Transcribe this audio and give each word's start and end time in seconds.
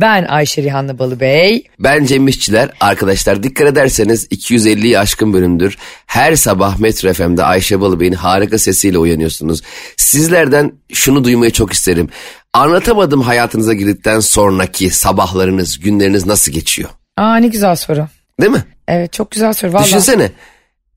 Ben 0.00 0.24
Ayşe 0.24 0.62
Rihanna 0.62 0.98
Balıbey. 0.98 1.64
Ben 1.78 2.04
Cem 2.04 2.28
İşçiler. 2.28 2.70
Arkadaşlar 2.80 3.42
dikkat 3.42 3.66
ederseniz 3.68 4.26
250'yi 4.26 4.98
aşkın 4.98 5.32
bölümdür. 5.32 5.78
Her 6.06 6.36
sabah 6.36 6.78
Metro 6.78 7.12
FM'de 7.12 7.44
Ayşe 7.44 7.80
Balıbey'in 7.80 8.12
harika 8.12 8.58
sesiyle 8.58 8.98
uyanıyorsunuz. 8.98 9.62
Sizlerden 9.96 10.72
şunu 10.92 11.24
duymayı 11.24 11.50
çok 11.52 11.72
isterim. 11.72 12.08
Anlatamadım 12.52 13.20
hayatınıza 13.20 13.74
girdikten 13.74 14.20
sonraki 14.20 14.90
sabahlarınız, 14.90 15.78
günleriniz 15.80 16.26
nasıl 16.26 16.52
geçiyor? 16.52 16.88
Aa 17.16 17.36
ne 17.36 17.48
güzel 17.48 17.76
soru. 17.76 18.06
Değil 18.40 18.52
mi? 18.52 18.64
Evet 18.88 19.12
çok 19.12 19.30
güzel 19.30 19.52
soru 19.52 19.72
valla. 19.72 19.84
Düşünsene. 19.84 20.30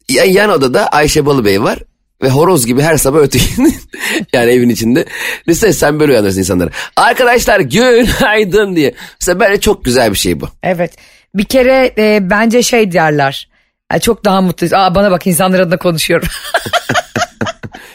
Ya- 0.09 0.25
Yan 0.25 0.49
odada 0.49 0.87
Ayşe 0.87 1.25
Balıbey 1.25 1.61
var 1.63 1.79
ve 2.23 2.29
horoz 2.29 2.65
gibi 2.65 2.81
her 2.81 2.97
sabah 2.97 3.19
ötüyor. 3.19 3.45
yani 4.33 4.51
evin 4.51 4.69
içinde. 4.69 5.05
Düşünsene 5.47 5.73
sen 5.73 5.99
böyle 5.99 6.11
uyanırsın 6.11 6.39
insanlara. 6.39 6.69
Arkadaşlar 6.95 7.59
günaydın 7.59 8.75
diye. 8.75 8.93
Mesela 9.21 9.39
bence 9.39 9.61
çok 9.61 9.85
güzel 9.85 10.11
bir 10.11 10.17
şey 10.17 10.41
bu. 10.41 10.49
Evet 10.63 10.93
bir 11.35 11.43
kere 11.43 11.93
e, 11.97 12.29
bence 12.29 12.63
şey 12.63 12.91
derler. 12.91 13.49
Ya 13.93 13.99
çok 13.99 14.25
daha 14.25 14.41
mutluyuz. 14.41 14.73
Aa 14.73 14.95
bana 14.95 15.11
bak 15.11 15.27
insanlar 15.27 15.59
adına 15.59 15.77
konuşuyorum. 15.77 16.27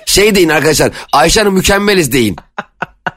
Şey 0.07 0.34
deyin 0.34 0.48
arkadaşlar 0.48 0.91
Ayşe 1.12 1.41
Hanım 1.41 1.55
mükemmeliz 1.55 2.12
deyin. 2.12 2.37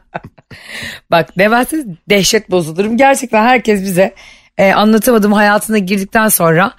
Bak 1.11 1.38
demezseniz 1.38 1.86
dehşet 2.09 2.52
bozulurum. 2.52 2.98
Gerçekten 2.98 3.44
herkes 3.44 3.81
bize 3.81 4.16
e, 4.58 4.72
anlatamadığım 4.72 5.33
hayatına 5.33 5.78
girdikten 5.78 6.28
sonra 6.28 6.73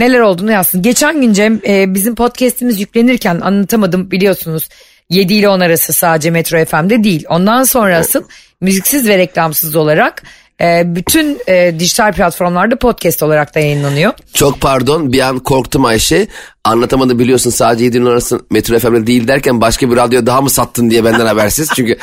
neler 0.00 0.20
olduğunu 0.20 0.52
yazsın. 0.52 0.82
Geçen 0.82 1.20
gün 1.20 1.32
Cem 1.32 1.60
e, 1.66 1.94
bizim 1.94 2.14
podcastimiz 2.14 2.80
yüklenirken 2.80 3.40
anlatamadım 3.40 4.10
biliyorsunuz. 4.10 4.68
7 5.10 5.34
ile 5.34 5.48
10 5.48 5.60
arası 5.60 5.92
sadece 5.92 6.30
Metro 6.30 6.64
FM'de 6.64 7.04
değil. 7.04 7.24
Ondan 7.28 7.62
sonrası 7.62 8.24
müziksiz 8.60 9.08
ve 9.08 9.18
reklamsız 9.18 9.76
olarak 9.76 10.22
e, 10.60 10.82
bütün 10.86 11.38
e, 11.48 11.74
dijital 11.78 12.12
platformlarda 12.12 12.76
podcast 12.76 13.22
olarak 13.22 13.54
da 13.54 13.60
yayınlanıyor. 13.60 14.12
Çok 14.34 14.60
pardon 14.60 15.12
bir 15.12 15.20
an 15.20 15.38
korktum 15.38 15.84
Ayşe. 15.84 16.26
Anlatamadı 16.64 17.18
biliyorsun 17.18 17.50
sadece 17.50 17.84
7 17.84 18.02
arası 18.02 18.40
Metro 18.50 18.78
FM'de 18.78 19.06
değil 19.06 19.28
derken 19.28 19.60
başka 19.60 19.90
bir 19.90 19.96
radyo 19.96 20.26
daha 20.26 20.40
mı 20.40 20.50
sattın 20.50 20.90
diye 20.90 21.04
benden 21.04 21.26
habersiz. 21.26 21.70
Çünkü 21.76 21.98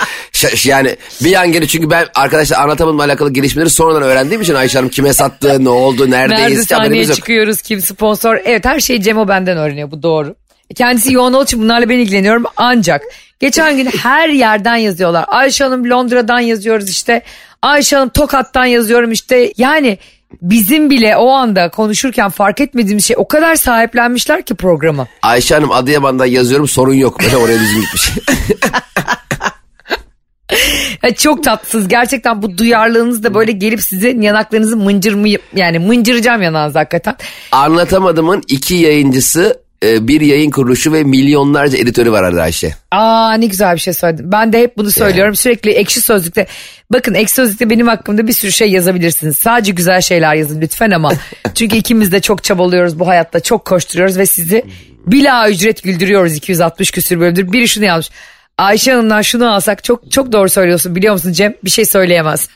yani 0.64 0.96
bir 1.24 1.36
an 1.36 1.52
geri 1.52 1.68
çünkü 1.68 1.90
ben 1.90 2.06
arkadaşlar 2.16 2.58
anlatamadığımla 2.58 3.04
alakalı 3.04 3.34
gelişmeleri 3.34 3.70
sonradan 3.70 4.02
öğrendiğim 4.02 4.42
için 4.42 4.54
Ayşe 4.54 4.78
Hanım 4.78 4.90
kime 4.90 5.14
sattı, 5.14 5.64
ne 5.64 5.70
oldu, 5.70 6.12
neredeyiz 6.12 6.50
Nerede 6.50 6.64
sahneye 6.64 7.04
yok. 7.04 7.16
çıkıyoruz, 7.16 7.62
kim 7.62 7.82
sponsor. 7.82 8.38
Evet 8.46 8.66
her 8.66 8.80
şeyi 8.80 9.02
Cem 9.02 9.18
o 9.18 9.28
benden 9.28 9.58
öğreniyor 9.58 9.92
bu 9.92 10.04
doğru. 10.04 10.36
Kendisi 10.76 11.14
yoğun 11.14 11.34
olduğu 11.34 11.44
için 11.44 11.62
bunlarla 11.62 11.90
ben 11.90 11.98
ilgileniyorum 11.98 12.44
ancak 12.58 13.02
geçen 13.40 13.78
gün 13.78 13.86
her 13.86 14.30
yerden 14.30 14.76
yazıyorlar. 14.76 15.26
Ayşe 15.28 15.64
Hanım 15.64 15.90
Londra'dan 15.90 16.40
yazıyoruz 16.40 16.90
işte. 16.90 17.24
Ayşe 17.68 17.96
Hanım 17.96 18.10
Tokat'tan 18.10 18.66
yazıyorum 18.66 19.12
işte. 19.12 19.54
Yani 19.58 19.98
bizim 20.42 20.90
bile 20.90 21.18
o 21.18 21.30
anda 21.30 21.70
konuşurken 21.70 22.30
fark 22.30 22.62
etmediğimiz 22.62 23.06
şey 23.06 23.16
o 23.20 23.28
kadar 23.28 23.56
sahiplenmişler 23.56 24.42
ki 24.42 24.56
programı. 24.56 25.08
Ayşe 25.22 25.56
Hanım 25.56 25.72
Adıyaman'dan 25.72 26.26
yazıyorum 26.26 26.68
sorun 26.68 26.94
yok. 26.94 27.20
Böyle 27.24 27.38
oraya 27.38 27.60
düzgün 27.60 27.82
gitmiş. 27.82 28.12
Çok 31.18 31.44
tatsız 31.44 31.88
gerçekten 31.88 32.42
bu 32.42 32.58
duyarlılığınız 32.58 33.24
da 33.24 33.34
böyle 33.34 33.52
gelip 33.52 33.82
sizin 33.82 34.22
yanaklarınızı 34.22 34.78
mıncır 34.78 35.14
mı 35.14 35.28
yani 35.56 35.80
mıncıracağım 35.80 36.42
yanağınızı 36.42 36.80
hakikaten. 36.80 37.16
Anlatamadımın 37.52 38.44
iki 38.48 38.76
yayıncısı, 38.76 39.62
e, 39.84 40.08
bir 40.08 40.22
yayın 40.22 40.52
kuruluşu 40.52 40.94
ve 40.94 41.04
milyonlarca 41.04 41.78
editörü 41.78 42.12
var 42.12 42.24
arada 42.24 42.42
Ayşe. 42.42 42.76
Aa 42.92 43.34
ne 43.34 43.46
güzel 43.46 43.76
bir 43.76 43.80
şey 43.80 43.94
söyledin. 43.94 44.32
Ben 44.32 44.54
de 44.54 44.60
hep 44.60 44.78
bunu 44.78 44.92
söylüyorum. 44.92 45.36
Sürekli 45.36 45.72
ekşi 45.72 46.02
sözlükte. 46.02 46.48
Bakın 46.94 47.14
ekşi 47.14 47.34
sözlükte 47.34 47.70
benim 47.70 47.88
hakkımda 47.88 48.28
bir 48.28 48.34
sürü 48.34 48.52
şey 48.52 48.72
yazabilirsiniz. 48.72 49.38
Sadece 49.38 49.72
güzel 49.72 50.02
şeyler 50.02 50.36
yazın 50.36 50.62
lütfen 50.62 50.92
ama. 50.92 51.12
Çünkü 51.56 51.78
ikimiz 51.78 52.12
de 52.12 52.22
çok 52.22 52.44
çabalıyoruz 52.44 53.00
bu 53.00 53.08
hayatta. 53.08 53.40
Çok 53.40 53.66
koşturuyoruz 53.66 54.18
ve 54.18 54.26
sizi 54.26 54.64
bila 55.08 55.50
ücret 55.50 55.84
güldürüyoruz 55.84 56.36
260 56.36 56.92
küsür 56.92 57.20
bölümdür. 57.20 57.52
Biri 57.52 57.68
şunu 57.68 57.86
yazmış. 57.86 58.10
Ayşe 58.58 58.92
Hanım'dan 58.92 59.22
şunu 59.22 59.54
alsak 59.54 59.84
çok 59.84 60.12
çok 60.12 60.32
doğru 60.32 60.50
söylüyorsun 60.50 60.96
biliyor 60.96 61.14
musun 61.14 61.32
Cem? 61.34 61.54
Bir 61.66 61.70
şey 61.70 61.86
söyleyemez. 61.86 62.50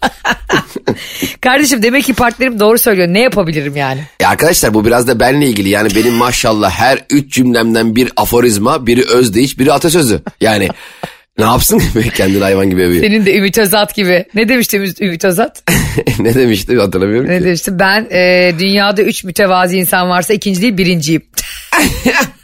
Kardeşim 1.42 1.84
demek 1.84 2.04
ki 2.04 2.14
partnerim 2.14 2.60
doğru 2.60 2.78
söylüyor. 2.78 3.08
Ne 3.08 3.20
yapabilirim 3.22 3.76
yani? 3.76 4.02
Ya 4.22 4.30
arkadaşlar 4.30 4.74
bu 4.74 4.86
biraz 4.86 5.08
da 5.08 5.20
benle 5.20 5.48
ilgili. 5.48 5.70
Yani 5.70 5.90
benim 5.96 6.14
maşallah 6.14 6.72
her 6.72 7.00
üç 7.10 7.34
cümlemden 7.34 7.96
bir 7.96 8.10
aforizma, 8.18 8.88
biri 8.88 9.04
özdeyiş, 9.08 9.60
biri 9.60 9.74
atasözü. 9.74 10.22
Yani 10.42 10.70
ne 11.38 11.46
yapsın 11.46 11.82
kendini 12.16 12.44
hayvan 12.44 12.70
gibi 12.70 12.82
övüyor. 12.84 13.04
Senin 13.04 13.26
de 13.26 13.38
Ümit 13.38 13.58
Özat 13.58 13.96
gibi. 13.96 14.26
Ne 14.36 14.50
demişti 14.50 14.78
Ümit- 14.78 15.28
Özat? 15.28 15.64
ne 16.20 16.34
demişti 16.36 16.78
hatırlamıyorum 16.78 17.30
Ne 17.30 17.38
ki. 17.40 17.46
demişti? 17.46 17.80
Ben 17.80 18.08
e, 18.12 18.52
dünyada 18.60 19.02
üç 19.02 19.24
mütevazi 19.24 19.78
insan 19.78 20.10
varsa 20.10 20.34
ikinci 20.34 20.62
değil 20.62 20.78
birinciyim. 20.78 21.22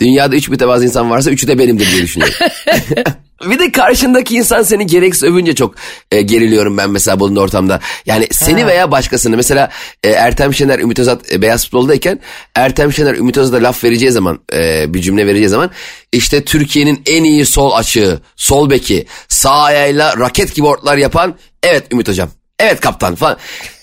Dünyada 0.00 0.36
üç 0.36 0.48
mütevazı 0.48 0.84
insan 0.84 1.10
varsa 1.10 1.30
üçü 1.30 1.48
de 1.48 1.58
benimdir 1.58 1.90
diye 1.90 2.02
düşünüyorum. 2.02 2.34
Bir 3.46 3.58
de 3.58 3.72
karşındaki 3.72 4.36
insan 4.36 4.62
seni 4.62 4.86
gereksiz 4.86 5.22
övünce 5.22 5.54
çok 5.54 5.74
e, 6.12 6.22
geriliyorum 6.22 6.76
ben 6.76 6.90
mesela 6.90 7.20
bunun 7.20 7.36
ortamda. 7.36 7.80
Yani 8.06 8.26
seni 8.30 8.66
veya 8.66 8.90
başkasını 8.90 9.36
mesela 9.36 9.70
e, 10.04 10.10
Ertem 10.10 10.54
Şener, 10.54 10.78
Ümit 10.78 10.98
Özat 10.98 11.32
e, 11.32 11.42
Beyaz 11.42 11.64
Futbol'dayken 11.64 12.20
Ertem 12.54 12.92
Şener, 12.92 13.14
Ümit 13.14 13.36
Özat'a 13.36 13.62
laf 13.62 13.84
vereceği 13.84 14.10
zaman 14.10 14.40
e, 14.52 14.94
bir 14.94 15.02
cümle 15.02 15.26
vereceği 15.26 15.48
zaman 15.48 15.70
işte 16.12 16.44
Türkiye'nin 16.44 17.02
en 17.06 17.24
iyi 17.24 17.46
sol 17.46 17.72
açığı, 17.72 18.20
sol 18.36 18.70
beki, 18.70 19.06
sağ 19.28 19.62
ayağıyla 19.62 20.16
raket 20.16 20.54
gibi 20.54 20.66
ortlar 20.66 20.96
yapan 20.96 21.34
evet 21.62 21.92
Ümit 21.92 22.08
Hocam. 22.08 22.30
Evet 22.58 22.80
kaptan 22.80 23.14
falan. 23.14 23.36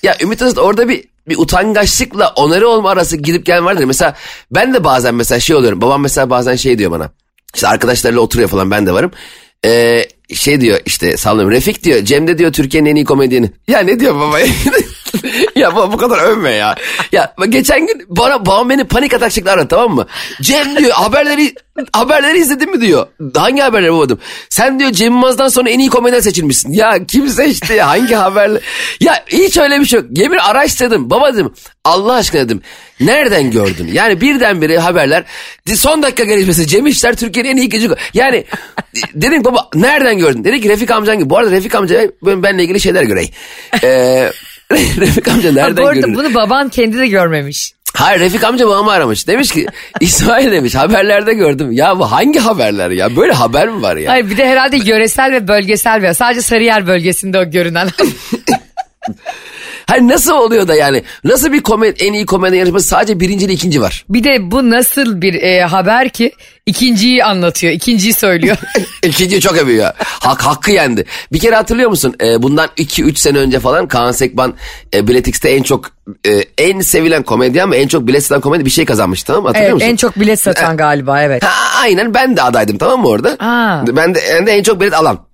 Ya 0.03 0.17
Ümit 0.21 0.41
Özat 0.41 0.57
orada 0.57 0.89
bir 0.89 1.03
bir 1.27 1.37
utangaçlıkla 1.37 2.33
onarı 2.35 2.67
olma 2.67 2.89
arası 2.89 3.17
gidip 3.17 3.45
gelen 3.45 3.65
vardır. 3.65 3.83
Mesela 3.83 4.15
ben 4.51 4.73
de 4.73 4.83
bazen 4.83 5.15
mesela 5.15 5.39
şey 5.39 5.55
oluyorum. 5.55 5.81
Babam 5.81 6.01
mesela 6.01 6.29
bazen 6.29 6.55
şey 6.55 6.77
diyor 6.77 6.91
bana. 6.91 7.09
İşte 7.55 7.67
arkadaşlarıyla 7.67 8.21
oturuyor 8.21 8.49
falan 8.49 8.71
ben 8.71 8.85
de 8.85 8.93
varım. 8.93 9.11
Ee, 9.65 10.05
şey 10.33 10.61
diyor 10.61 10.79
işte 10.85 11.17
sallıyorum 11.17 11.51
Refik 11.51 11.83
diyor 11.83 12.03
Cem 12.05 12.27
de 12.27 12.37
diyor 12.37 12.53
Türkiye'nin 12.53 12.89
en 12.89 12.95
iyi 12.95 13.05
komedyeni. 13.05 13.51
Ya 13.67 13.79
ne 13.79 13.99
diyor 13.99 14.15
baba 14.15 14.39
ya 15.55 15.75
baba 15.75 15.93
bu 15.93 15.97
kadar 15.97 16.17
övme 16.17 16.51
ya. 16.51 16.75
Ya 17.11 17.33
geçen 17.49 17.87
gün 17.87 18.05
bana 18.09 18.45
babam 18.45 18.69
beni 18.69 18.83
panik 18.83 19.13
atak 19.13 19.31
şeklinde 19.31 19.51
aradı 19.51 19.67
tamam 19.67 19.95
mı? 19.95 20.07
Cem 20.41 20.77
diyor 20.77 20.91
haberleri 20.91 21.55
haberleri 21.93 22.39
izledin 22.39 22.71
mi 22.71 22.81
diyor. 22.81 23.07
Hangi 23.35 23.61
haberleri 23.61 23.93
babadım? 23.93 24.19
Sen 24.49 24.79
diyor 24.79 24.91
Cem 24.91 25.13
Yılmaz'dan 25.13 25.47
sonra 25.47 25.69
en 25.69 25.79
iyi 25.79 25.89
komedyen 25.89 26.19
seçilmişsin. 26.19 26.71
Ya 26.71 27.05
kim 27.05 27.29
seçti 27.29 27.81
hangi 27.81 28.15
haberle? 28.15 28.59
Ya 28.99 29.23
hiç 29.27 29.57
öyle 29.57 29.79
bir 29.79 29.85
şey 29.85 29.99
yok. 29.99 30.09
Yemin 30.11 30.37
araştırdım. 30.37 31.09
Baba 31.09 31.33
dedim 31.33 31.53
Allah 31.83 32.13
aşkına 32.13 32.41
dedim. 32.41 32.61
Nereden 32.99 33.51
gördün? 33.51 33.87
Yani 33.93 34.21
birdenbire 34.21 34.77
haberler 34.79 35.23
son 35.75 36.03
dakika 36.03 36.23
gelişmesi 36.23 36.67
Cem 36.67 36.87
İşler 36.87 37.15
Türkiye'nin 37.15 37.49
en 37.49 37.57
iyi 37.57 37.69
gıcık. 37.69 37.97
Yani 38.13 38.45
dedim 39.13 39.43
baba 39.43 39.69
nereden 39.75 40.17
gördün? 40.17 40.43
Dedi 40.43 40.61
ki 40.61 40.69
Refik 40.69 40.91
amcan 40.91 41.19
gibi. 41.19 41.29
Bu 41.29 41.37
arada 41.37 41.51
Refik 41.51 41.75
amca 41.75 42.11
ben- 42.21 42.43
benimle 42.43 42.63
ilgili 42.63 42.79
şeyler 42.79 43.03
görey. 43.03 43.31
Ee, 43.83 44.31
Refik 44.73 45.27
amca 45.27 45.49
Ha, 45.49 45.53
nereden 45.53 45.83
bu 45.83 45.87
arada 45.87 46.07
bunu 46.07 46.35
baban 46.35 46.69
kendi 46.69 46.97
de 46.97 47.07
görmemiş. 47.07 47.73
Hayır 47.93 48.19
Refik 48.19 48.43
amca 48.43 48.67
babamı 48.67 48.91
aramış. 48.91 49.27
Demiş 49.27 49.51
ki 49.51 49.65
İsmail 49.99 50.51
demiş 50.51 50.75
haberlerde 50.75 51.33
gördüm. 51.33 51.71
Ya 51.71 51.99
bu 51.99 52.11
hangi 52.11 52.39
haberler 52.39 52.89
ya? 52.89 53.15
Böyle 53.15 53.33
haber 53.33 53.67
mi 53.67 53.81
var 53.81 53.97
ya? 53.97 54.11
Hayır 54.11 54.29
bir 54.29 54.37
de 54.37 54.47
herhalde 54.47 54.77
yöresel 54.77 55.31
ve 55.31 55.47
bölgesel 55.47 56.03
bir 56.03 56.13
sadece 56.13 56.41
Sarıyer 56.41 56.87
bölgesinde 56.87 57.39
o 57.39 57.49
görünen. 57.51 57.89
Hayır 59.87 60.03
nasıl 60.03 60.31
oluyor 60.31 60.67
da 60.67 60.75
yani? 60.75 61.03
Nasıl 61.23 61.51
bir 61.53 61.61
komedi, 61.61 62.03
en 62.03 62.13
iyi 62.13 62.25
komedi 62.25 62.57
yarışması 62.57 62.87
sadece 62.87 63.19
birinci 63.19 63.45
ile 63.45 63.53
ikinci 63.53 63.81
var? 63.81 64.05
bir 64.09 64.23
de 64.23 64.51
bu 64.51 64.69
nasıl 64.69 65.21
bir 65.21 65.33
e, 65.33 65.61
haber 65.61 66.09
ki 66.09 66.31
ikinciyi 66.65 67.23
anlatıyor, 67.23 67.73
ikinciyi 67.73 68.13
söylüyor. 68.13 68.57
İkinci 69.03 69.41
çok 69.41 69.57
övüyor. 69.57 69.91
Hak, 69.99 70.41
hakkı 70.41 70.71
yendi. 70.71 71.05
Bir 71.31 71.39
kere 71.39 71.55
hatırlıyor 71.55 71.89
musun? 71.89 72.15
Ee, 72.21 72.41
bundan 72.43 72.69
2-3 72.77 73.15
sene 73.15 73.37
önce 73.37 73.59
falan 73.59 73.87
Kaan 73.87 74.11
Sekban 74.11 74.53
e, 74.93 75.07
Biletix'te 75.07 75.49
en 75.49 75.63
çok 75.63 75.91
e, 76.27 76.31
en 76.57 76.79
sevilen 76.79 77.23
komedyen 77.23 77.69
mi 77.69 77.75
en 77.75 77.87
çok 77.87 78.07
bilet 78.07 78.23
satan 78.23 78.41
komedi 78.41 78.65
bir 78.65 78.69
şey 78.69 78.85
kazanmıştı 78.85 79.27
tamam 79.27 79.41
mı? 79.43 79.47
Hatırlıyor 79.47 79.71
evet 79.71 79.81
musun? 79.81 79.91
en 79.91 79.95
çok 79.95 80.19
bilet 80.19 80.39
satan 80.39 80.77
galiba 80.77 81.21
evet. 81.21 81.43
Ha, 81.43 81.81
aynen 81.81 82.13
ben 82.13 82.37
de 82.37 82.41
adaydım 82.41 82.77
tamam 82.77 83.01
mı 83.01 83.07
orada? 83.07 83.29
Aa. 83.39 83.87
Ben 83.87 84.15
de, 84.15 84.19
ben 84.33 84.47
de 84.47 84.51
en 84.51 84.63
çok 84.63 84.81
bilet 84.81 84.93
alan. 84.93 85.24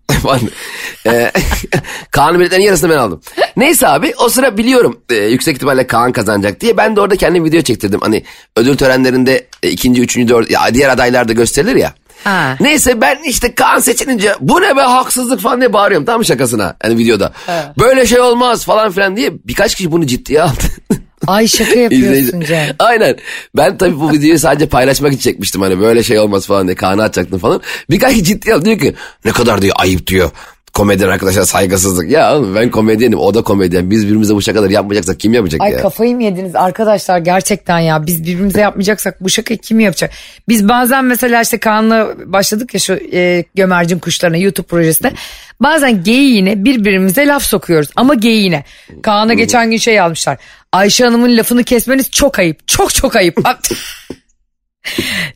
Ee, 1.07 1.31
Kaan'ın 2.11 2.39
biletlerin 2.39 2.61
yarısını 2.61 2.89
ben 2.89 2.97
aldım. 2.97 3.21
Neyse 3.57 3.87
abi 3.87 4.13
o 4.17 4.29
sıra 4.29 4.57
biliyorum 4.57 4.99
e, 5.09 5.15
yüksek 5.15 5.55
ihtimalle 5.55 5.87
Kaan 5.87 6.11
kazanacak 6.11 6.61
diye 6.61 6.77
ben 6.77 6.95
de 6.95 7.01
orada 7.01 7.15
kendim 7.15 7.43
video 7.45 7.61
çektirdim. 7.61 7.99
Hani 8.01 8.23
ödül 8.55 8.77
törenlerinde 8.77 9.47
e, 9.63 9.69
ikinci, 9.69 10.01
üçüncü, 10.01 10.33
dört, 10.33 10.51
ya 10.51 10.73
diğer 10.73 10.89
adaylar 10.89 11.27
da 11.27 11.33
gösterilir 11.33 11.75
ya. 11.75 11.93
Ha. 12.23 12.57
Neyse 12.59 13.01
ben 13.01 13.19
işte 13.25 13.55
Kaan 13.55 13.79
seçilince 13.79 14.35
bu 14.39 14.61
ne 14.61 14.75
be 14.77 14.81
haksızlık 14.81 15.39
falan 15.39 15.59
diye 15.59 15.73
bağırıyorum 15.73 16.05
tam 16.05 16.25
şakasına 16.25 16.75
hani 16.83 16.97
videoda. 16.97 17.33
Böyle 17.79 18.05
şey 18.05 18.19
olmaz 18.19 18.65
falan 18.65 18.91
filan 18.91 19.17
diye 19.17 19.31
birkaç 19.45 19.75
kişi 19.75 19.91
bunu 19.91 20.07
ciddiye 20.07 20.41
aldı. 20.41 20.63
Ay 21.27 21.47
şaka 21.47 21.79
yapıyorsun 21.79 22.41
Cem. 22.41 22.75
Aynen. 22.79 23.17
Ben 23.55 23.77
tabii 23.77 23.99
bu 23.99 24.11
videoyu 24.11 24.39
sadece 24.39 24.65
paylaşmak 24.65 25.13
için 25.13 25.31
çekmiştim. 25.31 25.61
Hani 25.61 25.79
böyle 25.79 26.03
şey 26.03 26.19
olmaz 26.19 26.45
falan 26.47 26.67
diye 26.67 26.75
Kaan'a 26.75 27.03
atacaktım 27.03 27.39
falan. 27.39 27.61
Birkaç 27.89 28.15
ciddi 28.15 28.53
aldı 28.53 28.65
diyor 28.65 28.79
ki 28.79 28.95
ne 29.25 29.31
kadar 29.31 29.61
diyor 29.61 29.75
ayıp 29.79 30.07
diyor. 30.07 30.31
Komedyen 30.73 31.07
arkadaşlar 31.07 31.43
saygısızlık. 31.43 32.11
Ya 32.11 32.35
oğlum 32.35 32.55
ben 32.55 32.71
komedyenim 32.71 33.19
o 33.19 33.33
da 33.33 33.41
komedyen. 33.41 33.91
Biz 33.91 34.03
birbirimize 34.03 34.35
bu 34.35 34.41
şakaları 34.41 34.73
yapmayacaksak 34.73 35.19
kim 35.19 35.33
yapacak 35.33 35.61
Ay 35.61 35.71
ya? 35.71 35.81
kafayı 35.81 36.15
mı 36.15 36.23
yediniz 36.23 36.55
arkadaşlar 36.55 37.17
gerçekten 37.17 37.79
ya 37.79 38.05
biz 38.05 38.23
birbirimize 38.23 38.61
yapmayacaksak 38.61 39.23
bu 39.23 39.29
şakayı 39.29 39.57
kim 39.59 39.79
yapacak? 39.79 40.11
Biz 40.47 40.69
bazen 40.69 41.05
mesela 41.05 41.41
işte 41.41 41.57
Kaan'la 41.57 42.07
başladık 42.25 42.73
ya 42.73 42.79
şu 42.79 42.99
e, 43.13 43.43
gömercin 43.55 43.99
kuşlarına 43.99 44.37
YouTube 44.37 44.67
projesinde. 44.67 45.13
Bazen 45.59 46.03
geyiğine 46.03 46.65
birbirimize 46.65 47.27
laf 47.27 47.43
sokuyoruz 47.43 47.89
ama 47.95 48.13
geyiğine. 48.13 48.63
Kaan'a 49.01 49.33
geçen 49.33 49.71
gün 49.71 49.77
şey 49.77 49.93
yazmışlar. 49.93 50.37
Ayşe 50.71 51.05
Hanım'ın 51.05 51.37
lafını 51.37 51.63
kesmeniz 51.63 52.11
çok 52.11 52.39
ayıp. 52.39 52.67
Çok 52.67 52.93
çok 52.93 53.15
ayıp. 53.15 53.47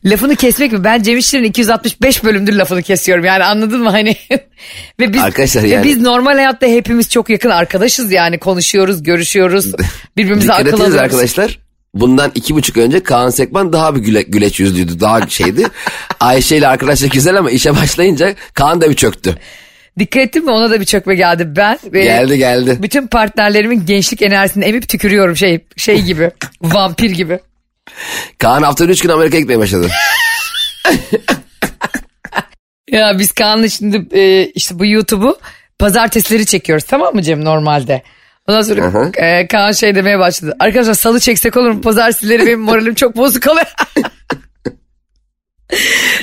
Lafını 0.04 0.36
kesmek 0.36 0.72
mi? 0.72 0.84
Ben 0.84 1.02
Cem 1.02 1.18
İşçilerin 1.18 1.44
265 1.44 2.24
bölümdür 2.24 2.52
lafını 2.52 2.82
kesiyorum 2.82 3.24
yani 3.24 3.44
anladın 3.44 3.82
mı 3.82 3.90
hani? 3.90 4.16
ve 5.00 5.12
biz 5.12 5.22
Arkadaşlar 5.22 5.62
ve 5.62 5.68
yani- 5.68 5.84
biz 5.84 6.00
normal 6.00 6.34
hayatta 6.34 6.66
hepimiz 6.66 7.10
çok 7.10 7.30
yakın 7.30 7.50
arkadaşız 7.50 8.12
yani 8.12 8.38
konuşuyoruz, 8.38 9.02
görüşüyoruz. 9.02 9.72
Birbirimize 10.16 10.52
akıl 10.52 10.72
alıyoruz. 10.72 10.94
arkadaşlar. 10.96 11.58
Bundan 11.94 12.32
iki 12.34 12.54
buçuk 12.54 12.76
önce 12.76 13.02
Kaan 13.02 13.30
Sekman 13.30 13.72
daha 13.72 13.94
bir 13.96 14.00
güle, 14.00 14.22
güleç 14.22 14.60
yüzlüydü. 14.60 15.00
Daha 15.00 15.28
şeydi. 15.28 15.66
Ayşe 16.20 16.56
ile 16.56 16.68
arkadaşlar 16.68 17.08
güzel 17.08 17.36
ama 17.38 17.50
işe 17.50 17.76
başlayınca 17.76 18.34
Kaan 18.54 18.80
da 18.80 18.90
bir 18.90 18.94
çöktü. 18.96 19.34
Dikkat 19.98 20.22
ettin 20.22 20.44
mi 20.44 20.50
ona 20.50 20.70
da 20.70 20.80
bir 20.80 20.84
çökme 20.84 21.14
geldi. 21.14 21.52
Ben 21.56 21.78
ve 21.84 22.04
Geldi 22.04 22.38
geldi. 22.38 22.78
bütün 22.82 23.06
partnerlerimin 23.06 23.86
gençlik 23.86 24.22
enerjisini 24.22 24.64
emip 24.64 24.88
tükürüyorum 24.88 25.36
şey 25.36 25.60
şey 25.76 26.02
gibi. 26.02 26.30
vampir 26.62 27.10
gibi. 27.10 27.38
Kaan 28.38 28.62
haftada 28.62 28.92
üç 28.92 29.02
gün 29.02 29.08
Amerika'ya 29.08 29.40
gitmeye 29.40 29.58
başladı. 29.58 29.88
Ya 32.90 33.18
biz 33.18 33.32
Kaan'la 33.32 33.68
şimdi 33.68 34.18
e, 34.18 34.46
işte 34.46 34.78
bu 34.78 34.86
YouTube'u 34.86 35.38
pazartesileri 35.78 36.46
çekiyoruz 36.46 36.84
tamam 36.84 37.14
mı 37.14 37.22
Cem 37.22 37.44
normalde? 37.44 38.02
Ondan 38.48 38.62
sonra 38.62 38.82
Hı 38.82 38.86
hı. 38.88 39.10
e, 39.24 39.46
Kaan 39.46 39.72
şey 39.72 39.94
demeye 39.94 40.18
başladı. 40.18 40.56
Arkadaşlar 40.60 40.94
salı 40.94 41.20
çeksek 41.20 41.56
olur 41.56 41.70
mu? 41.70 41.80
Pazartesileri 41.80 42.46
benim 42.46 42.60
moralim 42.60 42.94
çok 42.94 43.16
bozuk 43.16 43.46
oluyor. 43.46 43.66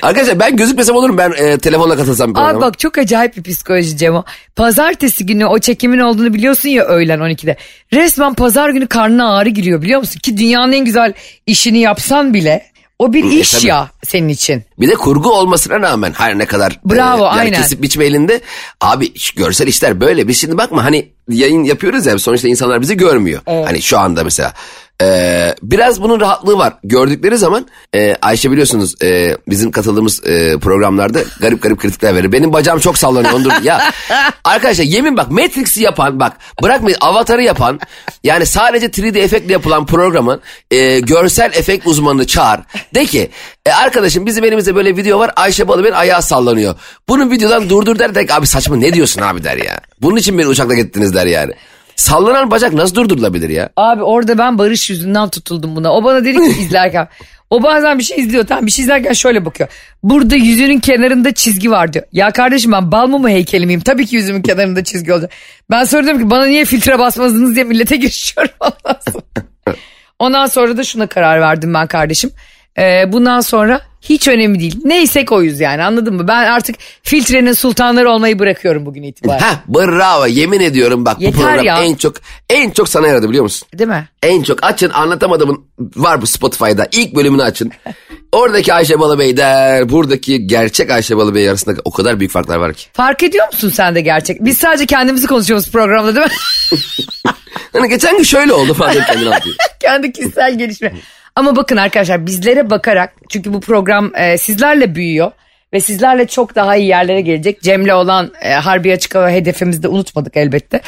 Arkadaşlar 0.02 0.40
ben 0.40 0.56
gözükmesem 0.56 0.96
olur 0.96 1.10
mu? 1.10 1.18
Ben 1.18 1.32
e, 1.32 1.58
telefonla 1.58 1.96
katılsam 1.96 2.30
bir 2.36 2.40
Abi 2.40 2.44
programa. 2.46 2.62
bak 2.62 2.80
çok 2.80 2.98
acayip 2.98 3.38
bir 3.38 3.44
psikoloji 3.44 3.98
Cem 3.98 4.16
o. 4.16 4.24
Pazartesi 4.56 5.26
günü 5.26 5.46
o 5.46 5.60
çekimin 5.60 6.00
olduğunu 6.00 6.34
biliyorsun 6.34 6.70
ya 6.70 6.84
öğlen 6.86 7.20
12'de. 7.20 7.58
Resmen 7.94 8.34
pazar 8.34 8.70
günü 8.70 8.88
karnına 8.88 9.38
ağrı 9.38 9.50
giriyor 9.50 9.82
biliyor 9.82 10.00
musun? 10.00 10.20
Ki 10.20 10.38
dünyanın 10.38 10.72
en 10.72 10.86
güzel 10.86 11.14
işini 11.48 11.80
yapsan 11.80 12.34
bile 12.34 12.66
o 13.00 13.14
bir 13.14 13.24
iş 13.24 13.52
tabii. 13.52 13.68
ya 13.68 13.90
senin 14.06 14.30
için. 14.30 14.64
Bir 14.80 14.88
de 14.88 14.94
kurgu 14.94 15.32
olmasına 15.34 15.82
rağmen 15.82 16.14
her 16.18 16.38
ne 16.38 16.46
kadar 16.46 16.80
Bravo, 16.86 17.24
yani 17.24 17.34
aynen. 17.40 17.62
kesip 17.62 17.82
biçme 17.82 18.06
elinde 18.06 18.42
abi 18.82 19.14
görsel 19.36 19.68
işler 19.68 20.00
böyle 20.02 20.28
biz 20.28 20.42
şimdi 20.42 20.58
bakma 20.58 20.84
hani 20.86 21.10
yayın 21.30 21.64
yapıyoruz 21.64 22.06
ya 22.06 22.20
sonuçta 22.20 22.48
insanlar 22.48 22.82
bizi 22.82 22.98
görmüyor. 22.98 23.42
Hani 23.46 23.82
şu 23.82 23.98
anda 24.00 24.24
mesela 24.24 24.54
Ee, 25.02 25.56
biraz 25.62 26.02
bunun 26.02 26.20
rahatlığı 26.20 26.58
var 26.58 26.74
gördükleri 26.84 27.38
zaman 27.38 27.68
e, 27.96 28.16
Ayşe 28.22 28.52
biliyorsunuz 28.52 28.96
e, 29.04 29.38
bizim 29.50 29.72
katıldığımız 29.72 30.28
e, 30.28 30.58
programlarda 30.58 31.20
garip 31.40 31.62
garip 31.62 31.80
kritikler 31.80 32.16
verir. 32.16 32.32
Benim 32.32 32.54
bacağım 32.54 32.80
çok 32.80 32.98
sallanıyor 32.98 33.34
ondur. 33.34 33.52
ya 33.64 33.92
arkadaşlar 34.44 34.84
yemin 34.84 35.18
bak 35.18 35.32
Matrix'i 35.32 35.82
yapan 35.82 36.20
bak 36.20 36.38
bırakmayın 36.64 36.98
avatarı 37.02 37.44
yapan 37.44 37.80
yani 38.24 38.46
sadece 38.46 38.86
3D 38.86 39.20
efektle 39.20 39.54
yapılan 39.54 39.86
programın 39.86 40.42
e, 40.72 41.00
görsel 41.00 41.52
efekt 41.54 41.88
uzmanını 41.88 42.28
çağır. 42.28 42.60
De 42.96 43.06
ki 43.06 43.30
e, 43.66 43.72
arkadaşım 43.72 44.26
bizim 44.26 44.44
elimizde 44.44 44.76
böyle 44.76 44.98
video 44.98 45.20
var 45.20 45.32
Ayşe 45.36 45.68
Balıbey'in 45.68 45.96
ayağı 45.96 46.22
sallanıyor. 46.22 46.76
Bunun 47.10 47.32
videodan 47.32 47.70
durdur 47.70 48.00
der 48.00 48.16
de 48.16 48.34
abi 48.34 48.48
saçma 48.48 48.76
ne 48.76 48.94
diyorsun 48.94 49.22
abi 49.22 49.44
der 49.44 49.58
ya. 49.58 49.80
Bunun 50.02 50.16
için 50.16 50.38
beni 50.38 50.48
uçakla 50.48 50.76
gittiniz 50.76 51.14
der 51.14 51.26
yani. 51.26 51.54
Sallanan 51.96 52.52
bacak 52.52 52.74
nasıl 52.74 52.96
durdurulabilir 52.96 53.50
ya? 53.50 53.70
Abi 53.78 54.04
orada 54.04 54.38
ben 54.38 54.58
Barış 54.58 54.90
yüzünden 54.90 55.30
tutuldum 55.30 55.76
buna. 55.76 55.94
O 55.94 56.04
bana 56.04 56.26
dedi 56.26 56.38
ki 56.54 56.62
izlerken. 56.62 57.08
O 57.50 57.64
bazen 57.64 58.00
bir 58.00 58.04
şey 58.04 58.20
izliyor 58.20 58.48
tamam 58.48 58.66
bir 58.66 58.72
şey 58.72 58.84
izlerken 58.84 59.14
şöyle 59.14 59.46
bakıyor. 59.46 59.70
Burada 60.04 60.36
yüzünün 60.36 60.80
kenarında 60.80 61.34
çizgi 61.34 61.72
var 61.72 61.94
diyor. 61.94 62.06
Ya 62.12 62.32
kardeşim 62.32 62.72
ben 62.72 62.92
bal 62.92 63.08
mı 63.08 63.30
heykeli 63.30 63.66
miyim? 63.66 63.82
Tabii 63.82 64.06
ki 64.06 64.16
yüzümün 64.16 64.42
kenarında 64.42 64.84
çizgi 64.84 65.14
olacak. 65.14 65.32
Ben 65.72 65.84
sonra 65.84 66.04
diyorum 66.04 66.22
ki 66.22 66.30
bana 66.30 66.46
niye 66.46 66.66
filtre 66.66 67.00
basmadınız 67.00 67.56
diye 67.56 67.66
millete 67.66 67.96
girişiyorum. 67.98 68.54
Ondan 70.20 70.46
sonra 70.46 70.78
da 70.78 70.84
şuna 70.84 71.08
karar 71.08 71.42
verdim 71.42 71.74
ben 71.74 71.88
kardeşim. 71.88 72.32
Ee, 72.78 73.12
bundan 73.12 73.42
sonra 73.42 73.82
hiç 74.04 74.28
önemli 74.28 74.60
değil. 74.60 74.80
Neysek 74.86 75.32
oyuz 75.32 75.60
yani 75.60 75.84
anladın 75.84 76.16
mı? 76.16 76.28
Ben 76.28 76.46
artık 76.46 76.76
filtrenin 77.04 77.54
sultanları 77.54 78.12
olmayı 78.12 78.40
bırakıyorum 78.40 78.86
bugün 78.86 79.04
itibaren. 79.04 79.40
Heh 79.40 79.56
bravo 79.68 80.26
yemin 80.28 80.60
ediyorum 80.60 81.06
bak 81.06 81.22
Yeter 81.22 81.40
bu 81.40 81.44
program 81.44 81.66
ya. 81.66 81.84
en 81.84 81.96
çok 81.96 82.16
en 82.50 82.70
çok 82.72 82.90
sana 82.90 83.08
yaradı 83.08 83.30
biliyor 83.30 83.44
musun? 83.44 83.68
Değil 83.78 83.90
mi? 83.90 84.08
En 84.24 84.44
çok 84.44 84.64
açın 84.64 84.90
anlatamadığımın 84.90 85.66
var 85.80 86.22
bu 86.22 86.28
Spotify'da 86.28 86.88
ilk 86.92 87.16
bölümünü 87.16 87.44
açın. 87.44 87.72
Oradaki 88.32 88.74
Ayşe 88.74 89.00
Balıbey 89.00 89.38
der 89.38 89.90
buradaki 89.90 90.48
gerçek 90.48 90.90
Ayşe 90.92 91.18
Balıbey 91.18 91.50
arasında 91.50 91.82
o 91.86 91.92
kadar 91.92 92.20
büyük 92.20 92.32
farklar 92.32 92.58
var 92.58 92.74
ki. 92.74 92.86
Fark 92.94 93.24
ediyor 93.24 93.46
musun 93.54 93.70
sen 93.70 93.96
de 93.96 94.02
gerçek? 94.02 94.46
Biz 94.46 94.58
sadece 94.58 94.86
kendimizi 94.86 95.28
konuşuyoruz 95.28 95.72
programda 95.72 96.16
değil 96.16 96.28
mi? 96.28 96.34
Hani 97.74 97.90
geçen 97.90 98.18
gün 98.18 98.24
şöyle 98.24 98.54
oldu 98.54 98.74
falan 98.74 98.94
kendini 98.94 99.28
anlatıyor. 99.30 99.56
Kendi 99.80 100.12
kişisel 100.12 100.58
gelişme. 100.58 100.94
Ama 101.36 101.56
bakın 101.56 101.78
arkadaşlar 101.78 102.26
bizlere 102.26 102.70
bakarak 102.70 103.14
çünkü 103.30 103.54
bu 103.54 103.60
program 103.60 104.12
e, 104.16 104.38
sizlerle 104.38 104.96
büyüyor 104.96 105.32
ve 105.74 105.80
sizlerle 105.82 106.28
çok 106.28 106.56
daha 106.56 106.76
iyi 106.76 106.88
yerlere 106.88 107.22
gelecek. 107.22 107.62
Cem'le 107.62 107.90
olan 107.94 108.32
e, 108.42 108.54
Harbi 108.54 108.94
Açık 108.94 109.16
Hava 109.16 109.30
hedefimizi 109.30 109.84
de 109.84 109.88
unutmadık 109.88 110.38
elbette. 110.38 110.82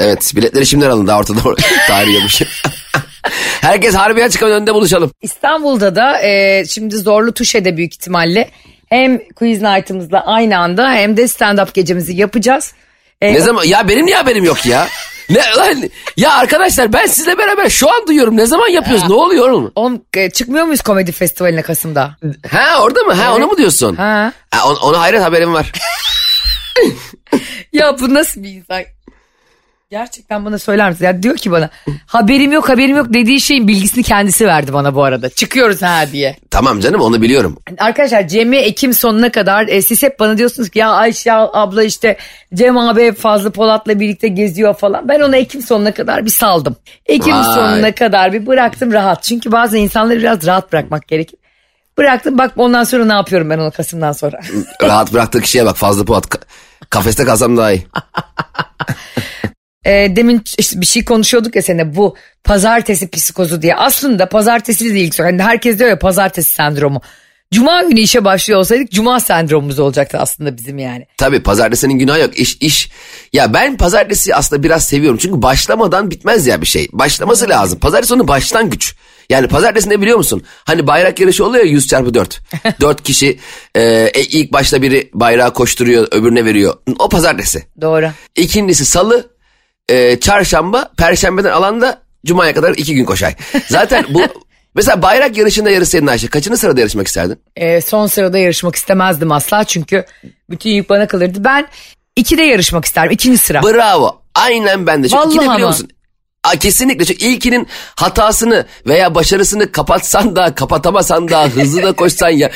Evet 0.00 0.32
biletleri 0.36 0.66
şimdiden 0.66 0.90
alın 0.90 1.06
daha 1.06 1.18
ortada 1.18 1.40
tarih 1.88 2.14
yapmış. 2.14 2.42
Herkes 3.60 3.94
Harbiye 3.94 4.30
çıkan 4.30 4.50
önünde 4.50 4.74
buluşalım. 4.74 5.10
İstanbul'da 5.22 5.96
da 5.96 6.22
e, 6.22 6.64
şimdi 6.66 6.96
Zorlu 6.96 7.32
Tuşe'de 7.32 7.76
büyük 7.76 7.94
ihtimalle 7.94 8.50
hem 8.88 9.18
quiz 9.34 9.62
night'ımızla 9.62 10.26
aynı 10.26 10.58
anda 10.58 10.92
hem 10.92 11.16
de 11.16 11.22
stand-up 11.22 11.74
gecemizi 11.74 12.16
yapacağız. 12.16 12.72
E, 13.20 13.34
Ne 13.34 13.40
zaman 13.40 13.64
ya 13.64 13.88
benim 13.88 14.06
niye 14.06 14.16
haberim 14.16 14.44
yok 14.44 14.66
ya? 14.66 14.86
Ne 15.30 15.42
lan 15.56 15.82
ya 16.16 16.32
arkadaşlar 16.32 16.92
ben 16.92 17.06
sizle 17.06 17.38
beraber 17.38 17.68
şu 17.68 17.90
an 17.94 18.06
duyuyorum. 18.06 18.36
Ne 18.36 18.46
zaman 18.46 18.68
yapıyoruz? 18.68 19.08
Ne 19.08 19.14
oluyor 19.14 19.48
oğlum? 19.48 19.72
Oğlum, 19.74 20.02
e, 20.14 20.30
çıkmıyor 20.30 20.64
muyuz 20.64 20.80
komedi 20.80 21.12
festivaline 21.12 21.62
Kasım'da? 21.62 22.16
Ha 22.50 22.82
orada 22.82 23.02
mı? 23.02 23.12
Ha 23.12 23.34
onu 23.34 23.46
mu 23.46 23.56
diyorsun? 23.58 23.96
Ha. 23.96 24.32
Ha, 24.54 24.68
on- 24.68 24.76
ona 24.76 25.00
hayret 25.00 25.22
haberim 25.22 25.52
var. 25.54 25.72
Ya 27.72 27.98
bu 28.00 28.14
nasıl 28.14 28.42
bir 28.42 28.48
insan? 28.48 28.82
Gerçekten 29.90 30.44
bana 30.44 30.58
söyler 30.58 30.90
misin? 30.90 31.04
Ya 31.04 31.22
diyor 31.22 31.36
ki 31.36 31.50
bana 31.50 31.70
haberim 32.06 32.52
yok 32.52 32.68
haberim 32.68 32.96
yok 32.96 33.06
dediği 33.12 33.40
şeyin 33.40 33.68
bilgisini 33.68 34.02
kendisi 34.02 34.46
verdi 34.46 34.72
bana 34.72 34.94
bu 34.94 35.04
arada. 35.04 35.28
Çıkıyoruz 35.30 35.82
ha 35.82 36.04
diye. 36.12 36.36
Tamam 36.50 36.80
canım 36.80 37.00
onu 37.00 37.22
biliyorum. 37.22 37.58
Arkadaşlar 37.78 38.28
Cem'i 38.28 38.56
Ekim 38.56 38.94
sonuna 38.94 39.32
kadar 39.32 39.68
e, 39.68 39.82
siz 39.82 40.02
hep 40.02 40.20
bana 40.20 40.38
diyorsunuz 40.38 40.68
ki 40.68 40.78
ya 40.78 40.90
Ayşe 40.90 41.32
abla 41.32 41.82
işte 41.82 42.16
Cem 42.54 42.78
abi 42.78 43.04
hep 43.06 43.18
Fazlı 43.18 43.50
Polat'la 43.50 44.00
birlikte 44.00 44.28
geziyor 44.28 44.74
falan. 44.74 45.08
Ben 45.08 45.20
onu 45.20 45.36
Ekim 45.36 45.62
sonuna 45.62 45.94
kadar 45.94 46.24
bir 46.24 46.30
saldım. 46.30 46.76
Ekim 47.06 47.34
Vay. 47.34 47.44
sonuna 47.44 47.92
kadar 47.94 48.32
bir 48.32 48.46
bıraktım 48.46 48.92
rahat. 48.92 49.22
Çünkü 49.22 49.52
bazı 49.52 49.76
insanları 49.78 50.18
biraz 50.18 50.46
rahat 50.46 50.72
bırakmak 50.72 51.08
gerekir. 51.08 51.38
Bıraktım 51.98 52.38
bak 52.38 52.52
ondan 52.56 52.84
sonra 52.84 53.04
ne 53.04 53.12
yapıyorum 53.12 53.50
ben 53.50 53.58
onu 53.58 53.70
Kasım'dan 53.70 54.12
sonra. 54.12 54.40
Rahat 54.82 55.12
bıraktığı 55.12 55.40
kişiye 55.40 55.66
bak 55.66 55.76
fazla 55.76 56.04
puat. 56.04 56.26
Ka- 56.26 56.42
Kafeste 56.90 57.24
kalsam 57.24 57.56
daha 57.56 57.72
iyi. 57.72 57.86
E, 59.84 60.16
demin 60.16 60.42
işte 60.58 60.80
bir 60.80 60.86
şey 60.86 61.04
konuşuyorduk 61.04 61.56
ya 61.56 61.62
seninle 61.62 61.96
bu 61.96 62.16
pazartesi 62.44 63.10
psikozu 63.10 63.62
diye. 63.62 63.74
Aslında 63.74 64.28
pazartesi 64.28 64.94
de 64.94 65.00
ilgisi 65.00 65.22
yok. 65.22 65.30
Hani 65.30 65.42
herkes 65.42 65.78
diyor 65.78 65.90
ya 65.90 65.98
pazartesi 65.98 66.50
sendromu. 66.50 67.00
Cuma 67.52 67.82
günü 67.82 68.00
işe 68.00 68.24
başlıyor 68.24 68.60
olsaydık 68.60 68.90
cuma 68.90 69.20
sendromumuz 69.20 69.78
olacaktı 69.78 70.18
aslında 70.18 70.56
bizim 70.56 70.78
yani. 70.78 71.06
Tabii 71.16 71.42
pazartesinin 71.42 71.98
günahı 71.98 72.20
yok. 72.20 72.38
İş 72.38 72.56
iş. 72.60 72.90
Ya 73.32 73.54
ben 73.54 73.76
pazartesi 73.76 74.34
aslında 74.34 74.62
biraz 74.62 74.84
seviyorum. 74.84 75.18
Çünkü 75.22 75.42
başlamadan 75.42 76.10
bitmez 76.10 76.46
ya 76.46 76.60
bir 76.60 76.66
şey. 76.66 76.88
Başlaması 76.92 77.48
lazım. 77.48 77.78
Pazartesi 77.78 78.14
onun 78.14 78.28
baştan 78.28 78.70
güç. 78.70 78.94
Yani 79.30 79.48
pazartesi 79.48 79.90
ne 79.90 80.00
biliyor 80.00 80.16
musun? 80.16 80.42
Hani 80.64 80.86
bayrak 80.86 81.20
yarışı 81.20 81.44
oluyor 81.44 81.64
ya 81.64 81.70
100 81.70 81.86
çarpı 81.86 82.14
4. 82.14 82.40
4 82.80 83.02
kişi 83.04 83.38
e, 83.74 83.82
e, 84.14 84.22
ilk 84.22 84.52
başta 84.52 84.82
biri 84.82 85.10
bayrağı 85.14 85.52
koşturuyor 85.52 86.08
öbürüne 86.10 86.44
veriyor. 86.44 86.74
O 86.98 87.08
pazartesi. 87.08 87.66
Doğru. 87.80 88.10
İkincisi 88.36 88.84
salı, 88.84 89.30
e, 89.88 90.20
çarşamba, 90.20 90.90
perşembeden 90.96 91.52
alan 91.52 91.80
da 91.80 92.02
cumaya 92.26 92.54
kadar 92.54 92.74
iki 92.76 92.94
gün 92.94 93.04
koşay. 93.04 93.34
Zaten 93.68 94.06
bu 94.10 94.22
Mesela 94.74 95.02
bayrak 95.02 95.36
yarışında 95.36 95.70
yarışsaydın 95.70 96.06
Ayşe 96.06 96.28
kaçıncı 96.28 96.56
sırada 96.56 96.80
yarışmak 96.80 97.06
isterdin? 97.06 97.38
Ee, 97.56 97.80
son 97.80 98.06
sırada 98.06 98.38
yarışmak 98.38 98.76
istemezdim 98.76 99.32
asla 99.32 99.64
çünkü 99.64 100.04
bütün 100.50 100.70
yük 100.70 100.90
bana 100.90 101.06
kalırdı. 101.08 101.44
Ben 101.44 101.68
ikide 102.16 102.42
yarışmak 102.42 102.84
isterdim 102.84 103.12
ikinci 103.12 103.38
sıra. 103.38 103.62
Bravo. 103.62 104.22
Aynen 104.34 104.86
ben 104.86 105.04
de. 105.04 105.08
Çünkü 105.08 105.22
Vallahi 105.22 105.36
ikide 105.36 105.54
biliyor 105.54 105.68
musun? 105.68 105.88
Aa, 106.44 106.56
kesinlikle. 106.56 107.04
Çünkü 107.04 107.24
ilkinin 107.24 107.66
hatasını 107.96 108.66
veya 108.86 109.14
başarısını 109.14 109.72
kapatsan 109.72 110.36
da 110.36 110.54
kapatamasan 110.54 111.28
da 111.28 111.44
hızlı 111.44 111.82
da 111.82 111.92
koşsan 111.92 112.30
ya. 112.30 112.50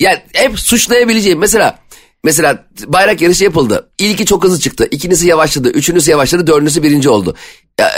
Yani 0.00 0.18
hep 0.32 0.58
suçlayabileceğim. 0.60 1.38
Mesela 1.38 1.78
Mesela 2.24 2.64
bayrak 2.86 3.20
yarışı 3.20 3.44
yapıldı. 3.44 3.90
İlki 3.98 4.26
çok 4.26 4.44
hızlı 4.44 4.60
çıktı. 4.60 4.88
İkincisi 4.90 5.28
yavaşladı. 5.28 5.68
Üçüncüsü 5.70 6.10
yavaşladı. 6.10 6.46
Dördüncüsü 6.46 6.82
birinci 6.82 7.08
oldu. 7.08 7.36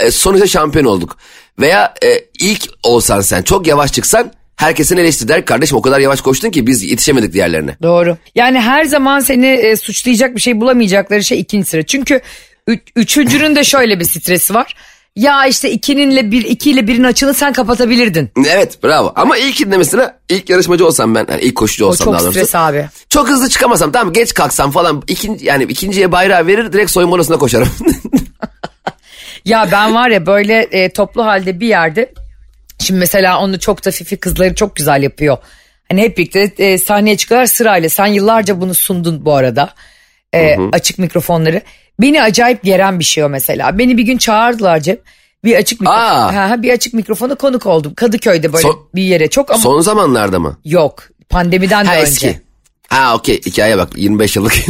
E, 0.03 0.11
sonuçta 0.11 0.47
şampiyon 0.47 0.85
olduk. 0.85 1.17
Veya 1.59 1.93
e, 2.03 2.07
ilk 2.39 2.61
olsan 2.83 3.21
sen 3.21 3.41
çok 3.41 3.67
yavaş 3.67 3.93
çıksan 3.93 4.31
herkesin 4.55 4.97
eleştiri. 4.97 5.45
Kardeşim 5.45 5.77
o 5.77 5.81
kadar 5.81 5.99
yavaş 5.99 6.21
koştun 6.21 6.49
ki 6.49 6.67
biz 6.67 6.83
yetişemedik 6.83 7.33
diğerlerine. 7.33 7.77
Doğru. 7.81 8.17
Yani 8.35 8.59
her 8.59 8.85
zaman 8.85 9.19
seni 9.19 9.47
e, 9.47 9.75
suçlayacak 9.75 10.35
bir 10.35 10.41
şey 10.41 10.61
bulamayacakları 10.61 11.23
şey 11.23 11.39
ikinci 11.39 11.69
sıra. 11.69 11.83
Çünkü 11.83 12.21
üç, 12.67 12.81
üçüncünün 12.95 13.55
de 13.55 13.63
şöyle 13.63 13.99
bir 13.99 14.05
stresi 14.05 14.53
var. 14.53 14.75
Ya 15.15 15.45
işte 15.45 15.71
ikininle 15.71 16.31
bir 16.31 16.45
ikiyle 16.45 16.87
birin 16.87 17.03
açını 17.03 17.33
sen 17.33 17.53
kapatabilirdin. 17.53 18.29
Evet 18.49 18.83
bravo. 18.83 19.13
Ama 19.15 19.37
ilkinde 19.37 19.77
mesela 19.77 20.19
ilk 20.29 20.49
yarışmacı 20.49 20.85
olsam 20.85 21.15
ben 21.15 21.25
yani 21.29 21.41
ilk 21.41 21.55
koşucu 21.55 21.85
O 21.85 21.87
olsam 21.87 22.05
çok 22.05 22.13
daha 22.13 22.21
doğrusu. 22.21 22.39
stres 22.39 22.55
abi. 22.55 22.87
Çok 23.09 23.29
hızlı 23.29 23.49
çıkamasam 23.49 23.91
tamam 23.91 24.13
geç 24.13 24.33
kalksam 24.33 24.71
falan 24.71 25.03
ikinci, 25.07 25.45
yani 25.45 25.63
ikinciye 25.63 26.11
bayrağı 26.11 26.47
verir 26.47 26.73
direkt 26.73 26.91
soyunma 26.91 27.15
odasına 27.15 27.37
koşarım. 27.37 27.69
Ya 29.45 29.69
ben 29.71 29.95
var 29.95 30.09
ya 30.09 30.25
böyle 30.25 30.67
e, 30.71 30.89
toplu 30.89 31.25
halde 31.25 31.59
bir 31.59 31.67
yerde 31.67 32.13
şimdi 32.79 32.99
mesela 32.99 33.39
onu 33.39 33.59
çok 33.59 33.85
da 33.85 33.91
fifi 33.91 34.17
kızları 34.17 34.55
çok 34.55 34.75
güzel 34.75 35.03
yapıyor. 35.03 35.37
Hani 35.89 36.01
hep 36.01 36.17
birlikte 36.17 36.51
e, 36.57 36.77
sahneye 36.77 37.17
çıkıyorlar 37.17 37.45
sırayla. 37.45 37.89
Sen 37.89 38.05
yıllarca 38.05 38.61
bunu 38.61 38.73
sundun 38.73 39.25
bu 39.25 39.35
arada. 39.35 39.73
E, 40.35 40.57
açık 40.71 40.99
mikrofonları. 40.99 41.61
Beni 41.99 42.21
acayip 42.21 42.63
geren 42.63 42.99
bir 42.99 43.03
şey 43.03 43.23
o 43.23 43.29
mesela. 43.29 43.77
Beni 43.77 43.97
bir 43.97 44.03
gün 44.03 44.17
çağırdılar 44.17 44.79
Cem. 44.79 44.97
Bir 45.43 45.55
açık 45.55 45.81
mikrofon. 45.81 45.99
Aa. 46.01 46.49
Ha, 46.49 46.61
bir 46.63 46.73
açık 46.73 46.93
mikrofona 46.93 47.35
konuk 47.35 47.65
oldum. 47.65 47.93
Kadıköy'de 47.93 48.53
böyle 48.53 48.61
Son- 48.61 48.89
bir 48.95 49.03
yere 49.03 49.29
çok 49.29 49.51
ama 49.51 49.59
Son 49.59 49.81
zamanlarda 49.81 50.39
mı? 50.39 50.57
yok. 50.65 51.03
Pandemiden 51.29 51.85
Ha 51.85 51.93
de 51.95 51.99
eski. 51.99 52.27
önce. 52.27 52.41
Ha 52.89 53.15
okey 53.15 53.41
hikaye 53.45 53.77
bak 53.77 53.89
25 53.95 54.35
yıllık. 54.35 54.53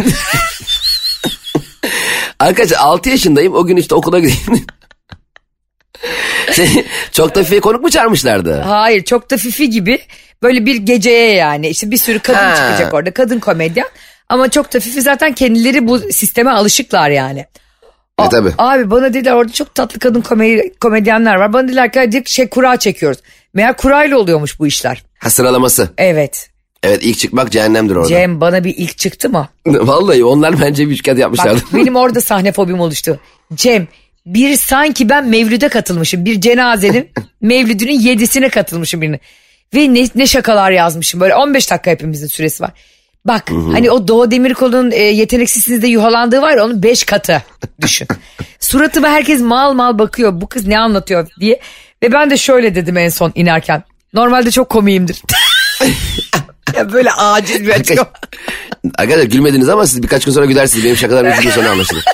Arkadaşlar 2.39 2.77
6 2.77 3.09
yaşındayım 3.09 3.53
o 3.55 3.65
gün 3.65 3.77
işte 3.77 3.95
okula 3.95 4.19
gideyim. 4.19 4.65
Çok 7.11 7.35
da 7.35 7.43
fiye 7.43 7.59
konuk 7.59 7.81
mu 7.83 7.89
çağırmışlardı? 7.89 8.59
Hayır 8.61 9.03
çok 9.03 9.31
da 9.31 9.37
fifi 9.37 9.69
gibi 9.69 9.99
böyle 10.43 10.65
bir 10.65 10.75
geceye 10.75 11.35
yani 11.35 11.67
işte 11.67 11.91
bir 11.91 11.97
sürü 11.97 12.19
kadın 12.19 12.37
Ha. 12.39 12.55
çıkacak 12.55 12.93
orada 12.93 13.11
kadın 13.13 13.39
komedyen 13.39 13.87
ama 14.31 14.49
çok 14.49 14.73
da 14.73 14.79
fifi 14.79 15.01
zaten 15.01 15.33
kendileri 15.33 15.87
bu 15.87 15.99
sisteme 15.99 16.51
alışıklar 16.51 17.09
yani. 17.09 17.45
E 18.25 18.29
tabi. 18.29 18.49
Abi 18.57 18.91
bana 18.91 19.13
dediler 19.13 19.31
orada 19.31 19.51
çok 19.53 19.75
tatlı 19.75 19.99
kadın 19.99 20.21
komedi, 20.21 20.73
komedyenler 20.81 21.35
var. 21.35 21.53
Bana 21.53 21.67
dediler 21.67 21.91
ki 21.91 21.99
hadi 21.99 22.23
şey 22.25 22.47
kura 22.47 22.77
çekiyoruz. 22.77 23.19
Meğer 23.53 23.77
kurayla 23.77 24.17
oluyormuş 24.17 24.59
bu 24.59 24.67
işler. 24.67 25.03
Ha 25.19 25.29
sıralaması. 25.29 25.89
Evet. 25.97 26.49
Evet 26.83 26.99
ilk 27.03 27.17
çıkmak 27.19 27.51
cehennemdir 27.51 27.95
orada. 27.95 28.07
Cem 28.07 28.41
bana 28.41 28.63
bir 28.63 28.75
ilk 28.77 28.97
çıktı 28.97 29.29
mı? 29.29 29.49
Vallahi 29.65 30.25
onlar 30.25 30.61
bence 30.61 30.89
bir 30.89 30.95
şirket 30.95 31.13
Bak 31.13 31.19
yapmışlardı. 31.19 31.61
benim 31.73 31.95
orada 31.95 32.21
sahne 32.21 32.51
fobim 32.51 32.79
oluştu. 32.79 33.19
Cem 33.55 33.87
bir 34.25 34.55
sanki 34.55 35.09
ben 35.09 35.27
mevlüde 35.29 35.69
katılmışım. 35.69 36.25
Bir 36.25 36.41
cenazenin 36.41 37.09
mevlüdünün 37.41 37.99
yedisine 37.99 38.49
katılmışım 38.49 39.01
birine. 39.01 39.19
Ve 39.73 39.93
ne, 39.93 40.07
ne 40.15 40.27
şakalar 40.27 40.71
yazmışım. 40.71 41.19
Böyle 41.19 41.35
15 41.35 41.71
dakika 41.71 41.91
hepimizin 41.91 42.27
süresi 42.27 42.63
var. 42.63 42.71
Bak 43.25 43.49
hani 43.49 43.91
o 43.91 44.07
Doğu 44.07 44.31
Demirkol'un 44.31 44.91
e, 44.91 45.01
yeteneksizsiniz 45.01 45.81
de 45.81 45.87
yuhalandığı 45.87 46.41
var 46.41 46.57
ya 46.57 46.65
onun 46.65 46.83
5 46.83 47.03
katı 47.03 47.43
düşün. 47.81 48.07
Suratıma 48.59 49.07
herkes 49.09 49.41
mal 49.41 49.73
mal 49.73 49.99
bakıyor 49.99 50.41
bu 50.41 50.47
kız 50.47 50.67
ne 50.67 50.79
anlatıyor 50.79 51.27
diye. 51.39 51.59
Ve 52.03 52.11
ben 52.11 52.29
de 52.29 52.37
şöyle 52.37 52.75
dedim 52.75 52.97
en 52.97 53.09
son 53.09 53.31
inerken. 53.35 53.83
Normalde 54.13 54.51
çok 54.51 54.69
komiyimdir. 54.69 55.21
ya 56.75 56.93
böyle 56.93 57.11
aciz 57.11 57.61
bir 57.61 57.69
açıklama. 57.69 58.09
Arkadaşlar 58.97 59.23
gülmediniz 59.23 59.69
ama 59.69 59.87
siz 59.87 60.03
birkaç 60.03 60.25
gün 60.25 60.31
sonra 60.31 60.45
gülersiniz. 60.45 60.85
Benim 60.85 60.97
şakalarım 60.97 61.31
üç 61.31 61.41
gün 61.41 61.49
sonra 61.49 61.69
anlaşılır. 61.69 62.03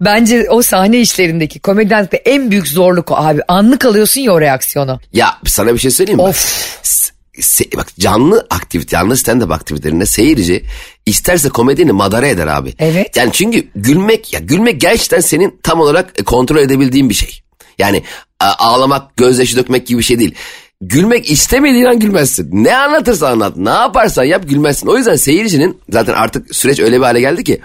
Bence 0.00 0.46
o 0.50 0.62
sahne 0.62 1.00
işlerindeki 1.00 1.60
komedyenlikte 1.60 2.16
en 2.16 2.50
büyük 2.50 2.68
zorluk 2.68 3.10
o 3.10 3.16
abi. 3.16 3.40
Anlık 3.48 3.84
alıyorsun 3.84 4.20
ya 4.20 4.32
o 4.32 4.40
reaksiyonu. 4.40 5.00
Ya 5.12 5.38
sana 5.46 5.74
bir 5.74 5.78
şey 5.78 5.90
söyleyeyim 5.90 6.16
mi? 6.16 6.22
Of. 6.22 7.13
Se- 7.40 7.76
bak 7.76 7.86
canlı 7.98 8.46
aktivite, 8.50 8.88
canlı 8.88 9.14
stand-up 9.14 9.54
aktivitelerinde 9.54 10.06
seyirci 10.06 10.64
isterse 11.06 11.48
komedini 11.48 11.92
madara 11.92 12.26
eder 12.26 12.46
abi. 12.46 12.74
Evet. 12.78 13.16
Yani 13.16 13.32
çünkü 13.32 13.68
gülmek 13.74 14.32
ya 14.32 14.40
gülmek 14.40 14.80
gerçekten 14.80 15.20
senin 15.20 15.60
tam 15.62 15.80
olarak 15.80 16.20
e, 16.20 16.24
kontrol 16.24 16.58
edebildiğin 16.58 17.08
bir 17.08 17.14
şey. 17.14 17.40
Yani 17.78 18.02
ağlamak, 18.40 19.16
gözyaşı 19.16 19.56
dökmek 19.56 19.86
gibi 19.86 19.98
bir 19.98 20.04
şey 20.04 20.18
değil. 20.18 20.34
Gülmek 20.80 21.30
istemediğin 21.30 21.84
an 21.84 21.98
gülmezsin. 21.98 22.48
Ne 22.52 22.76
anlatırsan 22.76 23.32
anlat, 23.32 23.56
ne 23.56 23.70
yaparsan 23.70 24.24
yap 24.24 24.48
gülmezsin. 24.48 24.86
O 24.86 24.96
yüzden 24.96 25.16
seyircinin 25.16 25.78
zaten 25.90 26.12
artık 26.12 26.56
süreç 26.56 26.80
öyle 26.80 26.96
bir 26.96 27.04
hale 27.04 27.20
geldi 27.20 27.44
ki 27.44 27.60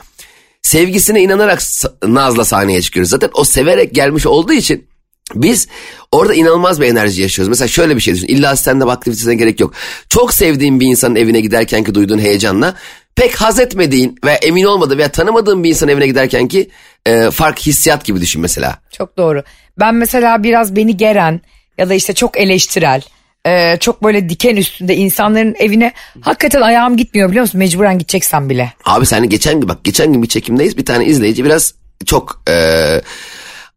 sevgisine 0.62 1.22
inanarak 1.22 1.62
Naz'la 2.08 2.46
sahneye 2.46 2.82
çıkıyoruz. 2.82 3.10
Zaten 3.10 3.30
o 3.34 3.44
severek 3.44 3.96
gelmiş 3.96 4.26
olduğu 4.26 4.54
için 4.54 4.89
biz 5.36 5.68
orada 6.12 6.34
inanılmaz 6.34 6.82
bir 6.82 6.88
enerji 6.88 7.22
yaşıyoruz. 7.22 7.50
Mesela 7.50 7.68
şöyle 7.68 7.96
bir 7.96 8.02
şey 8.02 8.14
düşün. 8.14 8.28
İlla 8.28 8.52
stand-up 8.52 8.92
aktivitesine 8.92 9.36
gerek 9.36 9.60
yok. 9.60 9.74
Çok 10.10 10.34
sevdiğin 10.34 10.80
bir 10.80 10.88
insanın 10.88 11.16
evine 11.16 11.42
giderken 11.42 11.84
ki 11.84 11.96
duyduğun 11.96 12.20
heyecanla 12.20 12.76
pek 13.16 13.36
haz 13.36 13.60
etmediğin 13.60 14.16
ve 14.26 14.32
emin 14.32 14.64
olmadığın 14.64 14.98
veya 14.98 15.12
tanımadığın 15.12 15.64
bir 15.64 15.70
insanın 15.70 15.92
evine 15.92 16.08
giderken 16.08 16.48
ki 16.48 16.70
e, 17.06 17.32
fark 17.32 17.60
hissiyat 17.60 18.06
gibi 18.06 18.22
düşün 18.22 18.42
mesela. 18.42 18.80
Çok 18.92 19.18
doğru. 19.18 19.44
Ben 19.80 19.96
mesela 19.96 20.44
biraz 20.44 20.76
beni 20.76 20.98
geren 20.98 21.42
ya 21.78 21.90
da 21.90 21.94
işte 21.94 22.14
çok 22.14 22.38
eleştirel, 22.38 23.02
e, 23.46 23.78
çok 23.80 24.04
böyle 24.04 24.30
diken 24.30 24.56
üstünde 24.56 24.96
insanların 24.96 25.56
evine 25.60 25.94
hakikaten 26.22 26.62
ayağım 26.62 26.98
gitmiyor 26.98 27.30
biliyor 27.30 27.42
musun? 27.42 27.60
Mecburen 27.60 28.00
gideceksen 28.00 28.50
bile. 28.50 28.74
Abi 28.86 29.06
sen 29.06 29.30
geçen 29.30 29.60
gün 29.60 29.70
bak 29.70 29.84
geçen 29.84 30.14
gün 30.14 30.24
bir 30.24 30.28
çekimdeyiz 30.28 30.78
bir 30.78 30.86
tane 30.86 31.06
izleyici 31.06 31.46
biraz 31.46 31.74
çok 32.06 32.44
e, 32.50 32.56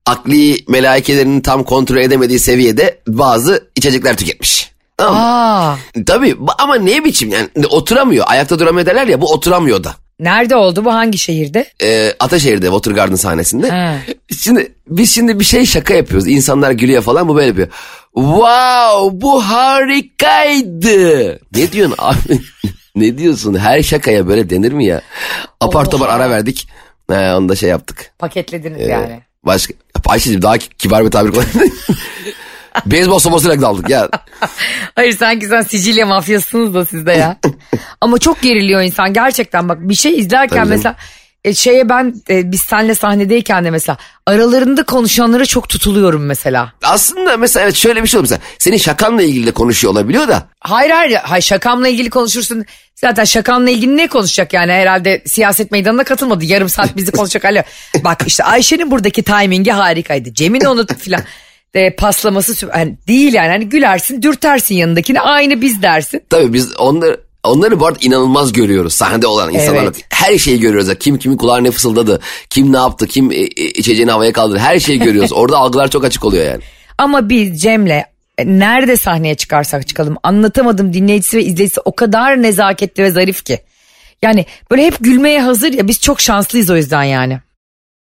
akli 0.06 0.58
melaikelerinin 0.68 1.40
tam 1.40 1.64
kontrol 1.64 1.96
edemediği 1.96 2.38
seviyede 2.38 2.98
bazı 3.08 3.68
içecekler 3.76 4.16
tüketmiş. 4.16 4.72
Tamam 4.96 5.14
mı? 5.14 5.20
Aa, 5.20 5.76
Tabii 6.06 6.36
ama 6.58 6.74
ne 6.74 7.04
biçim 7.04 7.30
yani 7.32 7.48
oturamıyor 7.70 8.24
ayakta 8.28 8.58
duramıyor 8.58 8.86
derler 8.86 9.06
ya 9.06 9.20
bu 9.20 9.32
oturamıyor 9.32 9.84
da. 9.84 9.94
nerede 10.20 10.56
oldu 10.56 10.84
bu 10.84 10.92
hangi 10.94 11.18
şehirde? 11.18 11.66
Ee, 11.82 12.12
Ataşehir'de 12.20 12.66
Watergarden 12.66 13.14
sahnesinde. 13.16 13.70
Ha. 13.70 13.96
Şimdi 14.42 14.72
biz 14.88 15.14
şimdi 15.14 15.40
bir 15.40 15.44
şey 15.44 15.66
şaka 15.66 15.94
yapıyoruz. 15.94 16.28
İnsanlar 16.28 16.70
gülüyor 16.70 17.02
falan 17.02 17.28
bu 17.28 17.36
böyle 17.36 17.46
yapıyor. 17.46 17.68
Wow 18.14 19.20
bu 19.20 19.42
harikaydı. 19.42 21.38
Ne 21.56 21.72
diyorsun 21.72 21.94
abi? 21.98 22.40
ne 22.96 23.18
diyorsun? 23.18 23.54
Her 23.54 23.82
şakaya 23.82 24.28
böyle 24.28 24.50
denir 24.50 24.72
mi 24.72 24.86
ya? 24.86 25.02
Apar 25.60 25.90
topar 25.90 26.08
ara 26.08 26.30
verdik. 26.30 26.68
He, 27.10 27.34
onu 27.34 27.48
da 27.48 27.56
şey 27.56 27.70
yaptık. 27.70 28.12
Paketlediniz 28.18 28.88
yani. 28.88 29.20
Başka 29.44 29.74
Ayşe'cim 30.06 30.42
daha 30.42 30.58
kibar 30.58 31.04
bir 31.04 31.10
tabir 31.10 31.30
kullan. 31.30 31.46
Beyzbol 32.86 33.18
sopasıyla 33.18 33.60
daldık 33.60 33.88
ya. 33.90 34.08
Hayır 34.94 35.12
sanki 35.12 35.46
sen 35.46 35.62
Sicilya 35.62 36.06
mafyasısınız 36.06 36.74
da 36.74 36.86
sizde 36.86 37.12
ya. 37.12 37.36
Ama 38.00 38.18
çok 38.18 38.42
geriliyor 38.42 38.82
insan 38.82 39.12
gerçekten 39.12 39.68
bak 39.68 39.78
bir 39.80 39.94
şey 39.94 40.18
izlerken 40.18 40.64
Tabii 40.64 40.82
canım. 40.82 40.96
E, 41.44 41.54
şeye 41.54 41.88
ben 41.88 42.14
e, 42.30 42.52
biz 42.52 42.60
senle 42.60 42.94
sahnedeyken 42.94 43.64
de 43.64 43.70
mesela 43.70 43.98
aralarında 44.26 44.82
konuşanlara 44.82 45.46
çok 45.46 45.68
tutuluyorum 45.68 46.26
mesela. 46.26 46.72
Aslında 46.82 47.36
mesela 47.36 47.64
evet 47.64 47.74
şöyle 47.74 48.02
bir 48.02 48.08
şey 48.08 48.18
olur 48.18 48.24
mesela. 48.24 48.40
Senin 48.58 48.76
şakanla 48.76 49.22
ilgili 49.22 49.46
de 49.46 49.52
konuşuyor 49.52 49.92
olabiliyor 49.92 50.28
da. 50.28 50.46
Hayır 50.60 50.90
hayır 50.90 51.18
hayır 51.22 51.42
şakamla 51.42 51.88
ilgili 51.88 52.10
konuşursun. 52.10 52.64
Zaten 52.94 53.24
şakamla 53.24 53.70
ilgili 53.70 53.96
ne 53.96 54.06
konuşacak 54.06 54.52
yani 54.52 54.72
herhalde 54.72 55.22
siyaset 55.26 55.70
meydanına 55.70 56.04
katılmadı. 56.04 56.44
Yarım 56.44 56.68
saat 56.68 56.96
bizi 56.96 57.12
konuşacak 57.12 57.44
hali. 57.44 57.64
Bak 58.04 58.22
işte 58.26 58.44
Ayşe'nin 58.44 58.90
buradaki 58.90 59.22
timingi 59.22 59.70
harikaydı. 59.70 60.34
Cem'in 60.34 60.64
onu 60.64 60.86
filan 60.98 61.22
e, 61.74 61.96
paslaması 61.96 62.68
yani 62.76 62.96
değil 63.08 63.32
yani 63.32 63.48
hani 63.48 63.68
gülersin 63.68 64.22
dürtersin 64.22 64.74
yanındakini 64.74 65.20
aynı 65.20 65.60
biz 65.60 65.82
dersin. 65.82 66.22
Tabii 66.30 66.52
biz 66.52 66.76
onları 66.76 67.20
onları 67.44 67.80
bu 67.80 67.86
arada 67.86 67.98
inanılmaz 68.02 68.52
görüyoruz. 68.52 68.92
Sahnede 68.94 69.26
olan 69.26 69.54
insanlarla. 69.54 69.82
Evet. 69.82 70.04
Her 70.08 70.38
şeyi 70.38 70.60
görüyoruz. 70.60 70.88
ya. 70.88 70.94
Kim 70.94 71.18
kimin 71.18 71.36
kulağına 71.36 71.60
ne 71.62 71.70
fısıldadı. 71.70 72.20
Kim 72.50 72.72
ne 72.72 72.76
yaptı. 72.76 73.06
Kim 73.06 73.30
e, 73.30 73.34
e, 73.34 73.46
içeceğini 73.46 74.10
havaya 74.10 74.32
kaldırdı. 74.32 74.58
Her 74.58 74.80
şeyi 74.80 74.98
görüyoruz. 74.98 75.32
Orada 75.32 75.56
algılar 75.58 75.90
çok 75.90 76.04
açık 76.04 76.24
oluyor 76.24 76.46
yani. 76.46 76.62
Ama 76.98 77.28
biz 77.28 77.62
Cem'le 77.62 78.02
e, 78.38 78.46
nerede 78.46 78.96
sahneye 78.96 79.34
çıkarsak 79.34 79.88
çıkalım 79.88 80.16
anlatamadım 80.22 80.92
dinleyicisi 80.92 81.36
ve 81.36 81.44
izleyicisi 81.44 81.80
o 81.84 81.94
kadar 81.94 82.42
nezaketli 82.42 83.02
ve 83.02 83.10
zarif 83.10 83.44
ki. 83.44 83.58
Yani 84.22 84.46
böyle 84.70 84.86
hep 84.86 84.94
gülmeye 85.00 85.42
hazır 85.42 85.72
ya 85.72 85.88
biz 85.88 86.00
çok 86.00 86.20
şanslıyız 86.20 86.70
o 86.70 86.76
yüzden 86.76 87.02
yani. 87.02 87.40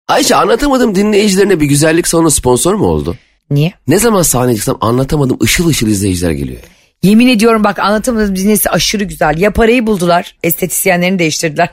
Ayşe 0.08 0.36
anlatamadım 0.36 0.94
dinleyicilerine 0.94 1.60
bir 1.60 1.66
güzellik 1.66 2.08
salonu 2.08 2.30
sponsor 2.30 2.74
mu 2.74 2.86
oldu? 2.86 3.16
Niye? 3.50 3.72
Ne 3.88 3.98
zaman 3.98 4.22
sahneye 4.22 4.54
çıksam 4.54 4.78
anlatamadım 4.80 5.38
ışıl 5.42 5.68
ışıl 5.68 5.86
izleyiciler 5.86 6.30
geliyor. 6.30 6.60
Yemin 7.02 7.28
ediyorum 7.28 7.64
bak 7.64 7.78
anlatamadığım 7.78 8.36
dinlesi 8.36 8.70
aşırı 8.70 9.04
güzel. 9.04 9.38
Ya 9.38 9.52
parayı 9.52 9.86
buldular 9.86 10.36
estetisyenlerini 10.42 11.18
değiştirdiler. 11.18 11.68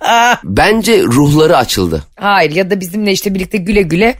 Bence 0.44 1.02
ruhları 1.02 1.56
açıldı. 1.56 2.04
Hayır 2.16 2.50
ya 2.50 2.70
da 2.70 2.80
bizimle 2.80 3.12
işte 3.12 3.34
birlikte 3.34 3.58
güle 3.58 3.82
güle 3.82 4.16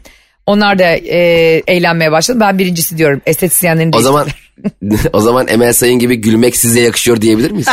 onlar 0.47 0.79
da 0.79 0.85
e, 0.85 1.19
eğlenmeye 1.67 2.13
başladı. 2.13 2.41
Ben 2.41 2.59
birincisi 2.59 2.99
diyorum 2.99 3.23
estetisyenlerini 3.27 3.97
O 3.97 4.01
zaman 4.01 4.27
o 5.13 5.21
zaman 5.21 5.49
Emel 5.49 5.73
Sayın 5.73 5.99
gibi 5.99 6.17
gülmek 6.17 6.57
size 6.57 6.81
yakışıyor 6.81 7.21
diyebilir 7.21 7.51
miyiz? 7.51 7.69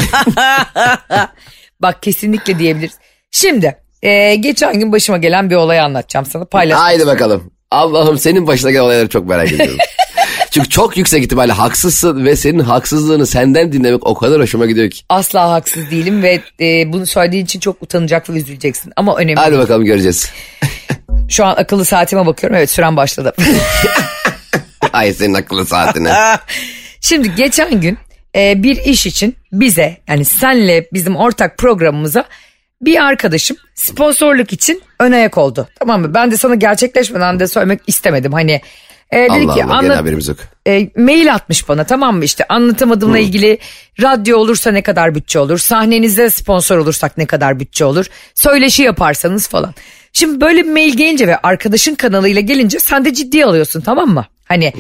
Bak 1.81 2.03
kesinlikle 2.03 2.59
diyebiliriz. 2.59 2.95
Şimdi 3.31 3.77
e, 4.01 4.35
geçen 4.35 4.79
gün 4.79 4.91
başıma 4.91 5.17
gelen 5.17 5.49
bir 5.49 5.55
olayı 5.55 5.83
anlatacağım 5.83 6.25
sana 6.25 6.45
paylaş. 6.45 6.79
Haydi 6.79 7.07
bakalım. 7.07 7.51
Allah'ım 7.71 8.17
senin 8.17 8.47
başına 8.47 8.71
gelen 8.71 8.83
olayları 8.83 9.09
çok 9.09 9.27
merak 9.27 9.51
ediyorum. 9.51 9.77
Çünkü 10.57 10.69
çok 10.69 10.97
yüksek 10.97 11.23
ihtimalle 11.23 11.51
haksızsın 11.51 12.25
ve 12.25 12.35
senin 12.35 12.59
haksızlığını 12.59 13.27
senden 13.27 13.71
dinlemek 13.73 14.07
o 14.07 14.13
kadar 14.13 14.41
hoşuma 14.41 14.65
gidiyor 14.65 14.89
ki. 14.89 15.01
Asla 15.09 15.51
haksız 15.51 15.91
değilim 15.91 16.23
ve 16.23 16.41
e, 16.59 16.93
bunu 16.93 17.05
söylediğin 17.05 17.45
için 17.45 17.59
çok 17.59 17.81
utanacak 17.81 18.29
ve 18.29 18.33
üzüleceksin. 18.33 18.93
Ama 18.95 19.15
önemli 19.15 19.39
Hadi 19.39 19.51
değil. 19.51 19.61
bakalım 19.63 19.85
göreceğiz. 19.85 20.31
Şu 21.29 21.45
an 21.45 21.55
akıllı 21.55 21.85
saatime 21.85 22.25
bakıyorum. 22.25 22.57
Evet 22.57 22.69
süren 22.69 22.97
başladı. 22.97 23.33
Ay 24.93 25.13
senin 25.13 25.33
akıllı 25.33 25.65
saatine. 25.65 26.13
Şimdi 27.01 27.35
geçen 27.35 27.81
gün 27.81 27.97
e, 28.35 28.63
bir 28.63 28.77
iş 28.77 29.05
için 29.05 29.35
bize 29.51 29.97
yani 30.07 30.25
senle 30.25 30.87
bizim 30.93 31.15
ortak 31.15 31.57
programımıza 31.57 32.25
bir 32.81 33.05
arkadaşım 33.05 33.57
sponsorluk 33.75 34.53
için 34.53 34.81
ön 34.99 35.11
ayak 35.11 35.37
oldu. 35.37 35.67
Tamam 35.79 36.01
mı? 36.01 36.13
Ben 36.13 36.31
de 36.31 36.37
sana 36.37 36.55
gerçekleşmeden 36.55 37.39
de 37.39 37.47
söylemek 37.47 37.81
istemedim. 37.87 38.33
Hani 38.33 38.61
e, 39.11 39.17
dedi 39.17 39.31
Allah 39.31 39.53
ki 39.55 39.63
Allah 39.65 39.73
anla- 39.77 39.97
haberimiz 39.97 40.27
yok. 40.27 40.37
e, 40.67 40.89
mail 40.97 41.33
atmış 41.33 41.69
bana 41.69 41.83
tamam 41.83 42.17
mı 42.17 42.25
işte 42.25 42.45
anlatamadığımla 42.49 43.19
ilgili 43.19 43.57
radyo 44.01 44.37
olursa 44.37 44.71
ne 44.71 44.81
kadar 44.81 45.15
bütçe 45.15 45.39
olur 45.39 45.57
sahnenize 45.57 46.29
sponsor 46.29 46.77
olursak 46.77 47.17
ne 47.17 47.25
kadar 47.25 47.59
bütçe 47.59 47.85
olur 47.85 48.05
söyleşi 48.35 48.83
yaparsanız 48.83 49.47
falan. 49.47 49.73
Şimdi 50.13 50.41
böyle 50.41 50.63
bir 50.65 50.69
mail 50.71 50.97
gelince 50.97 51.27
ve 51.27 51.37
arkadaşın 51.37 51.95
kanalıyla 51.95 52.41
gelince 52.41 52.79
sen 52.79 53.05
de 53.05 53.13
ciddiye 53.13 53.45
alıyorsun 53.45 53.81
tamam 53.81 54.09
mı? 54.09 54.25
Hani 54.45 54.73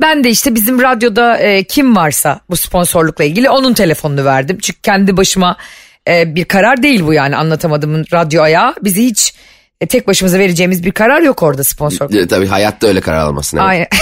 ben 0.00 0.24
de 0.24 0.30
işte 0.30 0.54
bizim 0.54 0.82
radyoda 0.82 1.36
e, 1.38 1.64
kim 1.64 1.96
varsa 1.96 2.40
bu 2.50 2.56
sponsorlukla 2.56 3.24
ilgili 3.24 3.50
onun 3.50 3.74
telefonunu 3.74 4.24
verdim. 4.24 4.58
Çünkü 4.62 4.80
kendi 4.80 5.16
başıma 5.16 5.56
e, 6.08 6.34
bir 6.34 6.44
karar 6.44 6.82
değil 6.82 7.02
bu 7.06 7.12
yani 7.12 7.36
anlatamadığımın 7.36 8.06
radyo 8.12 8.42
ayağı 8.42 8.74
bizi 8.82 9.04
hiç 9.04 9.34
e, 9.80 9.86
tek 9.86 10.06
başımıza 10.06 10.38
vereceğimiz 10.38 10.84
bir 10.84 10.92
karar 10.92 11.20
yok 11.22 11.42
orada 11.42 11.64
sponsor. 11.64 12.14
E, 12.14 12.26
Tabii 12.26 12.46
hayatta 12.46 12.86
öyle 12.86 13.00
karar 13.00 13.18
almasın. 13.18 13.56
evet. 13.56 13.66
Aynen. 13.68 13.86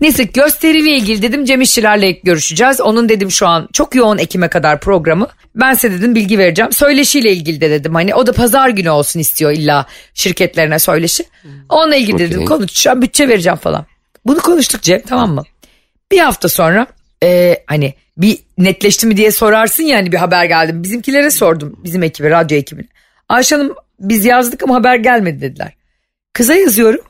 Neyse 0.00 0.24
gösteriyle 0.24 0.90
ilgili 0.90 1.22
dedim 1.22 1.44
Cem 1.44 1.60
İşçilerle 1.60 2.10
görüşeceğiz. 2.10 2.80
Onun 2.80 3.08
dedim 3.08 3.30
şu 3.30 3.46
an 3.46 3.68
çok 3.72 3.94
yoğun 3.94 4.18
Ekim'e 4.18 4.48
kadar 4.48 4.80
programı. 4.80 5.28
Ben 5.54 5.74
size 5.74 5.98
dedim 5.98 6.14
bilgi 6.14 6.38
vereceğim. 6.38 6.72
Söyleşiyle 6.72 7.32
ilgili 7.32 7.60
de 7.60 7.70
dedim 7.70 7.94
hani 7.94 8.14
o 8.14 8.26
da 8.26 8.32
pazar 8.32 8.68
günü 8.68 8.90
olsun 8.90 9.20
istiyor 9.20 9.50
illa 9.50 9.86
şirketlerine 10.14 10.78
söyleşi. 10.78 11.24
Onunla 11.68 11.96
ilgili 11.96 12.18
dedim 12.18 12.42
Okey. 12.42 12.46
konuşacağım 12.56 13.02
bütçe 13.02 13.28
vereceğim 13.28 13.58
falan. 13.58 13.86
Bunu 14.26 14.40
konuştuk 14.40 14.82
Cem 14.82 15.02
tamam 15.02 15.34
mı? 15.34 15.42
Bir 16.12 16.18
hafta 16.18 16.48
sonra 16.48 16.86
e, 17.22 17.56
hani 17.66 17.94
bir 18.16 18.38
netleşti 18.58 19.06
mi 19.06 19.16
diye 19.16 19.32
sorarsın 19.32 19.82
ya 19.82 19.98
hani 19.98 20.12
bir 20.12 20.16
haber 20.16 20.44
geldi. 20.44 20.72
Bizimkilere 20.74 21.30
sordum 21.30 21.80
bizim 21.84 22.02
ekibi 22.02 22.30
radyo 22.30 22.58
ekibine. 22.58 22.86
Ayşe 23.28 23.56
Hanım 23.56 23.74
biz 24.00 24.24
yazdık 24.24 24.62
ama 24.62 24.74
haber 24.74 24.96
gelmedi 24.96 25.40
dediler. 25.40 25.72
Kıza 26.32 26.54
yazıyorum. 26.54 27.00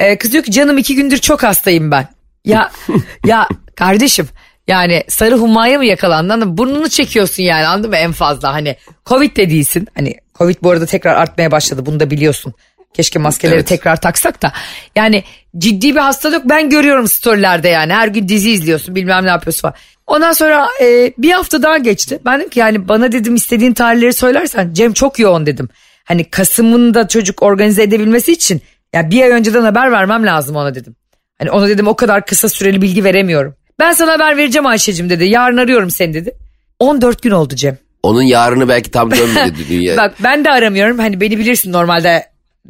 Ee, 0.00 0.18
kız 0.18 0.32
diyor 0.32 0.44
ki 0.44 0.52
canım 0.52 0.78
iki 0.78 0.94
gündür 0.94 1.18
çok 1.18 1.42
hastayım 1.42 1.90
ben. 1.90 2.08
Ya 2.44 2.70
ya 3.26 3.48
kardeşim 3.76 4.28
yani 4.68 5.04
sarı 5.08 5.34
humaya 5.34 5.78
mı 5.78 5.84
yakalandın? 5.84 6.28
Anladın? 6.28 6.58
Burnunu 6.58 6.88
çekiyorsun 6.88 7.42
yani 7.42 7.66
anladın 7.66 7.90
mı 7.90 7.96
en 7.96 8.12
fazla 8.12 8.52
hani 8.52 8.76
covid 9.06 9.36
de 9.36 9.50
değilsin. 9.50 9.88
Hani 9.94 10.14
covid 10.34 10.56
bu 10.62 10.70
arada 10.70 10.86
tekrar 10.86 11.14
artmaya 11.14 11.50
başladı 11.50 11.86
bunu 11.86 12.00
da 12.00 12.10
biliyorsun. 12.10 12.54
Keşke 12.94 13.18
maskeleri 13.18 13.56
Evet. 13.56 13.66
tekrar 13.66 14.00
taksak 14.00 14.42
da. 14.42 14.52
Yani 14.96 15.24
ciddi 15.58 15.94
bir 15.94 16.00
hastalık. 16.00 16.48
Ben 16.48 16.70
görüyorum 16.70 17.08
storylerde 17.08 17.68
yani. 17.68 17.92
Her 17.92 18.08
gün 18.08 18.28
dizi 18.28 18.50
izliyorsun 18.50 18.94
bilmem 18.94 19.24
ne 19.24 19.28
yapıyorsun 19.28 19.60
falan. 19.60 19.74
Ondan 20.06 20.32
sonra 20.32 20.68
e, 20.82 21.12
bir 21.18 21.30
hafta 21.30 21.62
daha 21.62 21.78
geçti. 21.78 22.18
Ben 22.24 22.38
dedim 22.38 22.50
ki 22.50 22.60
yani 22.60 22.88
bana 22.88 23.12
dedim 23.12 23.34
istediğin 23.34 23.74
tarihleri 23.74 24.12
söylersen 24.12 24.72
Cem 24.72 24.92
çok 24.92 25.18
yoğun 25.18 25.46
dedim. 25.46 25.68
Hani 26.06 26.30
Kasım'ın 26.30 26.94
da 26.94 27.08
çocuk 27.08 27.42
organize 27.42 27.82
edebilmesi 27.82 28.32
için 28.32 28.62
ya 28.94 29.10
bir 29.10 29.22
ay 29.22 29.30
önceden 29.30 29.62
haber 29.62 29.92
vermem 29.92 30.26
lazım 30.26 30.56
ona 30.56 30.74
dedim. 30.74 30.96
Hani 31.38 31.50
ona 31.50 31.68
dedim 31.68 31.88
o 31.88 31.96
kadar 31.96 32.26
kısa 32.26 32.48
süreli 32.48 32.82
bilgi 32.82 33.04
veremiyorum. 33.04 33.54
Ben 33.78 33.92
sana 33.92 34.12
haber 34.12 34.36
vereceğim 34.36 34.66
Ayşe'cim 34.66 35.10
dedi. 35.10 35.24
Yarın 35.24 35.56
arıyorum 35.56 35.90
seni 35.90 36.14
dedi. 36.14 36.32
14 36.78 37.22
gün 37.22 37.30
oldu 37.30 37.54
Cem. 37.54 37.78
Onun 38.02 38.22
yarını 38.22 38.68
belki 38.68 38.90
tam 38.90 39.10
dönmedi 39.10 39.58
dünya. 39.68 39.96
Bak 39.96 40.14
ben 40.22 40.44
de 40.44 40.50
aramıyorum. 40.50 40.98
Hani 40.98 41.20
beni 41.20 41.38
bilirsin 41.38 41.72
normalde 41.72 42.26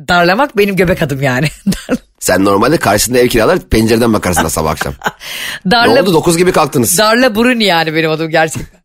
darlamak 0.09 0.57
benim 0.57 0.77
göbek 0.77 1.03
adım 1.03 1.23
yani. 1.23 1.47
Sen 2.21 2.45
normalde 2.45 2.77
karşısında 2.77 3.19
ev 3.19 3.29
kiralar 3.29 3.59
pencereden 3.59 4.13
bakarsın 4.13 4.49
sabah 4.49 4.71
akşam. 4.71 4.95
ne 5.65 5.71
Darla, 5.71 6.03
oldu 6.03 6.13
9 6.15 6.37
gibi 6.37 6.53
kalktınız. 6.53 6.99
darla 6.99 7.35
burun 7.35 7.61
yani 7.61 7.95
benim 7.95 8.11
adım 8.11 8.31
gerçekten. 8.31 8.81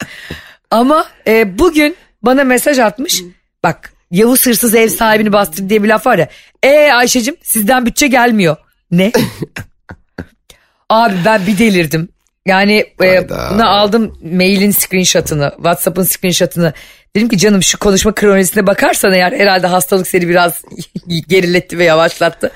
Ama 0.71 1.05
e, 1.27 1.59
bugün 1.59 1.95
bana 2.23 2.43
mesaj 2.43 2.79
atmış. 2.79 3.21
Bak 3.63 3.93
Yavuz 4.11 4.45
hırsız 4.45 4.75
ev 4.75 4.87
sahibini 4.87 5.33
bastırdı 5.33 5.69
diye 5.69 5.83
bir 5.83 5.87
laf 5.87 6.05
var 6.05 6.17
ya. 6.17 6.27
E 6.63 6.91
Ayşe'cim 6.91 7.35
sizden 7.43 7.85
bütçe 7.85 8.07
gelmiyor. 8.07 8.55
Ne? 8.91 9.11
Abi 10.89 11.15
ben 11.25 11.47
bir 11.47 11.57
delirdim. 11.57 12.09
Yani 12.45 12.85
e, 13.03 13.29
buna 13.29 13.69
aldım 13.69 14.19
mailin 14.31 14.71
screenshot'ını, 14.71 15.51
WhatsApp'ın 15.55 16.03
screenshot'ını. 16.03 16.73
Dedim 17.15 17.29
ki 17.29 17.37
canım 17.37 17.63
şu 17.63 17.79
konuşma 17.79 18.15
kronolojisine 18.15 18.67
bakarsan 18.67 19.13
eğer 19.13 19.31
herhalde 19.31 19.67
hastalık 19.67 20.07
seni 20.07 20.29
biraz 20.29 20.61
geriletti 21.27 21.77
ve 21.77 21.83
yavaşlattı. 21.83 22.51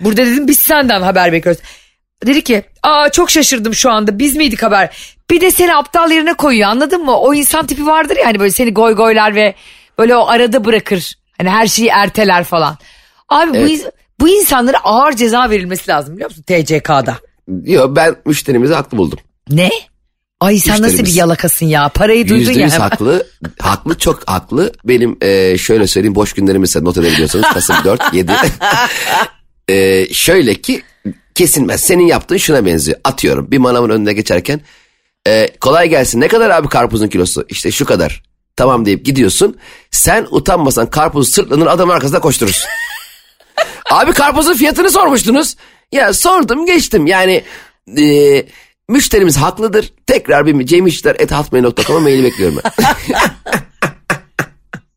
Burada 0.00 0.26
dedim 0.26 0.48
biz 0.48 0.58
senden 0.58 1.02
haber 1.02 1.32
bekliyoruz. 1.32 1.62
Dedi 2.26 2.44
ki 2.44 2.62
aa 2.82 3.10
çok 3.10 3.30
şaşırdım 3.30 3.74
şu 3.74 3.90
anda 3.90 4.18
biz 4.18 4.36
miydik 4.36 4.62
haber? 4.62 4.96
Bir 5.30 5.40
de 5.40 5.50
seni 5.50 5.76
aptal 5.76 6.10
yerine 6.10 6.34
koyuyor 6.34 6.68
anladın 6.68 7.04
mı? 7.04 7.18
O 7.18 7.34
insan 7.34 7.66
tipi 7.66 7.86
vardır 7.86 8.16
ya 8.16 8.26
hani 8.26 8.40
böyle 8.40 8.52
seni 8.52 8.74
goy 8.74 8.94
goylar 8.94 9.34
ve 9.34 9.54
böyle 9.98 10.16
o 10.16 10.26
arada 10.26 10.64
bırakır. 10.64 11.14
Hani 11.38 11.50
her 11.50 11.66
şeyi 11.66 11.88
erteler 11.88 12.44
falan. 12.44 12.78
Abi 13.28 13.50
bu, 13.50 13.56
Evet. 13.56 13.70
ins- 13.70 13.90
bu 14.20 14.28
insanlara 14.28 14.78
ağır 14.84 15.12
ceza 15.12 15.50
verilmesi 15.50 15.90
lazım 15.90 16.14
biliyor 16.14 16.30
musun 16.30 16.42
TCK'da. 16.46 17.18
Yok 17.64 17.96
ben 17.96 18.16
müşterimizi 18.26 18.74
haklı 18.74 18.98
buldum. 18.98 19.18
Ne? 19.50 19.70
Ay 20.40 20.58
sen 20.58 20.82
nasıl 20.82 20.98
bir 20.98 21.14
yalakasın 21.14 21.66
ya 21.66 21.88
parayı 21.88 22.28
duydun 22.28 22.38
Yüzde 22.40 22.58
ya. 22.60 22.64
yüz 22.64 22.72
hemen. 22.74 22.88
haklı. 22.90 23.26
haklı 23.60 23.98
çok 23.98 24.28
haklı. 24.30 24.72
Benim 24.84 25.16
e, 25.22 25.58
şöyle 25.58 25.86
söyleyeyim 25.86 26.14
boş 26.14 26.32
günlerimi 26.32 26.66
not 26.80 26.98
edebiliyorsanız 26.98 27.44
Kasım 27.52 27.76
4, 27.84 28.02
7. 28.14 28.32
e, 29.68 30.06
şöyle 30.14 30.54
ki 30.54 30.82
kesilmez. 31.34 31.80
Senin 31.80 32.06
yaptığın 32.06 32.36
şuna 32.36 32.66
benziyor. 32.66 32.98
Atıyorum 33.04 33.50
bir 33.50 33.58
manavın 33.58 33.90
önüne 33.90 34.12
geçerken 34.12 34.60
e, 35.28 35.48
kolay 35.60 35.88
gelsin 35.88 36.20
ne 36.20 36.28
kadar 36.28 36.50
abi 36.50 36.68
karpuzun 36.68 37.08
kilosu? 37.08 37.46
İşte 37.48 37.70
şu 37.70 37.84
kadar. 37.84 38.22
Tamam 38.56 38.86
deyip 38.86 39.04
gidiyorsun. 39.04 39.56
Sen 39.90 40.26
utanmasan 40.30 40.90
karpuzu 40.90 41.30
sırtlanır 41.30 41.66
adam 41.66 41.90
arkasında 41.90 42.20
koşturursun. 42.20 42.68
Abi 43.90 44.12
karpuzun 44.12 44.54
fiyatını 44.54 44.90
sormuştunuz. 44.90 45.56
Ya 45.92 46.12
sordum 46.12 46.66
geçtim 46.66 47.06
yani 47.06 47.44
e, 47.98 48.46
müşterimiz 48.88 49.36
haklıdır. 49.36 49.92
Tekrar 50.06 50.46
bir 50.46 50.66
cemişler.hotmail.com'a 50.66 52.00
mail 52.00 52.24
bekliyorum 52.24 52.58
ben. 52.64 52.84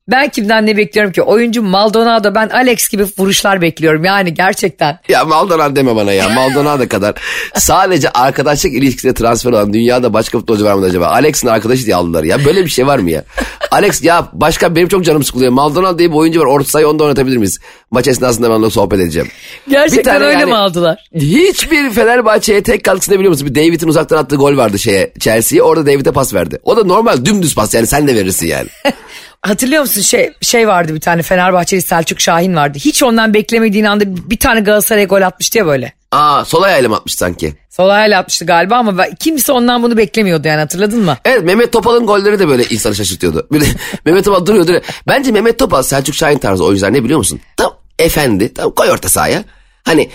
Ben 0.07 0.29
kimden 0.29 0.65
ne 0.65 0.77
bekliyorum 0.77 1.11
ki? 1.11 1.21
Oyuncu 1.21 1.61
Maldonado 1.63 2.35
ben 2.35 2.49
Alex 2.49 2.89
gibi 2.89 3.05
vuruşlar 3.17 3.61
bekliyorum 3.61 4.03
yani 4.03 4.33
gerçekten. 4.33 4.99
ya 5.09 5.25
Maldonado 5.25 5.75
deme 5.75 5.95
bana 5.95 6.13
ya 6.13 6.29
Maldonado 6.29 6.87
kadar. 6.87 7.15
Sadece 7.55 8.09
arkadaşlık 8.09 8.73
ilişkisine 8.73 9.13
transfer 9.13 9.51
olan 9.51 9.73
dünyada 9.73 10.13
başka 10.13 10.37
futbolcu 10.39 10.65
var 10.65 10.73
mı 10.73 10.85
acaba? 10.85 11.07
Alex'in 11.07 11.47
arkadaşı 11.47 11.85
diye 11.85 11.95
aldılar 11.95 12.23
ya. 12.23 12.45
Böyle 12.45 12.65
bir 12.65 12.69
şey 12.69 12.87
var 12.87 12.99
mı 12.99 13.11
ya? 13.11 13.23
Alex 13.71 14.03
ya 14.03 14.29
başka 14.33 14.75
benim 14.75 14.87
çok 14.87 15.05
canım 15.05 15.23
sıkılıyor. 15.23 15.51
Maldonado 15.51 15.99
diye 15.99 16.09
bir 16.09 16.15
oyuncu 16.15 16.39
var. 16.39 16.45
Orta 16.45 16.69
sayı 16.69 16.87
onu 16.87 16.99
da 16.99 17.03
oynatabilir 17.03 17.37
miyiz? 17.37 17.59
Maç 17.91 18.07
esnasında 18.07 18.49
ben 18.49 18.53
onunla 18.53 18.69
sohbet 18.69 18.99
edeceğim. 18.99 19.27
Gerçekten 19.69 20.21
öyle 20.21 20.33
yani- 20.39 20.45
mi 20.45 20.55
aldılar? 20.55 21.09
Hiçbir 21.15 21.89
Fenerbahçe'ye 21.89 22.63
tek 22.63 22.83
katkısını 22.83 23.15
biliyor 23.15 23.31
musun? 23.31 23.47
Bir 23.47 23.55
David'in 23.55 23.87
uzaktan 23.87 24.17
attığı 24.17 24.35
gol 24.35 24.57
vardı 24.57 24.79
şeye 24.79 25.13
Chelsea'ye. 25.19 25.63
Orada 25.63 25.85
David'e 25.85 26.11
pas 26.11 26.33
verdi. 26.33 26.59
O 26.63 26.77
da 26.77 26.83
normal 26.83 27.25
dümdüz 27.25 27.55
pas 27.55 27.73
yani 27.73 27.87
sen 27.87 28.07
de 28.07 28.15
verirsin 28.15 28.47
yani. 28.47 28.67
Hatırlıyor 29.41 29.81
musun 29.81 30.01
şey 30.01 30.33
şey 30.41 30.67
vardı 30.67 30.95
bir 30.95 30.99
tane 30.99 31.21
Fenerbahçeli 31.21 31.81
Selçuk 31.81 32.19
Şahin 32.21 32.55
vardı. 32.55 32.77
Hiç 32.81 33.03
ondan 33.03 33.33
beklemediğin 33.33 33.85
anda 33.85 34.03
bir 34.29 34.37
tane 34.37 34.59
Galatasaray'a 34.59 35.05
gol 35.05 35.21
atmıştı 35.21 35.57
ya 35.57 35.65
böyle. 35.65 35.93
Aa 36.11 36.45
sol 36.45 36.61
ayağıyla 36.63 36.89
mı 36.89 36.95
atmış 36.95 37.15
sanki? 37.15 37.53
Sol 37.69 37.89
ayağıyla 37.89 38.19
atmıştı 38.19 38.45
galiba 38.45 38.75
ama 38.75 38.97
ben- 38.97 39.15
kimse 39.15 39.51
ondan 39.51 39.83
bunu 39.83 39.97
beklemiyordu 39.97 40.47
yani 40.47 40.59
hatırladın 40.59 41.03
mı? 41.03 41.17
Evet 41.25 41.43
Mehmet 41.43 41.71
Topal'ın 41.73 42.05
golleri 42.05 42.39
de 42.39 42.47
böyle 42.47 42.63
insanı 42.63 42.95
şaşırtıyordu. 42.95 43.47
De 43.53 43.59
Mehmet 44.05 44.25
Topal 44.25 44.45
duruyor 44.45 44.67
duruyor. 44.67 44.83
Bence 45.07 45.31
Mehmet 45.31 45.59
Topal 45.59 45.83
Selçuk 45.83 46.15
Şahin 46.15 46.37
tarzı 46.37 46.63
oyuncular 46.63 46.93
ne 46.93 47.03
biliyor 47.03 47.17
musun? 47.17 47.39
Tam 47.57 47.73
efendi 47.99 48.53
tam 48.53 48.71
koy 48.71 48.89
orta 48.91 49.09
sahaya. 49.09 49.43
Hani 49.83 50.09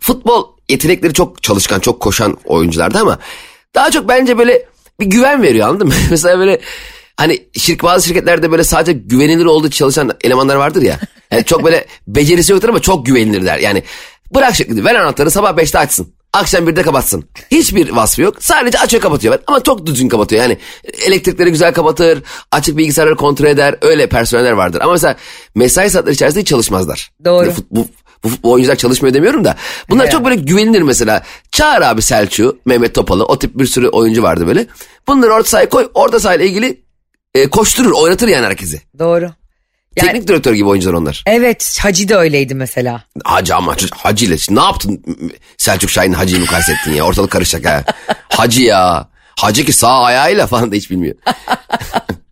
futbol 0.00 0.44
yetenekleri 0.68 1.12
çok 1.12 1.42
çalışkan, 1.42 1.80
çok 1.80 2.00
koşan 2.00 2.36
oyunculardı 2.44 2.98
ama 2.98 3.18
daha 3.74 3.90
çok 3.90 4.08
bence 4.08 4.38
böyle 4.38 4.66
bir 5.00 5.06
güven 5.06 5.42
veriyor 5.42 5.68
anladın 5.68 5.86
mı? 5.88 5.94
Mesela 6.10 6.38
böyle 6.38 6.60
hani 7.16 7.46
şirk 7.58 7.82
bazı 7.82 8.06
şirketlerde 8.06 8.50
böyle 8.50 8.64
sadece 8.64 8.92
güvenilir 8.92 9.44
olduğu 9.44 9.70
çalışan 9.70 10.10
elemanlar 10.20 10.56
vardır 10.56 10.82
ya. 10.82 11.00
Yani 11.30 11.44
çok 11.44 11.64
böyle 11.64 11.86
becerisi 12.06 12.52
yoktur 12.52 12.68
ama 12.68 12.80
çok 12.80 13.06
güvenilirler. 13.06 13.58
Yani 13.58 13.82
bırak 14.34 14.54
şirketi 14.54 14.84
ver 14.84 14.94
anahtarı 14.94 15.30
sabah 15.30 15.52
5'te 15.56 15.78
açsın. 15.78 16.14
Akşam 16.32 16.68
1'de 16.68 16.82
kapatsın. 16.82 17.24
Hiçbir 17.50 17.90
vasfı 17.90 18.22
yok. 18.22 18.36
Sadece 18.40 18.78
açıyor 18.78 19.02
kapatıyor. 19.02 19.38
Ama 19.46 19.62
çok 19.62 19.86
düzgün 19.86 20.08
kapatıyor. 20.08 20.42
Yani 20.42 20.58
elektrikleri 21.06 21.50
güzel 21.50 21.74
kapatır. 21.74 22.22
Açık 22.52 22.76
bilgisayarları 22.76 23.16
kontrol 23.16 23.46
eder. 23.46 23.74
Öyle 23.82 24.08
personeller 24.08 24.52
vardır. 24.52 24.80
Ama 24.80 24.92
mesela 24.92 25.16
mesai 25.54 25.90
saatleri 25.90 26.14
içerisinde 26.14 26.40
hiç 26.40 26.48
çalışmazlar. 26.48 27.10
Doğru. 27.24 27.52
Bu, 27.70 27.80
bu, 27.80 27.88
bu, 28.24 28.28
bu 28.42 28.52
oyuncular 28.52 28.76
çalışmıyor 28.76 29.14
demiyorum 29.14 29.44
da. 29.44 29.56
Bunlar 29.90 30.04
Evet. 30.04 30.12
çok 30.12 30.24
böyle 30.24 30.36
güvenilir 30.36 30.82
mesela. 30.82 31.22
Çağır 31.52 31.82
abi 31.82 32.02
Selçuk'u, 32.02 32.58
Mehmet 32.64 32.94
Topalı. 32.94 33.24
O 33.24 33.38
tip 33.38 33.58
bir 33.58 33.66
sürü 33.66 33.88
oyuncu 33.88 34.22
vardı 34.22 34.46
böyle. 34.46 34.66
Bunları 35.08 35.32
orta 35.32 35.48
sahaya 35.48 35.68
koy. 35.68 35.88
Orta 35.94 36.20
sahayla 36.20 36.44
ilgili 36.46 36.85
e, 37.36 37.50
koşturur, 37.50 37.92
oynatır 37.92 38.28
yani 38.28 38.46
herkesi. 38.46 38.82
Doğru. 38.98 39.24
Yani, 39.96 40.06
Teknik 40.06 40.28
direktör 40.28 40.54
gibi 40.54 40.68
oyuncular 40.68 40.94
onlar. 40.94 41.22
evet 41.26 41.78
Hacı 41.80 42.08
da 42.08 42.18
öyleydi 42.20 42.54
mesela. 42.54 43.04
Hacı 43.24 43.54
ama 43.56 43.76
hacı, 43.92 44.24
ile 44.26 44.36
ne 44.50 44.60
yaptın 44.60 45.02
Selçuk 45.58 45.90
Şahin 45.90 46.12
hacıyı 46.12 46.40
mukayese 46.40 46.72
ettin 46.72 46.92
ya 46.92 47.04
ortalık 47.04 47.30
karışacak 47.30 47.66
ha. 47.66 47.94
Hacı 48.28 48.62
ya. 48.62 49.08
Hacı 49.36 49.64
ki 49.64 49.72
sağ 49.72 50.02
ayağıyla 50.02 50.46
falan 50.46 50.72
da 50.72 50.76
hiç 50.76 50.90
bilmiyor. 50.90 51.14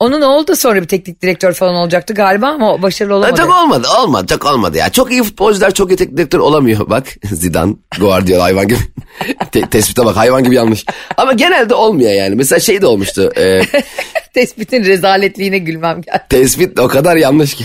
Onun 0.00 0.20
oğlu 0.22 0.48
da 0.48 0.56
sonra 0.56 0.82
bir 0.82 0.88
teknik 0.88 1.22
direktör 1.22 1.52
falan 1.52 1.74
olacaktı 1.74 2.14
galiba 2.14 2.46
ama 2.46 2.82
başarılı 2.82 3.14
olamadı. 3.14 3.40
Çok 3.40 3.54
olmadı 3.62 3.88
olmadı 4.02 4.26
çok 4.28 4.44
olmadı 4.44 4.76
ya. 4.78 4.90
Çok 4.90 5.12
iyi 5.12 5.22
futbolcular 5.22 5.70
çok 5.74 5.92
iyi 5.92 5.96
teknik 5.96 6.16
direktör 6.18 6.38
olamıyor. 6.38 6.90
Bak 6.90 7.06
Zidane, 7.24 7.74
Guardiola 8.00 8.42
hayvan 8.44 8.68
gibi. 8.68 8.78
Te- 9.52 9.66
tespite 9.70 10.04
bak 10.04 10.16
hayvan 10.16 10.44
gibi 10.44 10.54
yanlış. 10.54 10.84
Ama 11.16 11.32
genelde 11.32 11.74
olmuyor 11.74 12.12
yani. 12.12 12.34
Mesela 12.34 12.60
şey 12.60 12.82
de 12.82 12.86
olmuştu. 12.86 13.32
E, 13.36 13.62
Tespitin 14.34 14.84
rezaletliğine 14.84 15.58
gülmem 15.58 16.02
geldi. 16.02 16.22
tespit 16.28 16.80
o 16.80 16.88
kadar 16.88 17.16
yanlış 17.16 17.54
ki. 17.54 17.64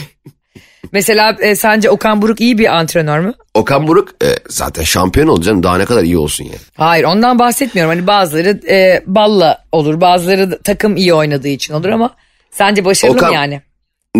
Mesela 0.91 1.37
e, 1.39 1.55
sence 1.55 1.89
Okan 1.89 2.21
Buruk 2.21 2.41
iyi 2.41 2.57
bir 2.57 2.75
antrenör 2.77 3.19
mü? 3.19 3.33
Okan 3.53 3.87
Buruk 3.87 4.09
e, 4.23 4.27
zaten 4.49 4.83
şampiyon 4.83 5.27
olacaksın 5.27 5.63
daha 5.63 5.77
ne 5.77 5.85
kadar 5.85 6.03
iyi 6.03 6.17
olsun 6.17 6.43
yani. 6.43 6.57
Hayır 6.75 7.03
ondan 7.03 7.39
bahsetmiyorum. 7.39 7.95
Hani 7.95 8.07
bazıları 8.07 8.59
e, 8.69 9.03
balla 9.05 9.63
olur 9.71 10.01
bazıları 10.01 10.59
takım 10.63 10.95
iyi 10.97 11.13
oynadığı 11.13 11.47
için 11.47 11.73
olur 11.73 11.89
ama 11.89 12.09
sence 12.53 12.85
başarılı 12.85 13.15
Okan- 13.15 13.29
mı 13.29 13.35
yani? 13.35 13.61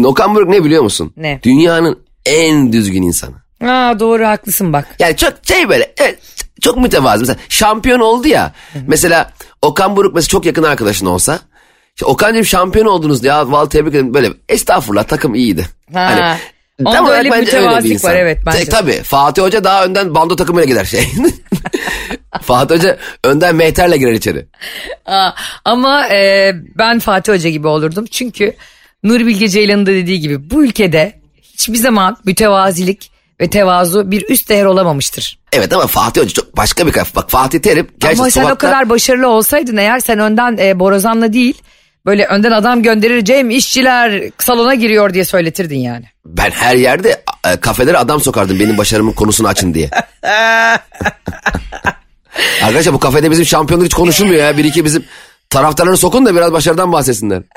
Okan 0.04 0.36
Buruk 0.36 0.50
ne 0.50 0.64
biliyor 0.64 0.84
musun? 0.84 1.14
Ne? 1.18 1.40
Dünyanın 1.44 2.00
en 2.26 2.74
düzgün 2.74 3.02
insanı. 3.02 3.36
Aa, 3.64 4.00
doğru 4.00 4.26
haklısın 4.28 4.74
bak. 4.74 4.88
Yani 5.00 5.18
çok 5.18 5.34
şey 5.44 5.70
böyle 5.70 5.94
evet, 5.98 6.20
çok 6.62 6.78
mütevazı. 6.78 7.20
Mesela 7.20 7.40
şampiyon 7.50 8.00
oldu 8.00 8.28
ya. 8.28 8.54
Mesela 8.88 9.32
Okan 9.62 9.96
Buruk 9.96 10.16
mesela 10.16 10.28
çok 10.30 10.46
yakın 10.46 10.64
arkadaşın 10.64 11.06
olsa. 11.06 11.40
İşte 11.96 12.06
Okan'cığım 12.06 12.46
şampiyon 12.46 12.86
oldunuz 12.86 13.24
ya 13.24 13.52
vallahi 13.52 13.70
tebrik 13.70 13.94
ederim. 13.94 14.14
Böyle 14.14 14.30
estağfurullah 14.50 15.04
takım 15.04 15.36
iyiydi. 15.36 15.68
Hani 15.94 16.22
Ha. 16.22 16.38
Onda 16.80 16.98
tam 16.98 17.08
öyle 17.08 17.32
bir 17.32 17.92
insan. 17.92 18.12
var, 18.12 18.16
evet, 18.16 18.40
bence 18.46 18.66
de. 18.68 18.70
Tabii 18.70 19.02
Fatih 19.04 19.42
Hoca 19.42 19.64
daha 19.64 19.86
önden 19.86 20.16
bando 20.16 20.36
takımıyla 20.36 20.68
gider 20.68 20.86
şey. 20.86 21.08
Fatih 22.42 22.76
Hoca 22.76 22.98
önden 23.24 23.56
mehterle 23.56 23.98
girer 23.98 24.14
içeri. 24.14 24.46
Aa, 25.06 25.32
ama 25.66 26.08
e, 26.08 26.52
ben 26.78 27.00
Fatih 27.00 27.34
Hoca 27.34 27.50
gibi 27.50 27.68
olurdum. 27.68 28.06
Çünkü 28.12 28.56
Nuri 29.04 29.28
Bilge 29.28 29.48
Ceylan'ın 29.48 29.86
da 29.86 29.92
dediği 29.92 30.20
gibi 30.20 30.50
bu 30.50 30.64
ülkede 30.64 31.20
hiçbir 31.42 31.78
zaman 31.78 32.18
mütevazilik 32.26 33.12
ve 33.42 33.50
tevazu 33.50 34.12
bir 34.12 34.30
üst 34.30 34.50
değer 34.50 34.66
olamamıştır. 34.66 35.40
Evet 35.52 35.74
ama 35.74 35.88
Fatih 35.88 36.22
Hoca 36.22 36.34
çok 36.34 36.58
başka 36.58 36.88
bir 36.88 36.92
kafa. 36.92 37.22
Bak 37.22 37.30
Fatih 37.30 37.60
Terim 37.60 37.88
gerçekten 38.00 38.24
Ama 38.24 38.32
sen 38.32 38.42
o 38.42 38.44
sokakta... 38.44 38.68
kadar 38.68 38.90
başarılı 38.90 39.28
olsaydın 39.28 39.78
eğer 39.78 40.00
sen 40.00 40.20
önden 40.20 40.58
e, 40.58 40.80
borazanla 40.80 41.34
değil 41.34 41.62
böyle 42.06 42.26
önden 42.26 42.52
adam 42.52 42.84
gönderir 42.84 43.26
Cem 43.26 43.50
işçiler 43.50 44.24
salona 44.38 44.74
giriyor 44.74 45.14
diye 45.14 45.26
söyletirdin 45.26 45.80
yani. 45.80 46.06
Ben 46.26 46.52
her 46.52 46.76
yerde 46.76 47.24
e, 47.48 47.58
kafelere 47.58 47.98
adam 47.98 48.22
sokardım 48.22 48.60
benim 48.60 48.78
başarımın 48.78 49.14
konusunu 49.14 49.48
açın 49.48 49.74
diye. 49.74 49.90
Arkadaşlar 52.64 52.94
bu 52.94 53.00
kafede 53.00 53.32
bizim 53.32 53.46
şampiyonluk 53.46 53.86
hiç 53.86 53.94
konuşulmuyor 53.94 54.44
ya. 54.44 54.58
Bir 54.58 54.66
iki 54.66 54.86
bizim 54.86 55.06
taraftarları 55.50 55.98
sokun 55.98 56.26
da 56.26 56.36
biraz 56.36 56.52
başarıdan 56.52 56.92
bahsetsinler. 56.92 57.44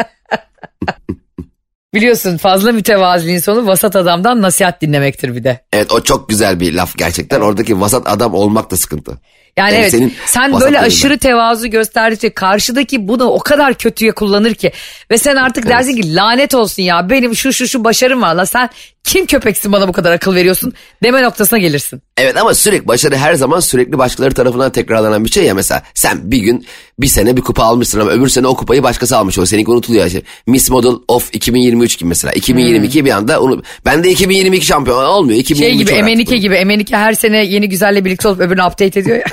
Biliyorsun 1.95 2.37
fazla 2.37 2.73
mütevaziliğin 2.73 3.39
sonu 3.39 3.67
vasat 3.67 3.97
adamdan 3.97 4.43
nasihat 4.43 4.83
dinlemektir 4.83 5.37
bir 5.37 5.45
de. 5.45 5.65
Evet 5.73 5.93
o 5.93 6.03
çok 6.03 6.29
güzel 6.29 6.61
bir 6.61 6.73
laf 6.73 6.99
gerçekten. 6.99 7.41
Oradaki 7.41 7.81
vasat 7.81 8.09
adam 8.09 8.35
olmak 8.35 8.71
da 8.71 8.77
sıkıntı. 8.77 9.19
Yani, 9.59 9.73
Yani 9.73 9.81
evet 9.81 9.91
senin 9.91 10.15
sen 10.27 10.61
böyle 10.61 10.81
aşırı 10.81 11.19
tevazu 11.19 11.69
gösterdikçe 11.69 12.31
karşıdaki 12.31 13.09
bunu 13.09 13.25
o 13.25 13.39
kadar 13.39 13.75
kötüye 13.75 14.13
kullanır 14.13 14.55
ki. 14.55 14.73
Ve 15.11 15.19
sen 15.19 15.37
artık 15.37 15.69
dersin 15.69 16.01
ki 16.01 16.15
lanet 16.15 16.55
olsun 16.55 16.83
ya 16.83 17.11
benim 17.11 17.37
şu 17.37 17.53
şu 17.53 17.69
şu 17.69 17.85
başarım 17.85 18.23
var 18.23 18.35
la 18.35 18.47
sen 18.47 18.69
kim 19.07 19.27
köpeksin 19.27 19.73
bana 19.73 19.89
bu 19.89 19.93
kadar 19.93 20.13
akıl 20.13 20.35
veriyorsun 20.35 20.73
deme 21.03 21.23
noktasına 21.23 21.59
gelirsin. 21.59 22.03
Evet 22.17 22.37
ama 22.37 22.55
sürekli 22.55 22.89
başarı 22.89 23.17
her 23.17 23.35
zaman 23.35 23.61
sürekli 23.61 23.99
başkaları 23.99 24.35
tarafından 24.35 24.73
tekrarlanan 24.73 25.25
bir 25.25 25.31
şey 25.31 25.45
ya 25.45 25.55
mesela. 25.55 25.83
Sen 25.95 26.31
bir 26.31 26.39
gün 26.39 26.67
bir 26.99 27.07
sene 27.07 27.37
bir 27.37 27.43
kupa 27.43 27.63
almışsın 27.65 28.01
ama 28.01 28.11
öbür 28.11 28.29
sene 28.29 28.47
o 28.47 28.57
kupayı 28.57 28.83
başkası 28.83 29.17
almış 29.17 29.39
oluyor. 29.39 29.47
Seninki 29.49 29.71
unutuluyor. 29.71 30.07
İşte 30.07 30.23
Miss 30.47 30.71
Model 30.71 30.93
of 31.09 31.35
2023 31.35 31.99
gibi 31.99 32.09
mesela. 32.09 32.33
2022 32.33 33.05
bir 33.05 33.11
anda 33.11 33.41
onu 33.41 33.63
ben 33.85 34.05
de 34.05 34.11
2022 34.11 34.67
şampiyon 34.67 35.05
olmuyor. 35.05 35.39
2023 35.39 35.89
Şey 35.89 35.97
gibi 35.97 35.99
Emenike 36.01 36.37
gibi 36.37 36.55
Emenike 36.55 36.97
her 36.97 37.13
sene 37.13 37.45
yeni 37.45 37.69
güzelle 37.69 38.05
birlikte 38.05 38.29
olup 38.29 38.41
öbürünü 38.41 38.63
update 38.63 39.01
ediyor 39.01 39.17
ya. 39.17 39.25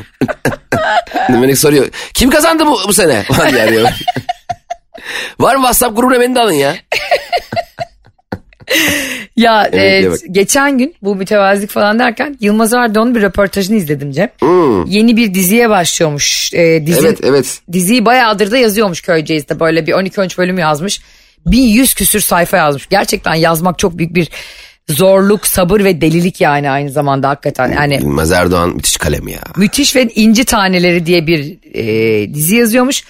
Demelik 1.29 1.57
soruyor. 1.57 1.87
Kim 2.13 2.29
kazandı 2.29 2.65
bu, 2.65 2.79
bu 2.87 2.93
sene? 2.93 3.23
Var 5.39 5.55
mı 5.55 5.61
WhatsApp 5.61 5.97
grubuna 5.97 6.19
beni 6.19 6.35
de 6.35 6.39
alın 6.39 6.51
ya. 6.51 6.75
ya 9.35 9.69
e, 9.73 10.09
geçen 10.31 10.77
gün 10.77 10.95
bu 11.01 11.15
mütevazilik 11.15 11.69
falan 11.69 11.99
derken 11.99 12.37
Yılmaz 12.41 12.73
Erdoğan'ın 12.73 13.15
bir 13.15 13.21
röportajını 13.21 13.77
izledim 13.77 14.11
Cem. 14.11 14.29
Hmm. 14.39 14.85
Yeni 14.85 15.17
bir 15.17 15.33
diziye 15.33 15.69
başlıyormuş. 15.69 16.53
E, 16.53 16.87
dizi, 16.87 16.99
Evet 16.99 17.19
evet. 17.23 17.61
Diziyi 17.71 18.05
bayağıdır 18.05 18.51
da 18.51 18.57
yazıyormuş 18.57 19.01
Köyceğiz'de 19.01 19.59
böyle 19.59 19.87
bir 19.87 19.93
12-13 19.93 20.37
bölüm 20.37 20.57
yazmış. 20.57 21.01
1100 21.45 21.93
küsür 21.93 22.19
sayfa 22.19 22.57
yazmış. 22.57 22.87
Gerçekten 22.89 23.33
yazmak 23.33 23.79
çok 23.79 23.97
büyük 23.97 24.15
bir 24.15 24.29
zorluk, 24.89 25.47
sabır 25.47 25.83
ve 25.83 26.01
delilik 26.01 26.41
yani 26.41 26.69
aynı 26.69 26.89
zamanda 26.89 27.29
hakikaten. 27.29 27.71
Yani 27.71 27.95
Yılmaz 28.01 28.31
Erdoğan 28.31 28.69
müthiş 28.69 28.97
kalem 28.97 29.27
ya. 29.27 29.39
müthiş 29.57 29.95
ve 29.95 30.09
inci 30.15 30.45
taneleri 30.45 31.05
diye 31.05 31.27
bir 31.27 31.57
e, 31.73 32.33
dizi 32.33 32.55
yazıyormuş. 32.55 33.03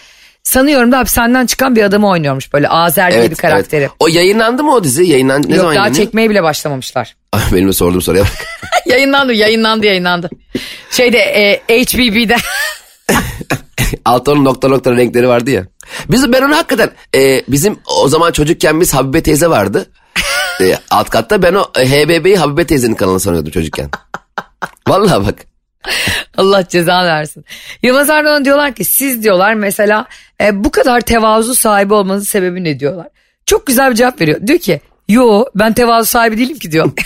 Sanıyorum 0.44 0.92
da 0.92 0.98
hapishaneden 1.00 1.46
çıkan 1.46 1.76
bir 1.76 1.84
adamı 1.84 2.08
oynuyormuş 2.10 2.54
böyle 2.54 2.70
Azer 2.70 3.12
diye 3.14 3.32
bir 3.32 3.36
karakteri. 3.36 3.82
evet. 3.82 3.92
O 4.00 4.08
yayınlandı 4.08 4.64
mı 4.64 4.74
o 4.74 4.84
dizi? 4.84 5.04
Yayınlandı. 5.04 5.48
Ne 5.50 5.52
Yok 5.52 5.60
zaman 5.62 5.76
daha 5.76 5.84
yayınlanıyor? 5.84 6.06
çekmeye 6.06 6.30
bile 6.30 6.44
başlamamışlar. 6.44 7.16
Ay, 7.32 7.42
Benim 7.54 7.68
de 7.68 7.74
sorduğum 7.74 8.02
soruya 8.02 8.24
bak. 8.24 8.32
yayınlandı, 8.86 9.34
yayınlandı, 9.34 9.86
yayınlandı. 9.86 10.30
Şeyde 10.92 11.18
e, 11.18 11.62
HBB'de. 11.86 12.36
Altta 14.06 14.32
onun 14.32 14.46
nokta 14.46 14.68
nokta 14.68 14.92
renkleri 14.92 15.28
vardı 15.28 15.52
ya. 15.52 15.64
Biz 16.12 16.34
ben 16.34 16.42
onu 16.42 16.56
hakikaten 16.56 16.92
e, 17.16 17.42
bizim 17.48 17.80
o 18.02 18.08
zaman 18.08 18.32
çocukken 18.32 18.82
biz 18.82 18.94
Habibe 18.94 19.24
teyze 19.24 19.48
vardı. 19.50 19.90
E, 20.62 20.78
alt 20.92 21.10
katta 21.10 21.42
ben 21.44 21.54
o 21.54 21.72
e, 21.80 21.90
HBB'yi 21.90 22.38
Habibe 22.38 22.66
teyzenin 22.68 22.96
kanalını 22.96 23.20
sanıyordum 23.20 23.52
çocukken. 23.52 23.90
Vallahi 24.88 25.26
bak. 25.28 25.36
Allah 26.38 26.68
cezanı 26.68 27.08
versin. 27.08 27.46
Yılmaz 27.84 28.10
Erdoğan 28.10 28.46
diyorlar 28.46 28.74
ki 28.74 28.86
siz 28.86 29.24
diyorlar 29.24 29.54
mesela 29.54 30.06
e, 30.42 30.64
bu 30.64 30.72
kadar 30.72 31.02
tevazu 31.02 31.56
sahibi 31.56 31.94
olmanızın 31.94 32.26
sebebi 32.26 32.64
ne 32.64 32.80
diyorlar. 32.80 33.08
Çok 33.46 33.68
güzel 33.68 33.92
bir 33.92 33.96
cevap 33.96 34.22
veriyor. 34.22 34.48
Diyor 34.48 34.60
ki 34.60 34.82
yo 35.08 35.46
ben 35.56 35.74
tevazu 35.74 36.10
sahibi 36.10 36.38
değilim 36.38 36.60
ki 36.60 36.72
diyor. 36.72 36.92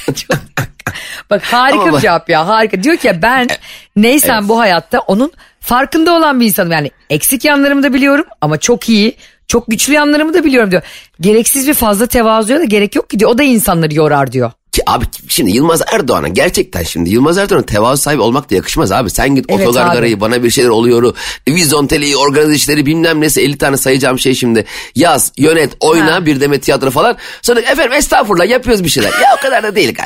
Bak 1.29 1.43
harika 1.43 1.81
Ama 1.81 1.97
bir 1.97 2.01
cevap 2.01 2.29
ya 2.29 2.47
harika. 2.47 2.83
Diyor 2.83 2.97
ki 2.97 3.19
ben 3.21 3.47
neysem 3.95 4.49
bu 4.49 4.59
hayatta 4.59 4.99
onun 4.99 5.31
farkında 5.59 6.13
olan 6.13 6.39
bir 6.39 6.45
insanım. 6.45 6.71
Yani 6.71 6.91
eksik 7.09 7.45
yanlarımı 7.45 7.83
da 7.83 7.93
biliyorum 7.93 8.25
ama 8.41 8.57
çok 8.57 8.89
iyi 8.89 9.15
çok 9.47 9.67
güçlü 9.67 9.93
yanlarımı 9.93 10.33
da 10.33 10.43
biliyorum 10.43 10.71
diyor. 10.71 10.81
Gereksiz 11.21 11.67
bir 11.67 11.73
fazla 11.73 12.07
tevazuya 12.07 12.59
da 12.59 12.63
gerek 12.63 12.95
yok 12.95 13.09
ki 13.09 13.19
diyor. 13.19 13.31
O 13.31 13.37
da 13.37 13.43
insanları 13.43 13.93
yorar 13.93 14.31
diyor. 14.31 14.51
Ki 14.77 14.83
abi 14.87 15.05
şimdi 15.27 15.51
Yılmaz 15.51 15.81
Erdoğan'a 15.93 16.27
gerçekten 16.27 16.83
şimdi 16.83 17.09
Yılmaz 17.09 17.37
Erdoğan'a 17.37 17.65
tevazu 17.65 18.01
sahibi 18.01 18.21
olmak 18.21 18.51
da 18.51 18.55
yakışmaz 18.55 18.91
abi. 18.91 19.09
Sen 19.09 19.35
git 19.35 19.45
Evet 19.49 19.67
otogargarayı 19.67 20.21
bana 20.21 20.43
bir 20.43 20.49
şeyler 20.49 20.69
oluyoru, 20.69 21.15
vizonteliği, 21.49 22.17
organize 22.17 22.55
işleri 22.55 22.85
bilmem 22.85 23.21
nesi 23.21 23.41
50 23.41 23.57
tane 23.57 23.77
sayacağım 23.77 24.19
şey 24.19 24.35
şimdi. 24.35 24.65
Yaz, 24.95 25.31
yönet, 25.37 25.73
oyna, 25.79 26.13
Ha. 26.15 26.25
bir 26.25 26.41
demet 26.41 26.63
tiyatro 26.63 26.91
falan. 26.91 27.17
Sonra 27.41 27.59
efendim 27.59 27.93
estağfurullah 27.93 28.49
yapıyoruz 28.49 28.83
bir 28.83 28.89
şeyler. 28.89 29.09
Ya 29.09 29.35
o 29.37 29.41
kadar 29.41 29.63
da 29.63 29.75
değil. 29.75 29.97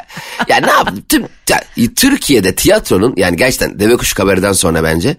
Ya 0.47 0.57
ne 0.57 0.71
yaptım? 0.71 1.03
Tüm, 1.09 1.25
ya, 1.49 1.63
Türkiye'de 1.95 2.55
tiyatronun 2.55 3.13
yani 3.17 3.37
gerçekten 3.37 3.79
Deve 3.79 3.97
Kuşu 3.97 4.15
Kabarı'dan 4.15 4.53
sonra 4.53 4.83
bence 4.83 5.17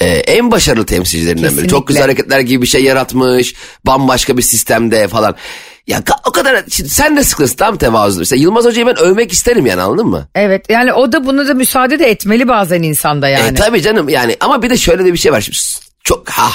e, 0.00 0.06
en 0.06 0.50
başarılı 0.50 0.86
temsilcilerinden 0.86 1.42
biri. 1.42 1.48
Kesinlikle. 1.48 1.68
Çok 1.68 1.88
güzel 1.88 2.02
hareketler 2.02 2.40
gibi 2.40 2.62
bir 2.62 2.66
şey 2.66 2.84
yaratmış. 2.84 3.54
Bambaşka 3.84 4.36
bir 4.36 4.42
sistemde 4.42 5.08
falan. 5.08 5.36
Ya 5.86 6.02
o 6.26 6.32
kadar 6.32 6.64
şimdi 6.70 6.90
sen 6.90 7.16
de 7.16 7.24
sıkılırsın 7.24 7.56
tam 7.56 7.76
tevazu. 7.76 8.18
Mesela 8.18 8.42
Yılmaz 8.42 8.64
Hoca'yı 8.64 8.86
ben 8.86 8.98
övmek 8.98 9.32
isterim 9.32 9.66
yani 9.66 9.82
anladın 9.82 10.06
mı? 10.06 10.28
Evet 10.34 10.66
yani 10.68 10.92
o 10.92 11.12
da 11.12 11.26
buna 11.26 11.48
da 11.48 11.54
müsaade 11.54 11.98
de 11.98 12.10
etmeli 12.10 12.48
bazen 12.48 12.82
insanda 12.82 13.28
yani. 13.28 13.48
E, 13.48 13.54
tabii 13.54 13.82
canım 13.82 14.08
yani 14.08 14.36
ama 14.40 14.62
bir 14.62 14.70
de 14.70 14.76
şöyle 14.76 15.04
de 15.04 15.12
bir 15.12 15.18
şey 15.18 15.32
var. 15.32 15.40
Şimdi 15.40 15.58
çok 16.04 16.28
ha 16.30 16.50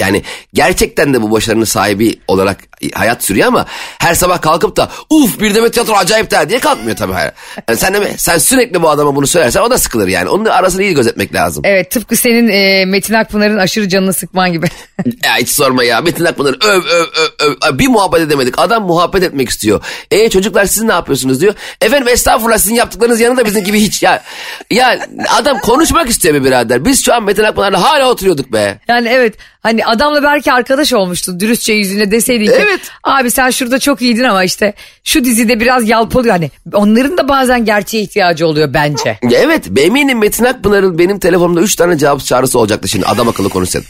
yani 0.00 0.22
gerçekten 0.54 1.14
de 1.14 1.22
bu 1.22 1.30
başarının 1.30 1.64
sahibi 1.64 2.20
olarak 2.28 2.58
hayat 2.94 3.24
sürüyor 3.24 3.46
ama 3.48 3.66
her 3.98 4.14
sabah 4.14 4.40
kalkıp 4.40 4.76
da 4.76 4.90
uf 5.10 5.40
bir 5.40 5.54
demet 5.54 5.72
tiyatro 5.72 5.94
acayip 5.94 6.30
der 6.30 6.48
diye 6.48 6.58
kalkmıyor 6.58 6.96
tabii. 6.96 7.12
hayır. 7.12 7.32
Yani 7.68 7.78
sen, 7.78 7.94
de, 7.94 7.98
mi- 8.00 8.14
sen 8.16 8.38
sürekli 8.38 8.82
bu 8.82 8.90
adama 8.90 9.16
bunu 9.16 9.26
söylersen 9.26 9.60
o 9.60 9.70
da 9.70 9.78
sıkılır 9.78 10.08
yani. 10.08 10.28
Onun 10.28 10.44
arasını 10.44 10.82
iyi 10.82 10.94
gözetmek 10.94 11.34
lazım. 11.34 11.62
Evet 11.66 11.90
tıpkı 11.90 12.16
senin 12.16 12.48
e, 12.48 12.84
Metin 12.84 13.14
Akpınar'ın 13.14 13.58
aşırı 13.58 13.88
canını 13.88 14.12
sıkman 14.12 14.52
gibi. 14.52 14.66
Ya 15.24 15.36
hiç 15.36 15.48
sorma 15.48 15.84
ya. 15.84 16.00
Metin 16.00 16.24
Akpınar 16.24 16.56
öv 16.64 16.82
öv 16.84 17.04
öv 17.40 17.54
öv. 17.68 17.78
Bir 17.78 17.86
muhabbet 17.88 18.20
edemedik. 18.20 18.54
Adam 18.58 18.86
muhabbet 18.86 19.22
etmek 19.22 19.48
istiyor. 19.48 19.80
E 20.10 20.30
çocuklar 20.30 20.64
siz 20.64 20.82
ne 20.82 20.92
yapıyorsunuz 20.92 21.40
diyor. 21.40 21.54
Efendim 21.80 22.08
estağfurullah 22.08 22.58
sizin 22.58 22.74
yaptıklarınız 22.74 23.20
yanında 23.20 23.44
bizim 23.46 23.64
gibi 23.64 23.80
hiç. 23.80 24.02
Ya 24.02 24.22
ya 24.70 24.98
adam 25.28 25.58
konuşmak 25.58 26.08
istiyor 26.08 26.34
be 26.34 26.44
birader. 26.44 26.84
Biz 26.84 27.04
şu 27.04 27.14
an 27.14 27.22
Metin 27.24 27.42
Akpınar'la 27.42 27.82
hala 27.82 28.10
oturuyorduk 28.10 28.52
be. 28.52 28.78
Yani 28.88 29.08
evet 29.08 29.34
hani 29.66 29.86
adamla 29.86 30.22
belki 30.22 30.52
arkadaş 30.52 30.92
olmuştu 30.92 31.40
dürüstçe 31.40 31.72
yüzüne 31.72 32.10
deseydin 32.10 32.46
ki 32.46 32.52
Evet. 32.56 32.80
abi 33.04 33.30
sen 33.30 33.50
şurada 33.50 33.78
çok 33.78 34.02
iyiydin 34.02 34.24
ama 34.24 34.44
işte 34.44 34.74
şu 35.04 35.24
dizide 35.24 35.60
biraz 35.60 35.88
yalpalıyor 35.88 36.34
hani 36.34 36.50
onların 36.72 37.18
da 37.18 37.28
bazen 37.28 37.64
gerçeğe 37.64 38.02
ihtiyacı 38.02 38.46
oluyor 38.46 38.74
bence. 38.74 39.18
Evet 39.34 39.64
eminim 39.78 40.18
Metin 40.18 40.44
Akpınar'ın 40.44 40.98
benim 40.98 41.18
telefonumda 41.18 41.60
3 41.60 41.76
tane 41.76 41.98
cevap 41.98 42.20
çağrısı 42.24 42.58
olacaktı 42.58 42.88
şimdi 42.88 43.06
adam 43.06 43.28
akıllı 43.28 43.48
konuşsaydı. 43.48 43.86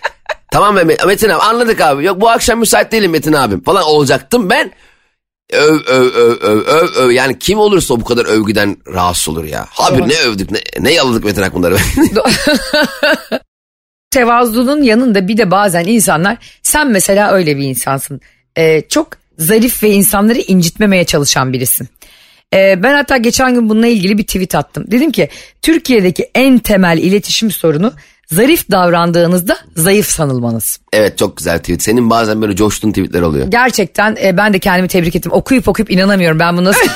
tamam 0.52 0.76
be 0.76 0.80
Me- 0.80 1.06
Metin 1.06 1.28
abi 1.28 1.42
anladık 1.42 1.80
abi. 1.80 2.04
Yok 2.04 2.20
bu 2.20 2.28
akşam 2.30 2.58
müsait 2.58 2.92
değilim 2.92 3.10
Metin 3.10 3.32
abim 3.32 3.62
falan 3.62 3.82
olacaktım 3.82 4.50
ben. 4.50 4.72
Öv 5.52 5.80
öv 5.86 6.04
öv 6.14 6.36
öv 6.40 6.60
öv 6.66 6.94
öv 6.94 7.10
yani 7.10 7.38
kim 7.38 7.58
olursa 7.58 8.00
bu 8.00 8.04
kadar 8.04 8.24
övgüden 8.24 8.76
rahatsız 8.94 9.28
olur 9.28 9.44
ya. 9.44 9.66
Abi 9.78 10.08
ne 10.08 10.16
övdük 10.26 10.50
ne, 10.50 10.58
ne 10.78 10.92
yaladık 10.92 11.24
Metin 11.24 11.42
Akpınar'ı. 11.42 11.76
Tevazunun 14.10 14.82
yanında 14.82 15.28
bir 15.28 15.36
de 15.36 15.50
bazen 15.50 15.84
insanlar 15.84 16.36
sen 16.62 16.88
mesela 16.90 17.32
öyle 17.32 17.56
bir 17.56 17.62
insansın. 17.62 18.20
Ee, 18.56 18.82
çok 18.88 19.08
zarif 19.38 19.82
ve 19.82 19.90
insanları 19.90 20.38
incitmemeye 20.38 21.04
çalışan 21.04 21.52
birisin. 21.52 21.88
Ee, 22.54 22.82
ben 22.82 22.94
hatta 22.94 23.16
geçen 23.16 23.54
gün 23.54 23.68
bununla 23.68 23.86
ilgili 23.86 24.18
bir 24.18 24.22
tweet 24.22 24.54
attım. 24.54 24.84
Dedim 24.90 25.12
ki 25.12 25.28
Türkiye'deki 25.62 26.30
en 26.34 26.58
temel 26.58 26.98
iletişim 26.98 27.50
sorunu 27.50 27.92
zarif 28.26 28.70
davrandığınızda 28.70 29.58
zayıf 29.76 30.08
sanılmanız. 30.08 30.80
evet 30.92 31.18
çok 31.18 31.36
güzel 31.36 31.58
tweet. 31.58 31.82
Senin 31.82 32.10
bazen 32.10 32.42
böyle 32.42 32.56
coştuğun 32.56 32.90
tweetler 32.90 33.22
oluyor. 33.22 33.46
Gerçekten 33.46 34.16
e, 34.22 34.36
ben 34.36 34.52
de 34.52 34.58
kendimi 34.58 34.88
tebrik 34.88 35.16
ettim. 35.16 35.32
Okuyup 35.32 35.68
okuyup 35.68 35.90
inanamıyorum 35.90 36.38
ben 36.38 36.56
bunu 36.56 36.64
nasıl... 36.64 36.86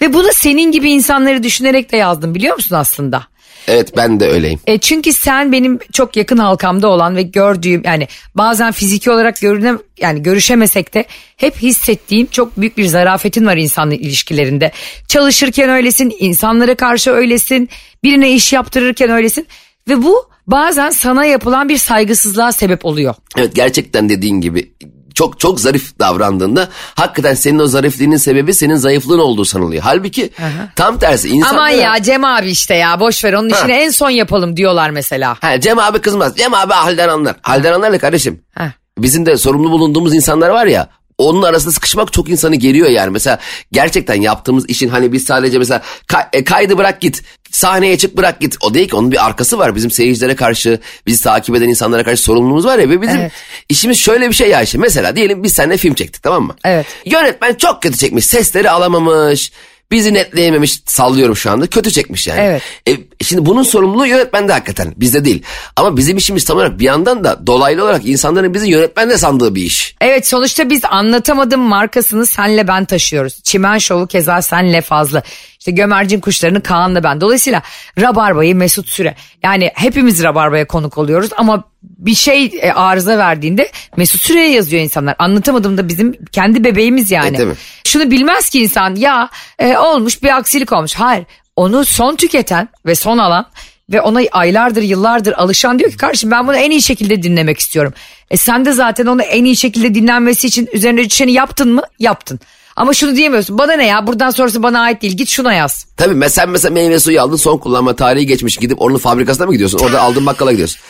Ve 0.00 0.12
bunu 0.12 0.28
senin 0.32 0.72
gibi 0.72 0.90
insanları 0.90 1.42
düşünerek 1.42 1.92
de 1.92 1.96
yazdım 1.96 2.34
biliyor 2.34 2.54
musun 2.54 2.76
aslında? 2.76 3.26
Evet 3.68 3.96
ben 3.96 4.20
de 4.20 4.26
öyleyim. 4.28 4.60
E, 4.66 4.78
çünkü 4.78 5.12
sen 5.12 5.52
benim 5.52 5.78
çok 5.92 6.16
yakın 6.16 6.38
halkamda 6.38 6.88
olan 6.88 7.16
ve 7.16 7.22
gördüğüm 7.22 7.82
yani 7.84 8.08
bazen 8.34 8.72
fiziki 8.72 9.10
olarak 9.10 9.40
görüne 9.40 9.72
yani 10.00 10.22
görüşemesek 10.22 10.94
de 10.94 11.04
hep 11.36 11.56
hissettiğim 11.56 12.26
çok 12.26 12.60
büyük 12.60 12.76
bir 12.76 12.84
zarafetin 12.84 13.46
var 13.46 13.56
insanla 13.56 13.94
ilişkilerinde. 13.94 14.72
Çalışırken 15.08 15.70
öylesin, 15.70 16.16
insanlara 16.18 16.74
karşı 16.74 17.10
öylesin, 17.10 17.68
birine 18.02 18.32
iş 18.32 18.52
yaptırırken 18.52 19.10
öylesin 19.10 19.46
ve 19.88 20.02
bu 20.02 20.28
bazen 20.46 20.90
sana 20.90 21.24
yapılan 21.24 21.68
bir 21.68 21.78
saygısızlığa 21.78 22.52
sebep 22.52 22.84
oluyor. 22.84 23.14
Evet 23.36 23.54
gerçekten 23.54 24.08
dediğin 24.08 24.40
gibi 24.40 24.72
çok 25.16 25.40
çok 25.40 25.60
zarif 25.60 25.98
davrandığında 25.98 26.68
hakikaten 26.94 27.34
senin 27.34 27.58
o 27.58 27.66
zarifliğinin 27.66 28.16
sebebi 28.16 28.54
senin 28.54 28.76
zayıflığın 28.76 29.18
olduğu 29.18 29.44
sanılıyor. 29.44 29.82
Halbuki 29.82 30.30
tam 30.76 30.98
tersi 30.98 31.28
insanlara... 31.28 31.60
Aman 31.60 31.68
ya 31.68 32.02
Cem 32.02 32.24
abi 32.24 32.50
işte 32.50 32.74
ya 32.74 33.00
boş 33.00 33.24
ver 33.24 33.32
onun 33.32 33.48
işini 33.48 33.72
en 33.72 33.90
son 33.90 34.10
yapalım 34.10 34.56
diyorlar 34.56 34.90
mesela. 34.90 35.36
Ha, 35.40 35.60
Cem 35.60 35.78
abi 35.78 35.98
kızmaz. 35.98 36.36
Cem 36.36 36.54
abi 36.54 36.72
halden 36.72 37.08
anlar. 37.08 37.36
Halden 37.42 37.72
anlar 37.72 37.92
ne 37.92 37.98
kardeşim? 37.98 38.40
Ha. 38.54 38.72
Bizim 38.98 39.26
de 39.26 39.36
sorumlu 39.36 39.70
bulunduğumuz 39.70 40.14
insanlar 40.14 40.48
var 40.48 40.66
ya. 40.66 40.88
Onun 41.18 41.42
arasında 41.42 41.72
sıkışmak 41.72 42.12
çok 42.12 42.28
insanı 42.28 42.56
geriyor 42.56 42.88
yani. 42.88 43.10
Mesela 43.10 43.38
gerçekten 43.72 44.14
yaptığımız 44.20 44.68
işin 44.68 44.88
hani 44.88 45.12
biz 45.12 45.24
sadece 45.24 45.58
mesela 45.58 45.82
kay- 46.06 46.24
e, 46.32 46.44
kaydı 46.44 46.78
bırak 46.78 47.00
git. 47.00 47.22
Sahneye 47.56 47.98
çık 47.98 48.16
bırak 48.16 48.40
git. 48.40 48.56
O 48.60 48.74
değil 48.74 48.88
ki 48.88 48.96
onun 48.96 49.12
bir 49.12 49.26
arkası 49.26 49.58
var. 49.58 49.74
Bizim 49.74 49.90
seyircilere 49.90 50.36
karşı, 50.36 50.80
bizi 51.06 51.22
takip 51.24 51.56
eden 51.56 51.68
insanlara 51.68 52.04
karşı 52.04 52.22
sorumluluğumuz 52.22 52.64
var 52.66 52.78
ya. 52.78 52.88
Ve 52.90 53.02
bizim 53.02 53.20
Evet. 53.20 53.32
işimiz 53.68 53.98
şöyle 53.98 54.28
bir 54.28 54.34
şey 54.34 54.48
ya 54.48 54.62
işte. 54.62 54.78
Mesela 54.78 55.16
diyelim 55.16 55.42
biz 55.42 55.52
seninle 55.52 55.76
film 55.76 55.94
çektik 55.94 56.22
tamam 56.22 56.42
mı? 56.42 56.54
Evet. 56.64 56.86
Yönetmen 57.04 57.54
çok 57.54 57.82
kötü 57.82 57.98
çekmiş. 57.98 58.26
Sesleri 58.26 58.70
alamamış. 58.70 59.52
Bizi 59.90 60.14
netleyememiş 60.14 60.80
sallıyorum 60.86 61.36
şu 61.36 61.50
anda. 61.50 61.66
Kötü 61.66 61.90
çekmiş 61.90 62.26
yani. 62.26 62.40
Evet. 62.40 62.62
E, 62.88 63.24
şimdi 63.24 63.46
bunun 63.46 63.62
sorumluluğu 63.62 64.06
yönetmende 64.06 64.52
hakikaten. 64.52 64.94
Bizde 64.96 65.24
değil. 65.24 65.42
Ama 65.76 65.96
bizim 65.96 66.16
işimiz 66.16 66.44
tam 66.44 66.56
olarak 66.56 66.78
bir 66.78 66.84
yandan 66.84 67.24
da 67.24 67.46
dolaylı 67.46 67.84
olarak 67.84 68.06
insanların 68.06 68.54
bizi 68.54 68.70
yönetmenle 68.70 69.18
sandığı 69.18 69.54
bir 69.54 69.62
iş. 69.62 69.94
Evet 70.00 70.26
sonuçta 70.28 70.70
biz 70.70 70.80
anlatamadım 70.84 71.60
markasını 71.60 72.26
senle 72.26 72.68
ben 72.68 72.84
taşıyoruz. 72.84 73.42
Çimen 73.42 73.78
Şovu 73.78 74.06
keza 74.06 74.42
senle 74.42 74.80
fazla. 74.80 75.22
İşte 75.66 75.82
gömercin 75.82 76.20
kuşlarını 76.20 76.62
Kaan'la 76.62 77.02
ben. 77.02 77.20
Dolayısıyla 77.20 77.62
Rabarba'yı 78.00 78.56
Mesut 78.56 78.88
Süre. 78.88 79.14
Yani 79.42 79.70
hepimiz 79.74 80.22
Rabarba'ya 80.22 80.66
konuk 80.66 80.98
oluyoruz 80.98 81.30
ama 81.36 81.64
bir 81.82 82.14
şey 82.14 82.50
e, 82.60 82.72
arıza 82.72 83.18
verdiğinde 83.18 83.70
Mesut 83.96 84.20
Süre'ye 84.20 84.50
yazıyor 84.50 84.82
insanlar. 84.82 85.14
Anlatamadım 85.18 85.78
da 85.78 85.88
bizim 85.88 86.14
kendi 86.32 86.64
bebeğimiz 86.64 87.10
yani. 87.10 87.36
E? 87.36 87.46
Şunu 87.84 88.10
bilmez 88.10 88.50
ki 88.50 88.62
insan 88.62 88.94
ya 88.94 89.28
e, 89.58 89.76
olmuş 89.76 90.22
bir 90.22 90.36
aksilik 90.36 90.72
olmuş. 90.72 90.94
Hayır 90.94 91.24
onu 91.56 91.84
son 91.84 92.16
tüketen 92.16 92.68
ve 92.86 92.94
son 92.94 93.18
alan 93.18 93.46
ve 93.92 94.00
ona 94.00 94.20
aylardır 94.32 94.82
yıllardır 94.82 95.32
alışan 95.32 95.78
diyor 95.78 95.90
ki 95.90 95.96
kardeşim 95.96 96.30
ben 96.30 96.46
bunu 96.46 96.56
en 96.56 96.70
iyi 96.70 96.82
şekilde 96.82 97.22
dinlemek 97.22 97.58
istiyorum. 97.58 97.94
E 98.30 98.36
sen 98.36 98.64
de 98.64 98.72
zaten 98.72 99.06
onu 99.06 99.22
en 99.22 99.44
iyi 99.44 99.56
şekilde 99.56 99.94
dinlenmesi 99.94 100.46
için 100.46 100.68
üzerine 100.72 101.10
düşeni 101.10 101.32
yaptın 101.32 101.74
mı? 101.74 101.82
Yaptın. 101.98 102.40
Ama 102.76 102.94
şunu 102.94 103.16
diyemiyorsun 103.16 103.58
bana 103.58 103.72
ne 103.72 103.86
ya 103.86 104.06
buradan 104.06 104.30
sonrası 104.30 104.62
bana 104.62 104.80
ait 104.80 105.02
değil 105.02 105.16
git 105.16 105.28
şuna 105.28 105.54
yaz. 105.54 105.86
Tabii 105.96 106.14
mesela 106.14 106.42
sen 106.46 106.50
mesela 106.50 106.72
meyve 106.72 107.00
suyu 107.00 107.20
aldın 107.20 107.36
son 107.36 107.58
kullanma 107.58 107.96
tarihi 107.96 108.26
geçmiş 108.26 108.56
gidip 108.56 108.82
onun 108.82 108.98
fabrikasına 108.98 109.46
mı 109.46 109.52
gidiyorsun? 109.52 109.78
Orada 109.78 110.00
aldığın 110.00 110.26
bakkala 110.26 110.52
gidiyorsun. 110.52 110.80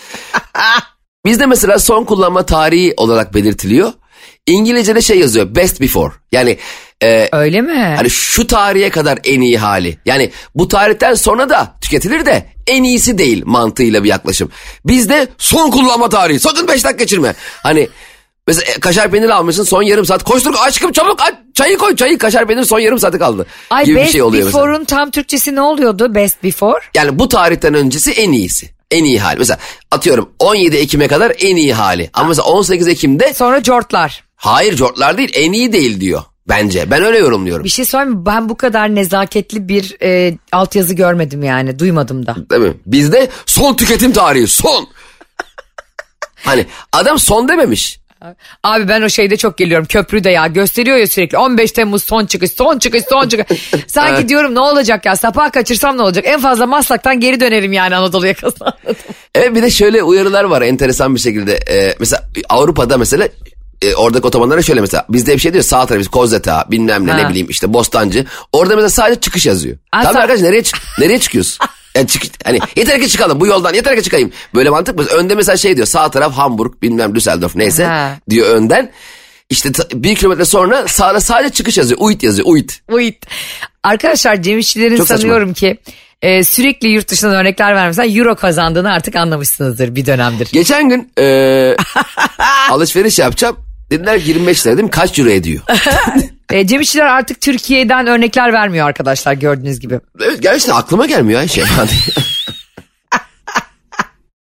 Bizde 1.25 1.46
mesela 1.46 1.79
son 1.79 2.05
kullanma 2.05 2.46
tarihi 2.46 2.94
olarak 2.96 3.35
belirtiliyor. 3.35 3.92
İngilizce'de 4.46 5.03
şey 5.03 5.18
yazıyor 5.18 5.55
best 5.55 5.81
before. 5.81 6.14
Yani 6.33 6.59
e, 7.03 7.29
Öyle 7.33 7.61
mi? 7.61 7.94
Hani 7.96 8.11
şu 8.11 8.46
tarihe 8.46 8.90
kadar 8.90 9.18
en 9.25 9.40
iyi 9.40 9.59
hali. 9.59 9.99
Yani 10.05 10.31
bu 10.55 10.68
tarihten 10.68 11.14
sonra 11.14 11.49
da 11.49 11.75
tüketilir 11.81 12.27
de 12.27 12.46
en 12.66 12.83
iyisi 12.83 13.18
değil 13.18 13.42
mantığıyla 13.46 14.05
bir 14.05 14.09
yaklaşım. 14.09 14.51
Bizde 14.87 15.29
son 15.38 15.70
kullanma 15.70 16.09
tarihi. 16.09 16.40
Sakın 16.40 16.68
5 16.68 16.85
dakika 16.85 17.05
geçirme. 17.05 17.35
Hani 17.62 17.88
mesela 18.46 18.72
e, 18.72 18.80
kaşar 18.80 19.11
peyniri 19.11 19.35
almışsın 19.35 19.64
son 19.64 19.82
yarım 19.82 20.04
saat. 20.06 20.24
Koştur 20.24 20.54
aşkım 20.66 20.92
çabuk 20.92 21.20
aç, 21.22 21.35
çayı 21.54 21.78
koy 21.78 21.96
çayı 21.96 22.18
kaşar 22.18 22.46
peyniri 22.46 22.66
son 22.66 22.78
yarım 22.78 22.98
saati 22.98 23.18
kaldı. 23.18 23.46
Ay 23.70 23.85
gibi 23.85 23.96
bir 23.96 24.00
best 24.00 24.12
şey 24.12 24.22
oluyor 24.22 24.46
before'un 24.46 24.85
tam 24.85 25.11
Türkçesi 25.11 25.54
ne 25.54 25.61
oluyordu 25.61 26.14
best 26.14 26.42
before? 26.44 26.80
Yani 26.94 27.18
bu 27.18 27.28
tarihten 27.28 27.74
öncesi 27.74 28.11
en 28.12 28.32
iyisi. 28.32 28.70
En 28.90 29.04
iyi 29.04 29.20
hali. 29.20 29.38
Mesela 29.38 29.59
atıyorum 29.90 30.30
17 30.38 30.76
Ekim'e 30.76 31.09
kadar 31.09 31.32
en 31.40 31.56
iyi 31.56 31.74
hali. 31.74 32.11
Ama 32.12 32.28
mesela 32.28 32.46
18 32.48 32.88
Ekim'de 32.88 33.35
Sonra 33.35 33.62
cortlar. 33.62 34.24
hayır 34.37 34.76
cortlar 34.76 35.18
değil 35.18 35.30
en 35.35 35.52
iyi 35.52 35.72
değil 35.72 36.00
diyor. 36.00 36.22
Bence 36.48 36.90
ben 36.90 37.02
öyle 37.04 37.18
yorumluyorum. 37.18 37.64
Bir 37.64 37.68
şey 37.68 37.85
söyleyeyim 37.85 38.18
mi? 38.18 38.26
Ben 38.26 38.48
bu 38.48 38.56
kadar 38.56 38.94
nezaketli 38.94 39.68
bir 39.68 39.96
e, 40.02 40.38
altyazı 40.52 40.94
görmedim 40.94 41.42
yani 41.42 41.78
duymadım 41.78 42.26
da. 42.26 42.37
Değil 42.50 42.62
mi? 42.62 42.74
Bizde 42.87 43.28
son 43.46 43.74
tüketim 43.74 44.12
tarihi 44.12 44.46
son. 44.46 44.88
hani 46.44 46.66
adam 46.92 47.18
son 47.18 47.48
dememiş. 47.48 48.00
Abi 48.62 48.88
ben 48.88 49.02
o 49.02 49.08
şeyde 49.08 49.36
çok 49.36 49.58
geliyorum 49.58 49.86
köprüde 49.86 50.30
ya 50.30 50.46
gösteriyor 50.46 50.96
ya 50.96 51.06
sürekli 51.06 51.38
15 51.38 51.72
Temmuz 51.72 52.04
son 52.04 52.26
çıkış 52.26 52.50
son 52.52 52.78
çıkış 52.78 53.02
son 53.10 53.28
çıkış. 53.28 53.70
Sanki 53.86 54.28
diyorum 54.28 54.54
ne 54.54 54.60
olacak 54.60 55.06
ya 55.06 55.16
sapığa 55.16 55.50
kaçırsam 55.50 55.96
ne 55.96 56.02
olacak 56.02 56.24
en 56.28 56.40
fazla 56.40 56.66
Maslak'tan 56.66 57.20
geri 57.20 57.40
dönerim 57.40 57.72
yani 57.72 57.96
Anadolu 57.96 58.26
yakasına. 58.26 58.76
Evet 59.34 59.54
bir 59.54 59.62
de 59.62 59.70
şöyle 59.70 60.02
uyarılar 60.02 60.44
var 60.44 60.62
enteresan 60.62 61.14
bir 61.14 61.20
şekilde. 61.20 61.60
Ee, 61.70 61.94
mesela 62.00 62.22
Avrupa'da 62.48 62.98
mesela 62.98 63.28
e, 63.82 63.94
oradaki 63.94 64.26
otobanlara 64.26 64.62
şöyle 64.62 64.80
mesela 64.80 65.06
bizde 65.08 65.34
bir 65.34 65.38
şey 65.38 65.52
diyor 65.52 65.64
sağ 65.64 65.86
tarafı 65.86 66.10
Kozeta 66.10 66.64
bilmem 66.70 67.06
ne 67.06 67.10
Ha. 67.10 67.18
ne 67.18 67.28
bileyim 67.28 67.46
işte 67.50 67.72
Bostancı. 67.72 68.24
Orada 68.52 68.74
mesela 68.74 68.90
sadece 68.90 69.20
çıkış 69.20 69.46
yazıyor. 69.46 69.76
Aa, 69.92 69.98
arkadaş 69.98 70.40
nereye 70.40 70.62
nereye 70.98 71.18
çıkıyorsun? 71.18 71.66
Yani 71.96 72.09
çık, 72.09 72.22
hani 72.44 72.59
yeter 72.76 73.00
ki 73.00 73.09
çıkalım 73.09 73.40
bu 73.40 73.46
yoldan 73.46 73.74
yeter 73.74 73.96
ki 73.96 74.02
çıkayım. 74.02 74.32
Böyle 74.54 74.70
mantık 74.70 74.96
mı? 74.98 75.04
Önde 75.04 75.35
mesela 75.35 75.56
şey 75.56 75.76
diyor 75.76 75.87
sağ 75.87 76.11
taraf 76.11 76.32
Hamburg 76.32 76.82
bilmem 76.82 77.14
Düsseldorf 77.14 77.56
neyse 77.56 77.85
Ha. 77.85 78.18
diyor 78.30 78.48
önden. 78.48 78.90
İşte 79.50 79.70
bir 79.94 80.14
kilometre 80.14 80.44
sonra 80.44 80.88
sağda 80.88 81.20
sadece 81.20 81.52
çıkış 81.54 81.78
yazıyor. 81.78 82.00
Uit 82.02 82.22
yazıyor. 82.22 82.48
Uit. 82.48 82.80
Uyut. 82.90 83.16
Arkadaşlar 83.82 84.42
Cem 84.42 84.59
İşçilerin 84.59 84.96
Çok 84.96 85.09
saçma. 85.09 85.20
sanıyorum 85.22 85.52
ki 85.54 85.78
e, 86.22 86.44
sürekli 86.44 86.88
yurt 86.88 87.09
dışından 87.09 87.35
örnekler 87.35 87.74
vermesen 87.74 88.16
euro 88.16 88.37
kazandığını 88.37 88.92
artık 88.92 89.16
anlamışsınızdır 89.16 89.94
bir 89.94 90.06
dönemdir. 90.06 90.48
Geçen 90.52 90.88
gün 90.88 91.12
e, 91.18 91.76
alışveriş 92.70 93.18
yapacağım. 93.18 93.56
Dediler 93.90 94.22
ki 94.22 94.28
25 94.28 94.66
lira 94.66 94.74
dedim 94.74 94.88
kaç 94.88 95.18
euro 95.18 95.30
ediyor? 95.30 95.62
E, 96.52 96.66
Cem 96.66 96.80
İşçiler 96.80 97.06
artık 97.06 97.40
Türkiye'den 97.40 98.06
örnekler 98.06 98.52
vermiyor 98.52 98.87
arkadaşlar 98.87 99.32
gördüğünüz 99.32 99.80
gibi. 99.80 100.00
evet 100.24 100.42
gerçekten 100.42 100.74
aklıma 100.76 101.06
gelmiyor 101.06 101.40
Ayşe. 101.40 101.62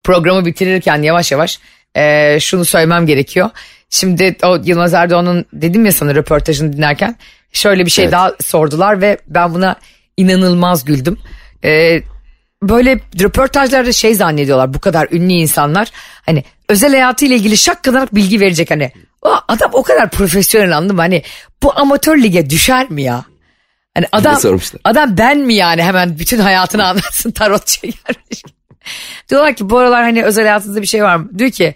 Programı 0.04 0.46
bitirirken 0.46 1.02
yavaş 1.02 1.32
yavaş 1.32 1.58
e, 1.94 2.40
şunu 2.40 2.64
söylemem 2.64 3.06
gerekiyor. 3.06 3.50
Şimdi 3.90 4.36
o 4.42 4.58
Yılmaz 4.64 4.94
Erdoğan'ın 4.94 5.44
dedim 5.52 5.84
ya 5.86 5.92
sana 5.92 6.14
röportajını 6.14 6.72
dinlerken 6.72 7.16
şöyle 7.52 7.86
bir 7.86 7.90
şey 7.90 8.04
Evet. 8.04 8.12
daha 8.12 8.32
sordular 8.40 9.00
ve 9.00 9.18
ben 9.28 9.54
buna 9.54 9.76
inanılmaz 10.16 10.84
güldüm. 10.84 11.18
E, 11.64 12.00
böyle 12.62 13.00
röportajlarda 13.20 13.92
şey 13.92 14.14
zannediyorlar 14.14 14.74
bu 14.74 14.80
kadar 14.80 15.08
ünlü 15.10 15.32
insanlar 15.32 15.88
hani 16.26 16.44
özel 16.68 16.90
hayatıyla 16.90 17.36
ilgili 17.36 17.56
şak 17.56 17.82
kadar 17.84 18.08
bilgi 18.12 18.40
verecek 18.40 18.70
hani 18.70 18.92
o 19.22 19.34
adam 19.48 19.70
o 19.72 19.82
kadar 19.82 20.10
profesyonel 20.10 20.76
anladın 20.76 20.96
mı 20.96 21.02
hani 21.02 21.22
bu 21.62 21.78
amatör 21.78 22.16
lige 22.16 22.50
düşer 22.50 22.90
mi 22.90 23.02
ya? 23.02 23.24
Hani 23.94 24.06
adam, 24.12 24.34
adam 24.84 25.16
ben 25.16 25.38
mi 25.38 25.54
yani 25.54 25.82
hemen 25.82 26.18
bütün 26.18 26.38
hayatını 26.38 26.86
anlatsın 26.88 27.30
tarotçuya 27.30 27.92
gelmiş. 27.92 28.42
Diyorlar 29.28 29.54
ki 29.54 29.70
bu 29.70 29.78
aralar 29.78 30.02
hani 30.02 30.24
özel 30.24 30.44
hayatınızda 30.44 30.82
bir 30.82 30.86
şey 30.86 31.02
var 31.02 31.16
mı? 31.16 31.38
Diyor 31.38 31.50
ki 31.50 31.74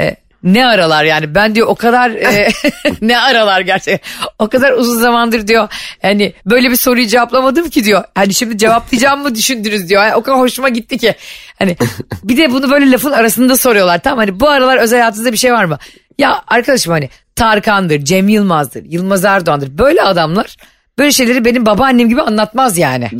e, 0.00 0.16
ne 0.46 0.66
aralar 0.66 1.04
yani? 1.04 1.34
Ben 1.34 1.54
diyor 1.54 1.66
o 1.66 1.74
kadar 1.74 2.10
e, 2.10 2.48
ne 3.00 3.18
aralar 3.18 3.60
gerçekten 3.60 4.10
o 4.38 4.48
kadar 4.48 4.72
uzun 4.72 5.00
zamandır 5.00 5.48
diyor 5.48 5.68
hani 6.02 6.32
böyle 6.46 6.70
bir 6.70 6.76
soruyu 6.76 7.06
cevaplamadım 7.06 7.70
ki 7.70 7.84
diyor. 7.84 8.04
Hani 8.14 8.34
şimdi 8.34 8.58
cevaplayacağım 8.58 9.22
mı 9.22 9.34
düşündünüz 9.34 9.88
diyor. 9.88 10.02
Yani 10.02 10.14
o 10.14 10.22
kadar 10.22 10.38
hoşuma 10.38 10.68
gitti 10.68 10.98
ki. 10.98 11.14
Hani 11.58 11.76
bir 12.24 12.36
de 12.36 12.52
bunu 12.52 12.70
böyle 12.70 12.90
lafın 12.90 13.12
arasında 13.12 13.56
soruyorlar. 13.56 14.02
Tamam 14.02 14.18
hani 14.18 14.40
bu 14.40 14.48
aralar 14.48 14.76
özel 14.76 14.98
hayatınızda 14.98 15.32
bir 15.32 15.36
şey 15.36 15.52
var 15.52 15.64
mı? 15.64 15.78
Ya 16.18 16.42
arkadaşım 16.48 16.92
hani 16.92 17.10
Tarkan'dır 17.36 17.98
Cem 18.04 18.28
Yılmaz'dır 18.28 18.84
Yılmaz 18.84 19.24
Erdoğan'dır. 19.24 19.78
Böyle 19.78 20.02
adamlar 20.02 20.56
böyle 20.98 21.12
şeyleri 21.12 21.44
benim 21.44 21.66
babaannem 21.66 22.08
gibi 22.08 22.22
anlatmaz 22.22 22.78
yani. 22.78 23.10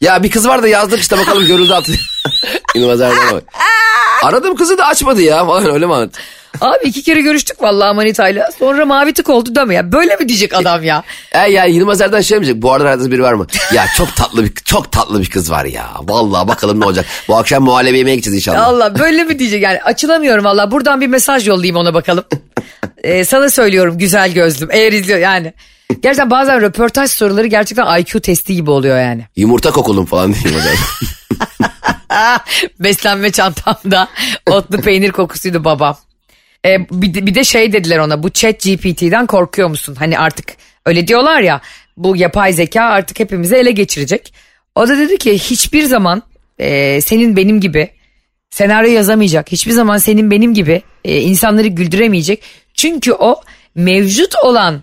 ya 0.00 0.22
bir 0.22 0.30
kız 0.30 0.48
var 0.48 0.62
da 0.62 0.68
yazdık 0.68 1.00
işte 1.00 1.18
bakalım 1.18 1.46
görüldü 1.46 1.72
altı. 1.72 1.92
İnanılmaz 2.74 3.00
Erdoğan'a 3.00 3.32
bak. 3.32 3.44
Aradım 4.24 4.56
kızı 4.56 4.78
da 4.78 4.86
açmadı 4.86 5.22
ya 5.22 5.46
falan 5.46 5.70
öyle 5.74 5.86
mi 5.86 5.94
anlat? 5.94 6.10
Abi 6.60 6.84
iki 6.84 7.02
kere 7.02 7.20
görüştük 7.20 7.62
vallahi 7.62 7.94
manitayla. 7.96 8.50
Sonra 8.58 8.86
mavi 8.86 9.12
tık 9.12 9.28
oldu 9.30 9.54
da 9.54 9.64
mı 9.64 9.74
ya? 9.74 9.92
Böyle 9.92 10.16
mi 10.16 10.28
diyecek 10.28 10.54
adam 10.54 10.84
ya? 10.84 11.02
E 11.32 11.38
ya 11.38 11.64
Yılmaz 11.64 12.00
Erdoğan 12.00 12.20
şey 12.20 12.36
demeyecek. 12.36 12.62
Bu 12.62 12.72
arada 12.72 12.88
aranızda 12.88 13.10
biri 13.10 13.22
var 13.22 13.32
mı? 13.32 13.46
Ya 13.74 13.86
çok 13.96 14.16
tatlı 14.16 14.44
bir 14.44 14.54
çok 14.64 14.92
tatlı 14.92 15.20
bir 15.20 15.30
kız 15.30 15.50
var 15.50 15.64
ya. 15.64 15.90
Vallahi 16.02 16.48
bakalım 16.48 16.80
ne 16.80 16.84
olacak. 16.84 17.06
Bu 17.28 17.36
akşam 17.36 17.62
muhallebi 17.64 17.98
yemeğe 17.98 18.16
gideceğiz 18.16 18.36
inşallah. 18.36 18.66
Allah 18.66 18.98
böyle 18.98 19.24
mi 19.24 19.38
diyecek 19.38 19.62
yani? 19.62 19.82
Açılamıyorum 19.82 20.44
valla. 20.44 20.70
Buradan 20.70 21.00
bir 21.00 21.06
mesaj 21.06 21.48
yollayayım 21.48 21.76
ona 21.76 21.94
bakalım. 21.94 22.24
Ee, 23.02 23.24
sana 23.24 23.50
söylüyorum 23.50 23.98
güzel 23.98 24.32
gözlüm. 24.32 24.68
Eğer 24.72 24.92
izliyor 24.92 25.18
yani. 25.18 25.52
Gerçekten 26.02 26.30
bazen 26.30 26.60
röportaj 26.60 27.10
soruları 27.10 27.46
gerçekten 27.46 27.98
IQ 28.00 28.20
testi 28.20 28.54
gibi 28.54 28.70
oluyor 28.70 28.98
yani. 28.98 29.24
Yumurta 29.36 29.70
kokulum 29.70 30.06
falan 30.06 30.32
diye 30.34 30.42
Yılmaz 30.44 30.66
Erdoğan. 30.66 30.78
Beslenme 32.80 33.32
çantamda 33.32 34.08
otlu 34.46 34.80
peynir 34.80 35.10
kokusuydu 35.10 35.64
babam. 35.64 35.96
Ee, 36.66 36.86
bir, 36.90 37.14
de, 37.14 37.26
bir 37.26 37.34
de 37.34 37.44
şey 37.44 37.72
dediler 37.72 37.98
ona 37.98 38.22
bu 38.22 38.30
chat 38.30 38.62
GPT'den 38.62 39.26
korkuyor 39.26 39.68
musun? 39.68 39.94
Hani 39.98 40.18
artık 40.18 40.52
öyle 40.86 41.08
diyorlar 41.08 41.40
ya 41.40 41.60
bu 41.96 42.16
yapay 42.16 42.52
zeka 42.52 42.82
artık 42.82 43.20
hepimizi 43.20 43.56
ele 43.56 43.70
geçirecek. 43.70 44.34
O 44.74 44.88
da 44.88 44.98
dedi 44.98 45.18
ki 45.18 45.38
hiçbir 45.38 45.82
zaman 45.82 46.22
e, 46.58 47.00
senin 47.00 47.36
benim 47.36 47.60
gibi 47.60 47.88
senaryo 48.50 48.90
yazamayacak. 48.90 49.52
Hiçbir 49.52 49.72
zaman 49.72 49.98
senin 49.98 50.30
benim 50.30 50.54
gibi 50.54 50.82
e, 51.04 51.20
insanları 51.20 51.66
güldüremeyecek. 51.66 52.42
Çünkü 52.74 53.12
o 53.12 53.40
mevcut 53.74 54.34
olan 54.44 54.82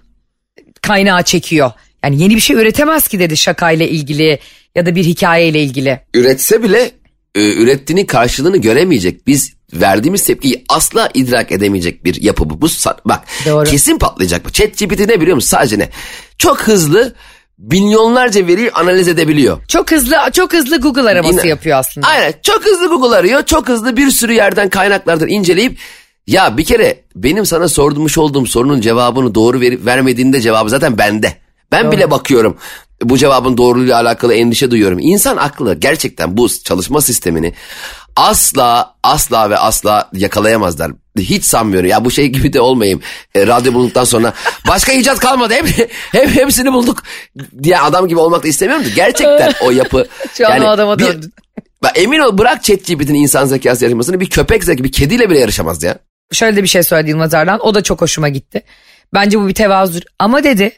kaynağı 0.81 1.23
çekiyor. 1.23 1.71
Yani 2.03 2.21
yeni 2.21 2.35
bir 2.35 2.41
şey 2.41 2.55
üretemez 2.55 3.07
ki 3.07 3.19
dedi 3.19 3.37
şakayla 3.37 3.85
ilgili 3.85 4.39
ya 4.75 4.85
da 4.85 4.95
bir 4.95 5.03
hikayeyle 5.03 5.63
ilgili. 5.63 5.99
Üretse 6.13 6.63
bile 6.63 6.91
e, 7.35 7.53
ürettiğinin 7.53 8.05
karşılığını 8.05 8.57
göremeyecek. 8.57 9.27
Biz 9.27 9.53
verdiğimiz 9.73 10.23
tepkiyi 10.23 10.63
asla 10.69 11.09
idrak 11.13 11.51
edemeyecek 11.51 12.05
bir 12.05 12.21
yapı 12.21 12.49
bu. 12.49 12.61
bu 12.61 12.67
bak 13.05 13.21
Doğru. 13.45 13.69
kesin 13.69 13.97
patlayacak. 13.97 14.45
bu. 14.45 14.49
ChatGPT 14.49 14.99
ne 14.99 15.21
biliyor 15.21 15.35
musun? 15.35 15.49
Sadece 15.49 15.79
ne? 15.79 15.89
Çok 16.37 16.61
hızlı 16.61 17.13
milyonlarca 17.57 18.47
veriyi 18.47 18.71
analiz 18.71 19.07
edebiliyor. 19.07 19.65
Çok 19.67 19.91
hızlı 19.91 20.15
çok 20.33 20.53
hızlı 20.53 20.77
Google 20.81 21.09
araması 21.09 21.37
Yine- 21.39 21.47
yapıyor 21.49 21.79
aslında. 21.79 22.07
Aynen 22.07 22.33
çok 22.43 22.65
hızlı 22.65 22.87
Google 22.87 23.15
arıyor. 23.15 23.45
Çok 23.45 23.69
hızlı 23.69 23.97
bir 23.97 24.11
sürü 24.11 24.33
yerden 24.33 24.69
kaynaklardan 24.69 25.27
inceleyip 25.27 25.77
ya 26.27 26.57
bir 26.57 26.63
kere 26.63 27.03
benim 27.15 27.45
sana 27.45 27.67
sormuş 27.67 28.17
olduğum 28.17 28.45
sorunun 28.45 28.81
cevabını 28.81 29.35
doğru 29.35 29.59
verip 29.61 29.85
vermediğinde 29.85 30.41
cevabı 30.41 30.69
zaten 30.69 30.97
bende. 30.97 31.40
Ben 31.71 31.91
bile 31.91 32.11
bakıyorum 32.11 32.57
bu 33.03 33.17
cevabın 33.17 33.57
doğruluğuyla 33.57 34.01
alakalı 34.01 34.33
endişe 34.33 34.71
duyuyorum. 34.71 34.99
İnsan 34.99 35.37
aklı 35.37 35.75
gerçekten 35.75 36.37
bu 36.37 36.49
çalışma 36.63 37.01
sistemini 37.01 37.53
asla 38.15 38.95
asla 39.03 39.49
ve 39.49 39.57
asla 39.57 40.09
yakalayamazlar. 40.13 40.91
Hiç 41.17 41.45
sanmıyorum. 41.45 41.89
Ya 41.89 42.05
bu 42.05 42.11
şey 42.11 42.27
gibi 42.27 42.53
de 42.53 42.61
olmayayım. 42.61 43.01
E, 43.35 43.47
radyo 43.47 43.73
bulduktan 43.73 44.03
sonra 44.03 44.33
başka 44.67 44.91
icat 44.91 45.19
kalmadı. 45.19 45.53
Hep, 45.53 45.89
hep 46.11 46.29
hepsini 46.29 46.73
bulduk 46.73 47.03
diye 47.63 47.79
adam 47.79 48.07
gibi 48.07 48.19
olmak 48.19 48.43
da 48.43 48.47
istemiyorum 48.47 48.85
da 48.85 48.89
gerçekten 48.89 49.53
o 49.61 49.71
yapı. 49.71 50.07
Şu 50.33 50.47
an 50.47 50.61
o 50.61 50.67
adama 50.67 50.99
bir- 50.99 51.07
döndün. 51.07 51.33
Emin 51.95 52.19
ol 52.19 52.37
bırak 52.37 52.63
ChatGPT'nin 52.63 53.13
insan 53.13 53.45
zekası 53.45 53.83
yarışmasını 53.83 54.19
bir 54.19 54.29
köpek 54.29 54.63
zeki 54.63 54.83
bir 54.83 54.91
kediyle 54.91 55.29
bile 55.29 55.39
yarışamaz 55.39 55.83
ya. 55.83 55.97
Şöyle 56.31 56.55
de 56.55 56.63
bir 56.63 56.67
şey 56.67 56.83
söyledi 56.83 57.09
Yılmaz 57.09 57.33
Erdoğan. 57.33 57.59
O 57.59 57.75
da 57.75 57.83
çok 57.83 58.01
hoşuma 58.01 58.29
gitti. 58.29 58.63
Bence 59.13 59.39
bu 59.39 59.47
bir 59.47 59.53
tevazudur. 59.53 60.01
Ama 60.19 60.43
dedi 60.43 60.71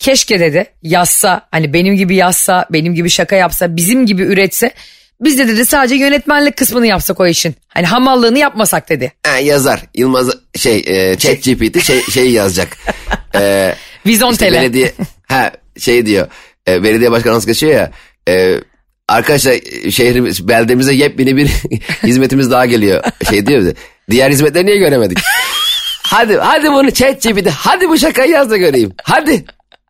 keşke 0.00 0.40
dedi 0.40 0.66
yazsa 0.82 1.48
hani 1.50 1.72
benim 1.72 1.96
gibi 1.96 2.16
yazsa 2.16 2.66
benim 2.70 2.94
gibi 2.94 3.10
şaka 3.10 3.36
yapsa 3.36 3.76
bizim 3.76 4.06
gibi 4.06 4.22
üretse 4.22 4.72
biz 5.20 5.38
de 5.38 5.48
dedi 5.48 5.66
sadece 5.66 5.94
yönetmenlik 5.94 6.56
kısmını 6.56 6.86
yapsak 6.86 7.20
o 7.20 7.26
işin. 7.26 7.54
Hani 7.68 7.86
hamallığını 7.86 8.38
yapmasak 8.38 8.88
dedi. 8.88 9.12
Ha, 9.26 9.38
yazar 9.38 9.80
Yılmaz 9.94 10.30
şey 10.56 10.84
e, 10.86 11.18
ChatGPT 11.18 11.82
şey, 11.82 12.02
şey 12.02 12.30
yazacak. 12.30 12.76
e, 13.34 13.74
Vizon 14.06 14.32
işte 14.32 14.52
belediye 14.52 14.92
ha 15.28 15.52
şey 15.78 16.06
diyor 16.06 16.28
e, 16.68 16.82
belediye 16.82 17.10
başkanı 17.10 17.34
nasıl 17.34 17.46
geçiyor 17.46 17.72
ya 17.72 17.90
e, 18.28 18.60
arkadaşlar 19.08 19.52
e, 19.52 19.90
şehrimiz 19.90 20.48
beldemize 20.48 20.94
yepyeni 20.94 21.36
bir 21.36 21.46
hizmetimiz 22.02 22.50
daha 22.50 22.66
geliyor 22.66 23.04
şey 23.30 23.46
diyor 23.46 23.60
bize. 23.60 23.74
Diğer 24.10 24.30
hizmetleri 24.30 24.66
niye 24.66 24.76
göremedik? 24.76 25.18
hadi 26.02 26.36
hadi 26.36 26.72
bunu 26.72 26.90
ChatGPT 26.90 27.48
hadi 27.50 27.88
bu 27.88 27.98
şakayı 27.98 28.30
yaz 28.30 28.50
da 28.50 28.56
göreyim 28.56 28.92
hadi. 29.02 29.44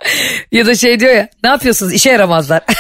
Ya 0.53 0.67
da 0.67 0.75
şey 0.75 1.01
diyor 1.01 1.15
ya 1.15 1.29
ne 1.45 1.51
yapıyorsunuz 1.51 1.93
işe 1.93 2.11
yaramazlar. 2.11 2.63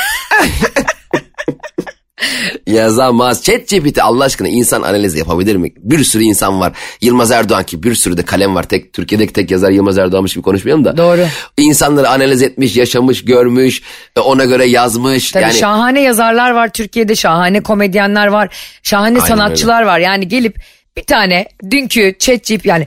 Yazamaz. 2.66 3.42
ChatGPT 3.42 3.98
Allah 4.02 4.24
aşkına 4.24 4.48
insan 4.48 4.83
analizi 4.83 5.18
yapabilir 5.18 5.56
mi? 5.56 5.72
Bir 5.76 6.04
sürü 6.04 6.22
insan 6.22 6.61
var. 6.61 6.72
Yılmaz 7.00 7.30
Erdoğan 7.30 7.64
ki 7.64 7.83
bir 7.83 7.94
sürü 7.94 8.16
de 8.16 8.22
kalem 8.22 8.54
var. 8.54 8.62
Tek 8.62 8.92
Türkiye'deki 8.92 9.33
tek 9.33 9.50
yazar 9.50 9.70
Yılmaz 9.70 9.98
Erdoğan'mış 9.98 10.33
gibi 10.33 10.42
konuşmayalım 10.42 10.85
da. 10.85 10.96
Doğru. 10.96 11.26
İnsanları 11.56 12.09
analiz 12.09 12.42
etmiş, 12.42 12.76
yaşamış, 12.76 13.24
görmüş, 13.24 13.83
e, 14.16 14.20
ona 14.20 14.44
göre 14.44 14.64
yazmış. 14.64 15.30
Tabii 15.33 15.42
yani 15.42 15.54
şahane 15.54 16.00
yazarlar 16.00 16.50
var 16.50 16.72
Türkiye'de, 16.72 17.16
şahane 17.16 17.61
komedyenler 17.61 18.26
var, 18.26 18.48
şahane 18.83 19.18
Aynen 19.18 19.28
sanatçılar 19.28 19.83
var. 19.83 19.98
Yani 19.98 20.28
gelip 20.28 20.56
bir 20.96 21.04
tane 21.04 21.46
dünkü 21.70 22.14
chat 22.18 22.66
yani 22.66 22.87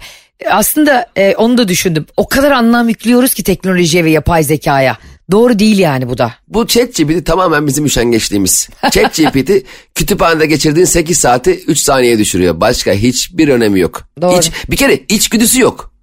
aslında 0.51 1.06
e, 1.15 1.36
onu 1.36 1.58
da 1.58 1.67
düşündüm. 1.67 2.06
O 2.17 2.27
kadar 2.27 2.51
anlam 2.51 2.89
yüklüyoruz 2.89 3.34
ki 3.34 3.43
teknolojiye 3.43 4.06
ve 4.06 4.12
yapay 4.12 4.43
zekaya. 4.43 4.97
Doğru 5.32 5.60
değil 5.60 5.77
yani 5.77 6.10
bu 6.10 6.17
da. 6.17 6.34
bu 6.47 6.67
ChatGPT 6.67 7.25
tamamen 7.25 7.67
bizim 7.67 7.86
üşengeçliğimiz. 7.86 8.69
ChatGPT 8.91 9.51
kütüphanede 9.95 10.45
geçirdiğin 10.45 10.86
8 10.86 11.17
saati 11.17 11.51
3 11.51 11.79
saniyeye 11.79 12.19
düşürüyor. 12.19 12.62
Başka 12.62 12.93
hiçbir 12.93 13.47
önemi 13.47 13.79
yok. 13.79 14.01
Doğru. 14.21 14.38
Hiç, 14.38 14.51
bir 14.69 14.75
kere 14.75 14.99
içgüdüsü 15.10 15.60
yok. 15.60 15.93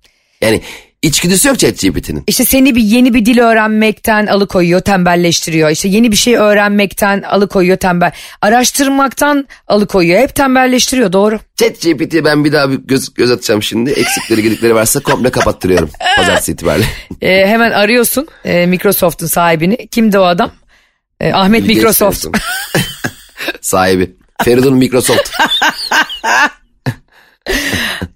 Yani 0.41 0.63
içgüdüsü 1.03 1.49
yok 1.49 1.59
ChatGPT'nin. 1.59 2.25
İşte 2.27 2.45
seni 2.45 2.77
bir 2.77 2.83
yeni 2.83 3.15
bir 3.15 3.27
dil 3.27 3.39
öğrenmekten 3.39 4.27
alıkoyuyor, 4.27 4.81
tembelleştiriyor. 4.81 5.71
İşte 5.71 5.89
yeni 5.89 6.13
bir 6.13 6.17
şey 6.17 6.37
öğrenmekten 6.37 7.23
alıkoyuyor, 7.23 7.77
tembel. 7.77 8.13
Araştırmaktan 8.43 9.49
alıkoyuyor. 9.67 10.21
Hep 10.21 10.35
tembelleştiriyor 10.35 11.13
doğru. 11.13 11.41
ChatGPT'ye 11.57 12.25
ben 12.25 12.45
bir 12.45 12.53
daha 12.53 12.71
bir 12.71 12.77
göz, 12.77 13.15
göz 13.15 13.31
atacağım 13.31 13.63
şimdi. 13.63 13.91
Eksikleri 13.91 14.43
gedikleri 14.43 14.75
varsa 14.75 15.01
komple 15.01 15.31
kapattırıyorum. 15.31 15.91
Pazartesi 16.17 16.53
itibariyle. 16.53 16.87
E, 17.23 17.47
hemen 17.47 17.71
arıyorsun 17.71 18.29
e, 18.45 18.67
Microsoft'un 18.67 19.27
sahibini. 19.27 19.87
Kimdi 19.87 20.19
o 20.19 20.23
adam? 20.23 20.51
E, 21.21 21.33
Ahmet 21.33 21.63
Bill 21.63 21.69
Gates 21.69 22.01
Microsoft. 22.01 22.27
Sahibi. 23.61 24.11
Feridun 24.45 24.75
Microsoft. 24.75 25.31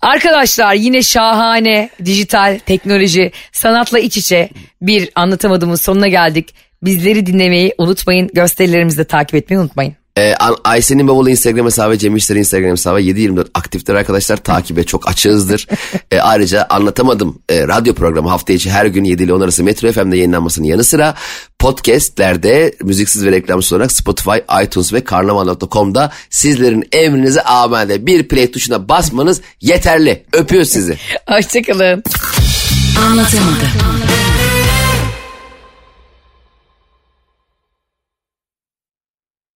Arkadaşlar 0.03 0.75
yine 0.75 1.03
şahane 1.03 1.91
dijital 2.05 2.59
teknoloji 2.67 3.33
sanatla 3.53 3.99
iç 3.99 4.17
içe 4.17 4.49
bir 4.83 5.11
anlatamadığımız 5.15 5.83
sonuna 5.83 6.09
geldik. 6.09 6.55
Bizleri 6.83 7.27
dinlemeyi 7.27 7.75
unutmayın. 7.79 8.31
Gösterilerimizi 8.35 8.99
de 8.99 9.05
takip 9.05 9.35
etmeyi 9.35 9.61
unutmayın. 9.61 9.97
Ee, 10.19 10.35
Ayşe'nin 10.65 11.09
bavulu 11.09 11.31
Instagram 11.31 11.67
hesabı, 11.67 11.99
Cem 11.99 12.17
İşler'in 12.17 12.41
Instagram 12.41 12.71
hesabı 12.71 13.01
7-24 13.01 13.47
aktiftir 13.55 13.95
arkadaşlar. 13.95 14.37
Takibe 14.37 14.85
çok 14.85 15.09
açığızdır. 15.09 15.67
ee, 16.11 16.19
ayrıca 16.19 16.67
anlatamadım 16.71 17.39
e, 17.49 17.69
radyo 17.69 17.95
programı 17.95 18.29
hafta 18.29 18.53
içi 18.53 18.71
her 18.71 18.87
gün 18.87 19.05
7 19.05 19.23
ile 19.23 19.35
10 19.35 19.41
arası 19.41 19.65
Metro 19.65 19.93
FM'de 19.93 20.17
yayınlanmasının 20.17 20.67
yanı 20.67 20.85
sıra 20.85 21.15
podcastlerde 21.59 22.75
müziksiz 22.83 23.25
ve 23.25 23.33
reklamsız 23.33 23.73
olarak 23.73 23.93
Spotify, 23.93 24.37
iTunes 24.65 24.93
ve 24.93 25.05
karnaval.com'da 25.05 26.13
sizlerin 26.31 26.89
emrinize 26.93 27.43
amade 27.43 28.07
bir 28.07 28.29
play 28.29 28.51
tuşuna 28.51 28.89
basmanız 28.89 29.41
yeterli. 29.61 30.25
Öpüyoruz 30.33 30.69
sizi. 30.69 30.99
Hoşçakalın. 31.27 32.03
Anlatamadım. 33.07 33.69